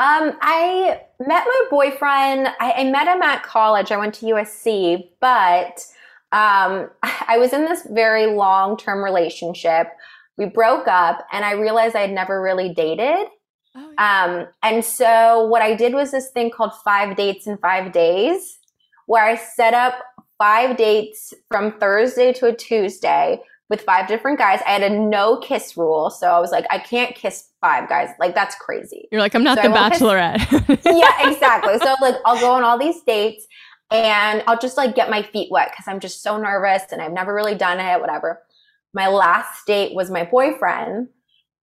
Um, 0.00 0.32
I 0.40 1.02
met 1.18 1.44
my 1.44 1.62
boyfriend. 1.70 2.48
I, 2.58 2.72
I 2.72 2.84
met 2.84 3.06
him 3.06 3.20
at 3.20 3.42
college. 3.42 3.92
I 3.92 3.98
went 3.98 4.14
to 4.14 4.26
USC, 4.26 5.08
but 5.20 5.84
um, 6.32 6.90
I 7.02 7.36
was 7.38 7.52
in 7.52 7.64
this 7.64 7.86
very 7.90 8.26
long 8.26 8.76
term 8.76 9.02
relationship. 9.04 9.88
We 10.36 10.46
broke 10.46 10.88
up, 10.88 11.26
and 11.32 11.44
I 11.44 11.52
realized 11.52 11.94
I 11.96 12.00
had 12.00 12.12
never 12.12 12.40
really 12.40 12.72
dated. 12.72 13.26
Um, 13.98 14.46
and 14.62 14.84
so 14.84 15.44
what 15.46 15.62
I 15.62 15.74
did 15.74 15.94
was 15.94 16.10
this 16.10 16.30
thing 16.30 16.50
called 16.50 16.72
five 16.84 17.16
dates 17.16 17.46
in 17.46 17.56
five 17.58 17.92
days, 17.92 18.58
where 19.06 19.24
I 19.24 19.36
set 19.36 19.74
up 19.74 19.94
five 20.38 20.76
dates 20.76 21.32
from 21.48 21.78
Thursday 21.78 22.32
to 22.34 22.46
a 22.46 22.54
Tuesday 22.54 23.38
with 23.68 23.82
five 23.82 24.08
different 24.08 24.38
guys. 24.38 24.60
I 24.66 24.70
had 24.70 24.82
a 24.82 24.90
no 24.90 25.36
kiss 25.36 25.76
rule. 25.76 26.10
So 26.10 26.28
I 26.28 26.40
was 26.40 26.50
like, 26.50 26.66
I 26.70 26.78
can't 26.78 27.14
kiss 27.14 27.48
five 27.60 27.88
guys. 27.88 28.08
Like, 28.18 28.34
that's 28.34 28.56
crazy. 28.56 29.06
you're 29.12 29.20
like 29.20 29.34
i'm 29.34 29.44
not 29.44 29.58
So 29.58 29.62
the 29.62 29.68
I 29.68 29.80
won't 29.80 29.92
kiss- 29.92 30.02
bachelorette 30.02 30.80
yeah, 30.98 31.30
exactly. 31.30 31.78
So 31.78 31.94
like 32.00 32.16
I'll 32.24 32.40
go 32.40 32.50
on 32.52 32.64
all 32.64 32.78
these 32.78 33.00
dates 33.02 33.46
and 33.90 34.42
I'll 34.46 34.58
just 34.58 34.76
like 34.76 34.94
get 34.94 35.10
my 35.10 35.22
feet 35.22 35.50
wet 35.50 35.70
because 35.70 35.88
I'm 35.88 36.00
just 36.00 36.22
so 36.22 36.38
nervous 36.38 36.82
and 36.92 37.02
I've 37.02 37.12
never 37.12 37.34
really 37.34 37.54
done 37.54 37.80
it, 37.80 38.00
whatever. 38.00 38.42
My 38.94 39.08
last 39.08 39.66
date 39.66 39.94
was 39.94 40.10
my 40.10 40.24
boyfriend. 40.24 41.08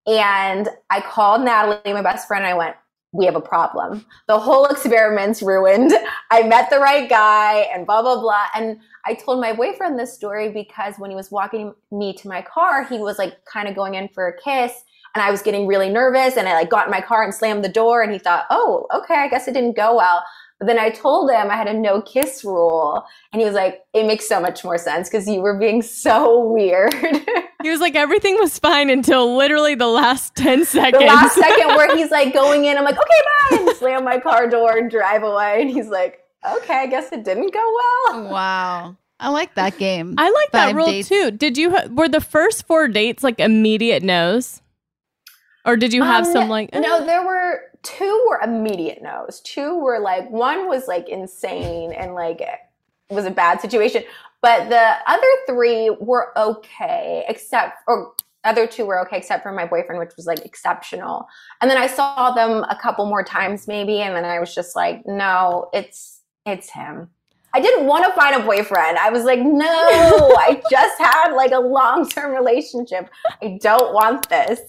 And 0.06 0.70
I 0.90 1.02
called 1.02 1.42
Natalie, 1.42 1.94
my 1.94 2.02
best 2.02 2.28
friend, 2.28 2.46
I 2.46 2.54
went, 2.54 2.76
We 3.12 3.26
have 3.26 3.36
a 3.36 3.42
problem. 3.42 4.06
The 4.28 4.40
whole 4.40 4.66
experiment's 4.66 5.42
ruined. 5.42 5.94
I 6.32 6.44
met 6.44 6.70
the 6.70 6.80
right 6.80 7.10
guy 7.10 7.68
and 7.74 7.86
blah, 7.86 8.02
blah, 8.02 8.20
blah. 8.20 8.46
And 8.56 8.80
I 9.06 9.14
told 9.14 9.42
my 9.42 9.54
boyfriend 9.54 9.98
this 9.98 10.14
story 10.14 10.50
because 10.50 10.96
when 10.98 11.10
he 11.10 11.16
was 11.16 11.32
walking 11.32 11.74
me 11.92 12.14
to 12.16 12.28
my 12.28 12.42
car, 12.42 12.86
he 12.86 13.00
was 13.00 13.18
like 13.18 13.44
kind 13.46 13.68
of 13.68 13.76
going 13.76 13.96
in 13.96 14.10
for 14.10 14.28
a 14.28 14.42
kiss 14.42 14.84
and 15.16 15.24
I 15.24 15.32
was 15.32 15.42
getting 15.42 15.66
really 15.66 15.90
nervous 15.90 16.38
and 16.38 16.48
I 16.48 16.54
like 16.54 16.70
got 16.70 16.86
in 16.86 16.92
my 16.92 17.02
car 17.02 17.24
and 17.24 17.34
slammed 17.34 17.64
the 17.64 17.70
door 17.70 18.04
and 18.04 18.12
he 18.14 18.20
thought, 18.20 18.46
"Oh, 18.52 18.86
okay, 18.94 19.16
I 19.16 19.28
guess 19.28 19.48
it 19.48 19.54
didn't 19.54 19.76
go 19.76 19.96
well." 19.96 20.24
But 20.60 20.66
then 20.68 20.80
I 20.80 20.90
told 20.90 21.30
him 21.30 21.52
I 21.52 21.56
had 21.56 21.68
a 21.68 21.74
no 21.74 22.02
kiss 22.02 22.44
rule 22.44 23.04
and 23.32 23.40
he 23.42 23.46
was 23.46 23.54
like, 23.56 23.82
"It 23.94 24.06
makes 24.08 24.28
so 24.28 24.40
much 24.40 24.64
more 24.64 24.78
sense 24.80 25.08
cuz 25.10 25.28
you 25.28 25.42
were 25.42 25.58
being 25.60 25.82
so 25.84 26.40
weird." 26.56 26.94
he 27.64 27.70
was 27.70 27.80
like 27.80 27.96
everything 27.96 28.38
was 28.40 28.58
fine 28.58 28.90
until 28.90 29.36
literally 29.36 29.76
the 29.76 29.88
last 29.88 30.36
10 30.36 30.66
seconds 30.66 31.02
the 31.04 31.08
last 31.08 31.36
second 31.36 31.68
where 31.76 31.96
he's 31.96 32.10
like 32.12 32.34
going 32.42 32.66
in, 32.66 32.78
I'm 32.78 32.84
like, 32.86 32.98
"Okay, 32.98 33.22
bye." 33.52 33.58
And 33.68 33.78
slam 33.78 34.04
my 34.04 34.20
car 34.20 34.48
door 34.50 34.78
and 34.78 34.90
drive 34.90 35.24
away 35.24 35.62
and 35.62 35.70
he's 35.70 35.90
like, 35.90 36.20
"Okay, 36.50 36.74
I 36.76 36.88
guess 36.88 37.12
it 37.12 37.24
didn't 37.24 37.54
go 37.54 37.74
well." 37.80 38.30
Wow. 38.32 38.98
I 39.20 39.30
like 39.30 39.56
that 39.56 39.78
game. 39.80 40.14
I 40.20 40.30
like 40.30 40.52
that 40.52 40.76
rule 40.76 40.86
dates. 40.86 41.10
too. 41.10 41.32
Did 41.32 41.58
you 41.58 41.72
ha- 41.72 41.88
were 41.92 42.08
the 42.08 42.22
first 42.22 42.68
four 42.68 42.88
dates 42.88 43.24
like 43.24 43.40
immediate 43.40 44.04
no's, 44.04 44.62
or 45.66 45.76
did 45.76 45.92
you 45.94 46.04
have 46.04 46.26
Um, 46.28 46.32
some 46.34 46.50
like 46.50 46.70
eh? 46.74 46.80
no 46.80 47.04
there 47.06 47.24
were 47.26 47.62
two 47.88 48.26
were 48.28 48.40
immediate 48.42 49.02
no's. 49.02 49.40
Two 49.42 49.80
were 49.80 50.00
like 50.00 50.30
one 50.30 50.68
was 50.68 50.88
like 50.88 51.08
insane 51.08 51.94
and 51.94 52.14
like 52.14 52.42
it 52.42 52.60
was 53.10 53.26
a 53.26 53.32
bad 53.32 53.62
situation 53.62 54.04
but 54.42 54.70
the 54.70 54.96
other 55.08 55.28
three 55.48 55.90
were 56.02 56.38
okay 56.38 57.26
except 57.28 57.78
or 57.88 58.14
other 58.44 58.68
two 58.68 58.86
were 58.86 59.00
okay 59.00 59.18
except 59.18 59.44
for 59.44 59.52
my 59.52 59.66
boyfriend 59.66 60.00
which 60.00 60.16
was 60.18 60.26
like 60.26 60.46
exceptional. 60.46 61.28
And 61.62 61.72
then 61.72 61.78
i 61.78 61.88
saw 61.88 62.32
them 62.32 62.66
a 62.70 62.78
couple 62.82 63.06
more 63.06 63.24
times 63.24 63.68
maybe 63.68 64.02
and 64.02 64.16
then 64.16 64.26
i 64.26 64.40
was 64.40 64.54
just 64.54 64.76
like 64.76 65.04
no 65.06 65.70
it's 65.74 66.22
it's 66.46 66.70
him 66.70 67.10
I 67.58 67.60
didn't 67.60 67.88
want 67.88 68.06
to 68.06 68.12
find 68.14 68.36
a 68.36 68.46
boyfriend. 68.46 69.00
I 69.00 69.10
was 69.10 69.24
like, 69.24 69.40
no, 69.40 69.66
I 69.66 70.62
just 70.70 71.00
had 71.00 71.32
like 71.34 71.52
a 71.52 71.60
long 71.60 72.08
term 72.08 72.32
relationship. 72.32 73.10
I 73.42 73.58
don't 73.60 73.96
want 73.96 74.30
this. 74.30 74.60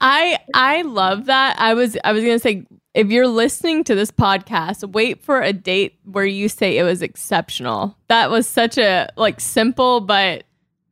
I 0.00 0.38
I 0.54 0.80
love 0.80 1.26
that. 1.26 1.60
I 1.60 1.74
was 1.74 1.98
I 2.04 2.12
was 2.12 2.24
gonna 2.24 2.38
say 2.38 2.64
if 2.94 3.08
you're 3.08 3.28
listening 3.28 3.84
to 3.84 3.94
this 3.94 4.10
podcast, 4.10 4.90
wait 4.92 5.22
for 5.22 5.42
a 5.42 5.52
date 5.52 5.98
where 6.04 6.24
you 6.24 6.48
say 6.48 6.78
it 6.78 6.84
was 6.84 7.02
exceptional. 7.02 7.94
That 8.08 8.30
was 8.30 8.46
such 8.48 8.78
a 8.78 9.10
like 9.18 9.38
simple 9.38 10.00
but 10.00 10.44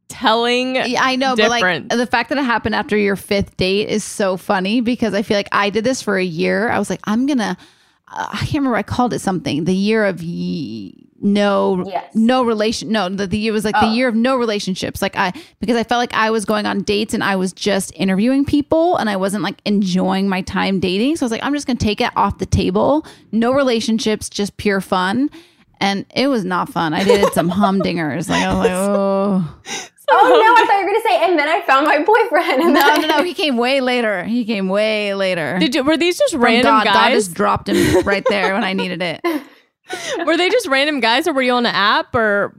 telling. 0.08 0.74
Yeah, 0.76 1.00
I 1.02 1.16
know, 1.16 1.36
but 1.36 1.48
like 1.48 1.88
the 1.88 2.06
fact 2.06 2.28
that 2.28 2.36
it 2.36 2.44
happened 2.44 2.74
after 2.74 2.98
your 2.98 3.16
fifth 3.16 3.56
date 3.56 3.88
is 3.88 4.04
so 4.04 4.36
funny 4.36 4.82
because 4.82 5.14
I 5.14 5.22
feel 5.22 5.38
like 5.38 5.48
I 5.52 5.70
did 5.70 5.84
this 5.84 6.02
for 6.02 6.18
a 6.18 6.24
year. 6.24 6.68
I 6.68 6.78
was 6.78 6.90
like, 6.90 7.00
I'm 7.04 7.24
gonna, 7.24 7.56
uh, 8.08 8.28
I 8.30 8.36
can't 8.40 8.56
remember. 8.56 8.76
I 8.76 8.82
called 8.82 9.14
it 9.14 9.20
something. 9.20 9.64
The 9.64 9.74
year 9.74 10.04
of 10.04 10.22
ye- 10.22 11.08
no, 11.24 11.82
Yes. 11.86 12.04
no 12.14 12.44
relation. 12.44 12.92
No, 12.92 13.08
the, 13.08 13.26
the 13.26 13.38
year 13.38 13.52
was 13.52 13.64
like 13.64 13.74
the 13.74 13.86
Oh. 13.86 13.92
year 13.92 14.06
of 14.08 14.14
no 14.14 14.36
relationships. 14.36 15.00
Like 15.02 15.16
I, 15.16 15.32
because 15.58 15.76
I 15.76 15.82
felt 15.82 15.98
like 15.98 16.12
I 16.14 16.30
was 16.30 16.44
going 16.44 16.66
on 16.66 16.82
dates 16.82 17.14
and 17.14 17.24
I 17.24 17.34
was 17.36 17.52
just 17.52 17.92
interviewing 17.96 18.44
people 18.44 18.96
and 18.98 19.08
I 19.10 19.16
wasn't 19.16 19.42
like 19.42 19.60
enjoying 19.64 20.28
my 20.28 20.42
time 20.42 20.78
dating. 20.80 21.16
So 21.16 21.24
I 21.24 21.26
was 21.26 21.32
like, 21.32 21.42
I'm 21.42 21.54
just 21.54 21.66
gonna 21.66 21.78
take 21.78 22.00
it 22.00 22.10
off 22.14 22.38
the 22.38 22.46
table. 22.46 23.06
No 23.32 23.52
relationships, 23.52 24.28
just 24.28 24.56
pure 24.58 24.80
fun. 24.82 25.30
And 25.80 26.06
it 26.14 26.28
was 26.28 26.44
not 26.44 26.68
fun. 26.68 26.94
I 26.94 27.02
did 27.04 27.32
some 27.32 27.50
humdingers. 27.60 28.28
Like 28.28 28.44
I 28.44 28.48
was 28.54 28.58
like, 28.58 28.70
oh. 28.70 29.58
Oh 30.10 30.28
no, 30.28 30.62
I 30.62 30.66
thought 30.66 30.78
you 30.78 30.84
were 30.84 30.90
gonna 30.92 31.02
say, 31.02 31.24
and 31.30 31.38
then 31.38 31.48
I 31.48 31.62
found 31.66 31.86
my 31.86 31.98
boyfriend. 32.04 32.62
And 32.62 32.74
No, 32.74 32.80
then 32.80 33.00
no, 33.08 33.16
no. 33.18 33.24
He 33.24 33.32
came 33.32 33.56
way 33.56 33.80
later. 33.80 34.22
He 34.24 34.44
came 34.44 34.68
way 34.68 35.14
later. 35.14 35.56
Did 35.58 35.74
you 35.74 35.82
were 35.82 35.96
these 35.96 36.18
just 36.18 36.32
From 36.34 36.42
random 36.42 36.64
God, 36.64 36.84
God 36.84 37.10
just 37.12 37.32
dropped 37.32 37.70
him 37.70 38.02
right 38.06 38.24
there 38.28 38.52
when 38.52 38.62
I 38.64 38.74
needed 38.74 39.00
it. 39.00 39.20
were 40.26 40.36
they 40.36 40.48
just 40.48 40.66
random 40.68 41.00
guys, 41.00 41.26
or 41.26 41.32
were 41.32 41.42
you 41.42 41.52
on 41.52 41.66
an 41.66 41.74
app, 41.74 42.14
or 42.14 42.54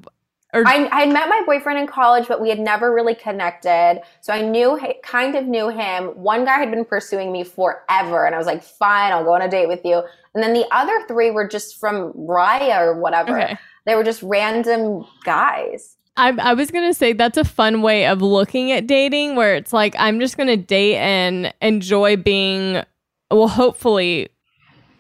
or 0.56 0.66
I, 0.66 0.88
I 0.90 1.00
had 1.02 1.14
met 1.14 1.28
my 1.28 1.42
boyfriend 1.46 1.80
in 1.80 1.86
college, 1.86 2.30
but 2.30 2.40
we 2.40 2.48
had 2.48 2.60
never 2.60 2.94
really 2.94 3.14
connected. 3.14 4.02
So 4.22 4.32
I 4.32 4.42
knew, 4.42 4.80
kind 5.04 5.36
of 5.36 5.46
knew 5.46 5.68
him. 5.68 6.06
One 6.16 6.46
guy 6.46 6.60
had 6.60 6.72
been 6.72 6.86
pursuing 6.86 7.34
me 7.34 7.44
forever, 7.44 8.26
and 8.26 8.34
I 8.34 8.38
was 8.38 8.48
like, 8.48 8.64
fine, 8.64 9.12
I'll 9.12 9.26
go 9.26 9.34
on 9.34 9.42
a 9.42 9.50
date 9.50 9.68
with 9.68 9.82
you. 9.84 10.02
And 10.34 10.42
then 10.42 10.54
the 10.54 10.66
other 10.72 11.06
three 11.08 11.30
were 11.30 11.48
just 11.48 11.78
from 11.78 12.14
Raya 12.14 12.80
or 12.80 13.00
whatever. 13.00 13.38
Okay. 13.38 13.58
They 13.86 13.96
were 13.96 14.04
just 14.04 14.24
random 14.24 15.06
guys. 15.26 15.98
I, 16.18 16.30
I 16.40 16.54
was 16.54 16.72
gonna 16.72 16.94
say 16.94 17.12
that's 17.12 17.38
a 17.38 17.44
fun 17.44 17.82
way 17.82 18.06
of 18.06 18.22
looking 18.22 18.72
at 18.72 18.88
dating 18.88 19.36
where 19.36 19.56
it's 19.56 19.74
like 19.74 19.96
I'm 20.00 20.22
just 20.22 20.38
gonna 20.38 20.56
date 20.56 20.96
and 20.96 21.54
enjoy 21.62 22.16
being 22.16 22.84
well 23.30 23.50
hopefully 23.50 24.30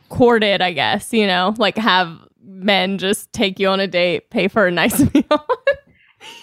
courted 0.09 0.61
I 0.61 0.73
guess 0.73 1.11
you 1.13 1.27
know 1.27 1.53
like 1.57 1.77
have 1.77 2.17
men 2.41 2.97
just 2.97 3.31
take 3.33 3.59
you 3.59 3.67
on 3.67 3.79
a 3.79 3.87
date 3.87 4.29
pay 4.29 4.47
for 4.47 4.67
a 4.67 4.71
nice 4.71 4.99
meal 5.13 5.47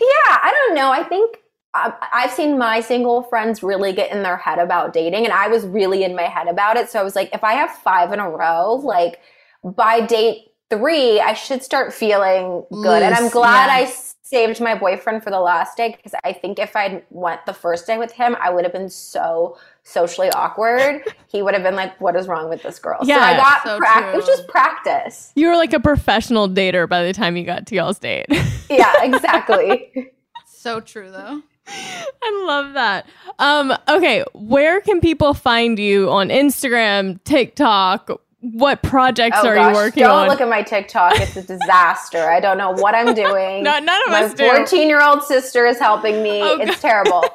Yeah, 0.00 0.38
I 0.42 0.52
don't 0.52 0.74
know. 0.74 0.92
I 0.92 1.02
think 1.04 1.38
uh, 1.74 1.92
I've 2.12 2.32
seen 2.32 2.58
my 2.58 2.80
single 2.80 3.22
friends 3.24 3.62
really 3.62 3.92
get 3.92 4.12
in 4.12 4.22
their 4.22 4.36
head 4.36 4.58
about 4.58 4.92
dating, 4.92 5.24
and 5.24 5.32
I 5.32 5.48
was 5.48 5.64
really 5.66 6.04
in 6.04 6.14
my 6.14 6.22
head 6.22 6.48
about 6.48 6.76
it. 6.76 6.90
So 6.90 7.00
I 7.00 7.02
was 7.02 7.16
like, 7.16 7.30
if 7.32 7.44
I 7.44 7.54
have 7.54 7.70
five 7.70 8.12
in 8.12 8.20
a 8.20 8.28
row, 8.28 8.74
like 8.74 9.20
by 9.64 10.00
date 10.00 10.48
three, 10.70 11.20
I 11.20 11.34
should 11.34 11.62
start 11.62 11.92
feeling 11.92 12.64
good. 12.70 13.02
and 13.02 13.14
I'm 13.14 13.30
glad 13.30 13.66
yeah. 13.66 13.86
I 13.86 13.92
saved 14.32 14.62
my 14.62 14.74
boyfriend 14.74 15.22
for 15.22 15.28
the 15.28 15.38
last 15.40 15.76
day 15.76 15.94
because 15.94 16.14
I 16.24 16.32
think 16.32 16.58
if 16.58 16.74
I'd 16.74 17.04
went 17.10 17.44
the 17.44 17.52
first 17.52 17.86
day 17.86 17.98
with 17.98 18.12
him, 18.12 18.34
I 18.40 18.48
would 18.48 18.64
have 18.64 18.72
been 18.72 18.88
so 18.88 19.58
socially 19.82 20.30
awkward. 20.30 21.02
he 21.28 21.42
would 21.42 21.52
have 21.52 21.62
been 21.62 21.76
like, 21.76 22.00
"What 22.00 22.16
is 22.16 22.26
wrong 22.26 22.48
with 22.48 22.62
this 22.62 22.78
girl?" 22.78 23.00
so 23.02 23.06
Yeah, 23.08 23.18
I 23.18 23.36
got 23.36 23.62
so 23.62 23.76
prac- 23.76 24.14
It 24.14 24.16
was 24.16 24.26
just 24.26 24.48
practice. 24.48 25.32
you 25.36 25.48
were 25.48 25.56
like 25.56 25.74
a 25.74 25.80
professional 25.80 26.48
dater 26.48 26.88
by 26.88 27.04
the 27.04 27.12
time 27.12 27.36
you 27.36 27.44
got 27.44 27.66
to 27.66 27.74
y'all's 27.74 27.98
date 27.98 28.26
Yeah, 28.70 28.92
exactly. 29.02 30.10
So 30.46 30.80
true, 30.80 31.10
though. 31.10 31.42
I 31.68 32.44
love 32.46 32.72
that 32.74 33.06
um 33.38 33.72
okay 33.88 34.24
where 34.34 34.80
can 34.80 35.00
people 35.00 35.32
find 35.32 35.78
you 35.78 36.10
on 36.10 36.28
Instagram 36.28 37.22
TikTok 37.22 38.10
what 38.42 38.82
projects 38.82 39.38
Oh 39.40 39.48
are 39.48 39.54
gosh, 39.54 39.70
you 39.70 39.74
working 39.76 40.04
on? 40.04 40.10
don't 40.10 40.28
look 40.28 40.40
at 40.40 40.48
my 40.48 40.62
TikTok. 40.62 41.14
It's 41.20 41.36
a 41.36 41.42
disaster. 41.58 42.18
I 42.28 42.40
don't 42.40 42.58
know 42.58 42.72
what 42.72 42.94
I'm 42.94 43.14
doing. 43.24 43.62
No, 43.62 43.78
none 43.78 44.02
of 44.04 44.10
my 44.10 44.24
us 44.24 44.34
do. 44.34 44.44
14 44.44 44.88
year 44.88 45.00
old 45.02 45.22
sister 45.22 45.64
is 45.66 45.78
helping 45.78 46.22
me. 46.22 46.42
Oh, 46.42 46.58
it's 46.60 46.80
terrible. 46.80 47.24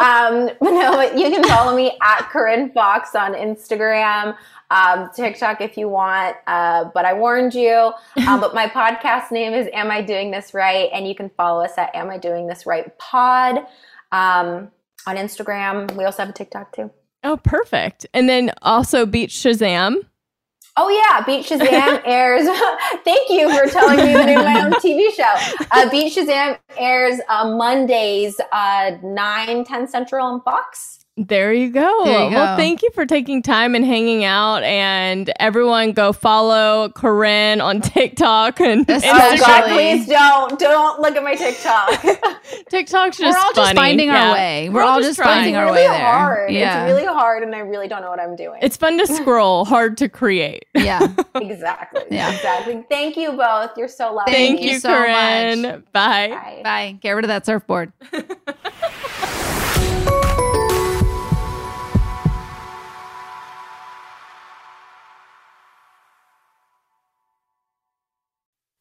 Um, 0.00 0.48
no, 0.62 1.00
you 1.12 1.28
can 1.28 1.42
follow 1.42 1.74
me 1.76 1.98
at 2.00 2.28
Corinne 2.30 2.70
Foxx 2.70 3.16
on 3.16 3.34
Instagram, 3.34 4.36
um, 4.70 5.10
TikTok 5.14 5.60
if 5.60 5.76
you 5.76 5.88
want. 5.88 6.36
Uh, 6.46 6.84
but 6.94 7.04
I 7.04 7.14
warned 7.14 7.52
you. 7.52 7.92
Um, 8.28 8.38
but 8.40 8.54
my 8.54 8.68
podcast 8.68 9.32
name 9.32 9.54
is 9.54 9.68
Am 9.72 9.90
I 9.90 10.00
Doing 10.02 10.30
This 10.30 10.54
Right? 10.54 10.88
And 10.92 11.08
you 11.08 11.16
can 11.16 11.30
follow 11.30 11.64
us 11.64 11.76
at 11.76 11.92
Am 11.96 12.10
I 12.10 12.18
Doing 12.18 12.46
This 12.46 12.64
Right 12.64 12.96
Pod 12.98 13.58
um, 14.12 14.70
on 15.04 15.16
Instagram. 15.16 15.92
We 15.96 16.04
also 16.04 16.22
have 16.22 16.30
a 16.30 16.32
TikTok 16.32 16.76
too. 16.76 16.92
Oh, 17.24 17.36
perfect. 17.36 18.06
And 18.14 18.28
then 18.28 18.52
also 18.62 19.04
Beat 19.04 19.30
Shazam. 19.30 19.96
Oh 20.80 20.88
yeah, 20.90 21.24
Beat 21.24 21.44
Shazam 21.44 22.02
airs. 22.06 22.46
Thank 23.04 23.30
you 23.30 23.52
for 23.52 23.68
telling 23.68 23.96
me 23.96 24.12
the 24.12 24.24
name 24.24 24.38
of 24.38 24.44
my 24.44 24.64
own 24.64 24.72
TV 24.74 25.12
show. 25.12 25.66
Uh, 25.72 25.90
Beat 25.90 26.16
Shazam 26.16 26.56
airs 26.76 27.18
uh, 27.28 27.50
Mondays, 27.56 28.40
uh, 28.52 28.92
9, 29.02 29.64
10 29.64 29.88
Central 29.88 30.24
on 30.24 30.40
Fox. 30.42 30.97
There 31.26 31.52
you 31.52 31.70
go. 31.70 32.04
There 32.04 32.28
you 32.28 32.34
Well, 32.36 32.56
thank 32.56 32.80
you 32.82 32.90
for 32.94 33.04
taking 33.04 33.42
time 33.42 33.74
and 33.74 33.84
hanging 33.84 34.22
out. 34.24 34.62
And 34.62 35.32
everyone, 35.40 35.90
go 35.92 36.12
follow 36.12 36.90
Corinne 36.90 37.60
on 37.60 37.80
TikTok 37.82 38.60
and 38.60 38.88
Especially- 38.88 39.10
Oh 39.10 39.36
God, 39.38 39.64
Instagram. 39.64 39.72
please 39.72 40.06
don't, 40.06 40.58
don't 40.60 41.00
look 41.00 41.16
at 41.16 41.24
my 41.24 41.34
TikTok. 41.34 42.00
TikTok's 42.70 43.18
just 43.18 43.36
We're 43.36 43.44
all 43.44 43.52
just 43.52 43.74
finding 43.74 44.06
Yeah. 44.06 44.28
our 44.28 44.32
way. 44.34 44.68
We're, 44.68 44.82
all 44.82 45.00
just 45.00 45.16
trying. 45.18 45.38
finding 45.38 45.56
our 45.56 45.64
really 45.64 45.78
way 45.82 45.88
there. 45.88 45.98
hard. 46.06 46.52
Yeah. 46.52 46.84
It's 46.86 46.92
really 46.92 47.06
hard, 47.06 47.42
and 47.42 47.52
I 47.54 47.58
really 47.60 47.88
don't 47.88 48.02
know 48.02 48.10
what 48.10 48.20
I'm 48.20 48.36
doing. 48.36 48.60
It's 48.62 48.76
fun 48.76 48.96
to 48.98 49.06
scroll, 49.08 49.64
hard 49.64 49.96
to 49.98 50.08
create. 50.08 50.66
yeah. 50.76 51.14
exactly, 51.34 52.02
Yeah. 52.10 52.30
exactly. 52.32 52.84
Thank 52.88 53.16
you 53.16 53.32
both. 53.32 53.70
You're 53.76 53.88
so 53.88 54.12
lovely. 54.14 54.32
Thank 54.32 54.58
Thank, 54.58 54.62
you 54.68 54.74
you, 54.74 54.78
so 54.80 54.88
Corinne. 54.94 55.62
much. 55.62 55.92
Bye. 55.92 56.28
Bye. 56.28 56.60
Bye. 56.62 56.98
Get 57.00 57.10
rid 57.12 57.24
of 57.24 57.28
that 57.28 57.44
surfboard. 57.44 57.92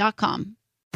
P.com. 0.00 0.59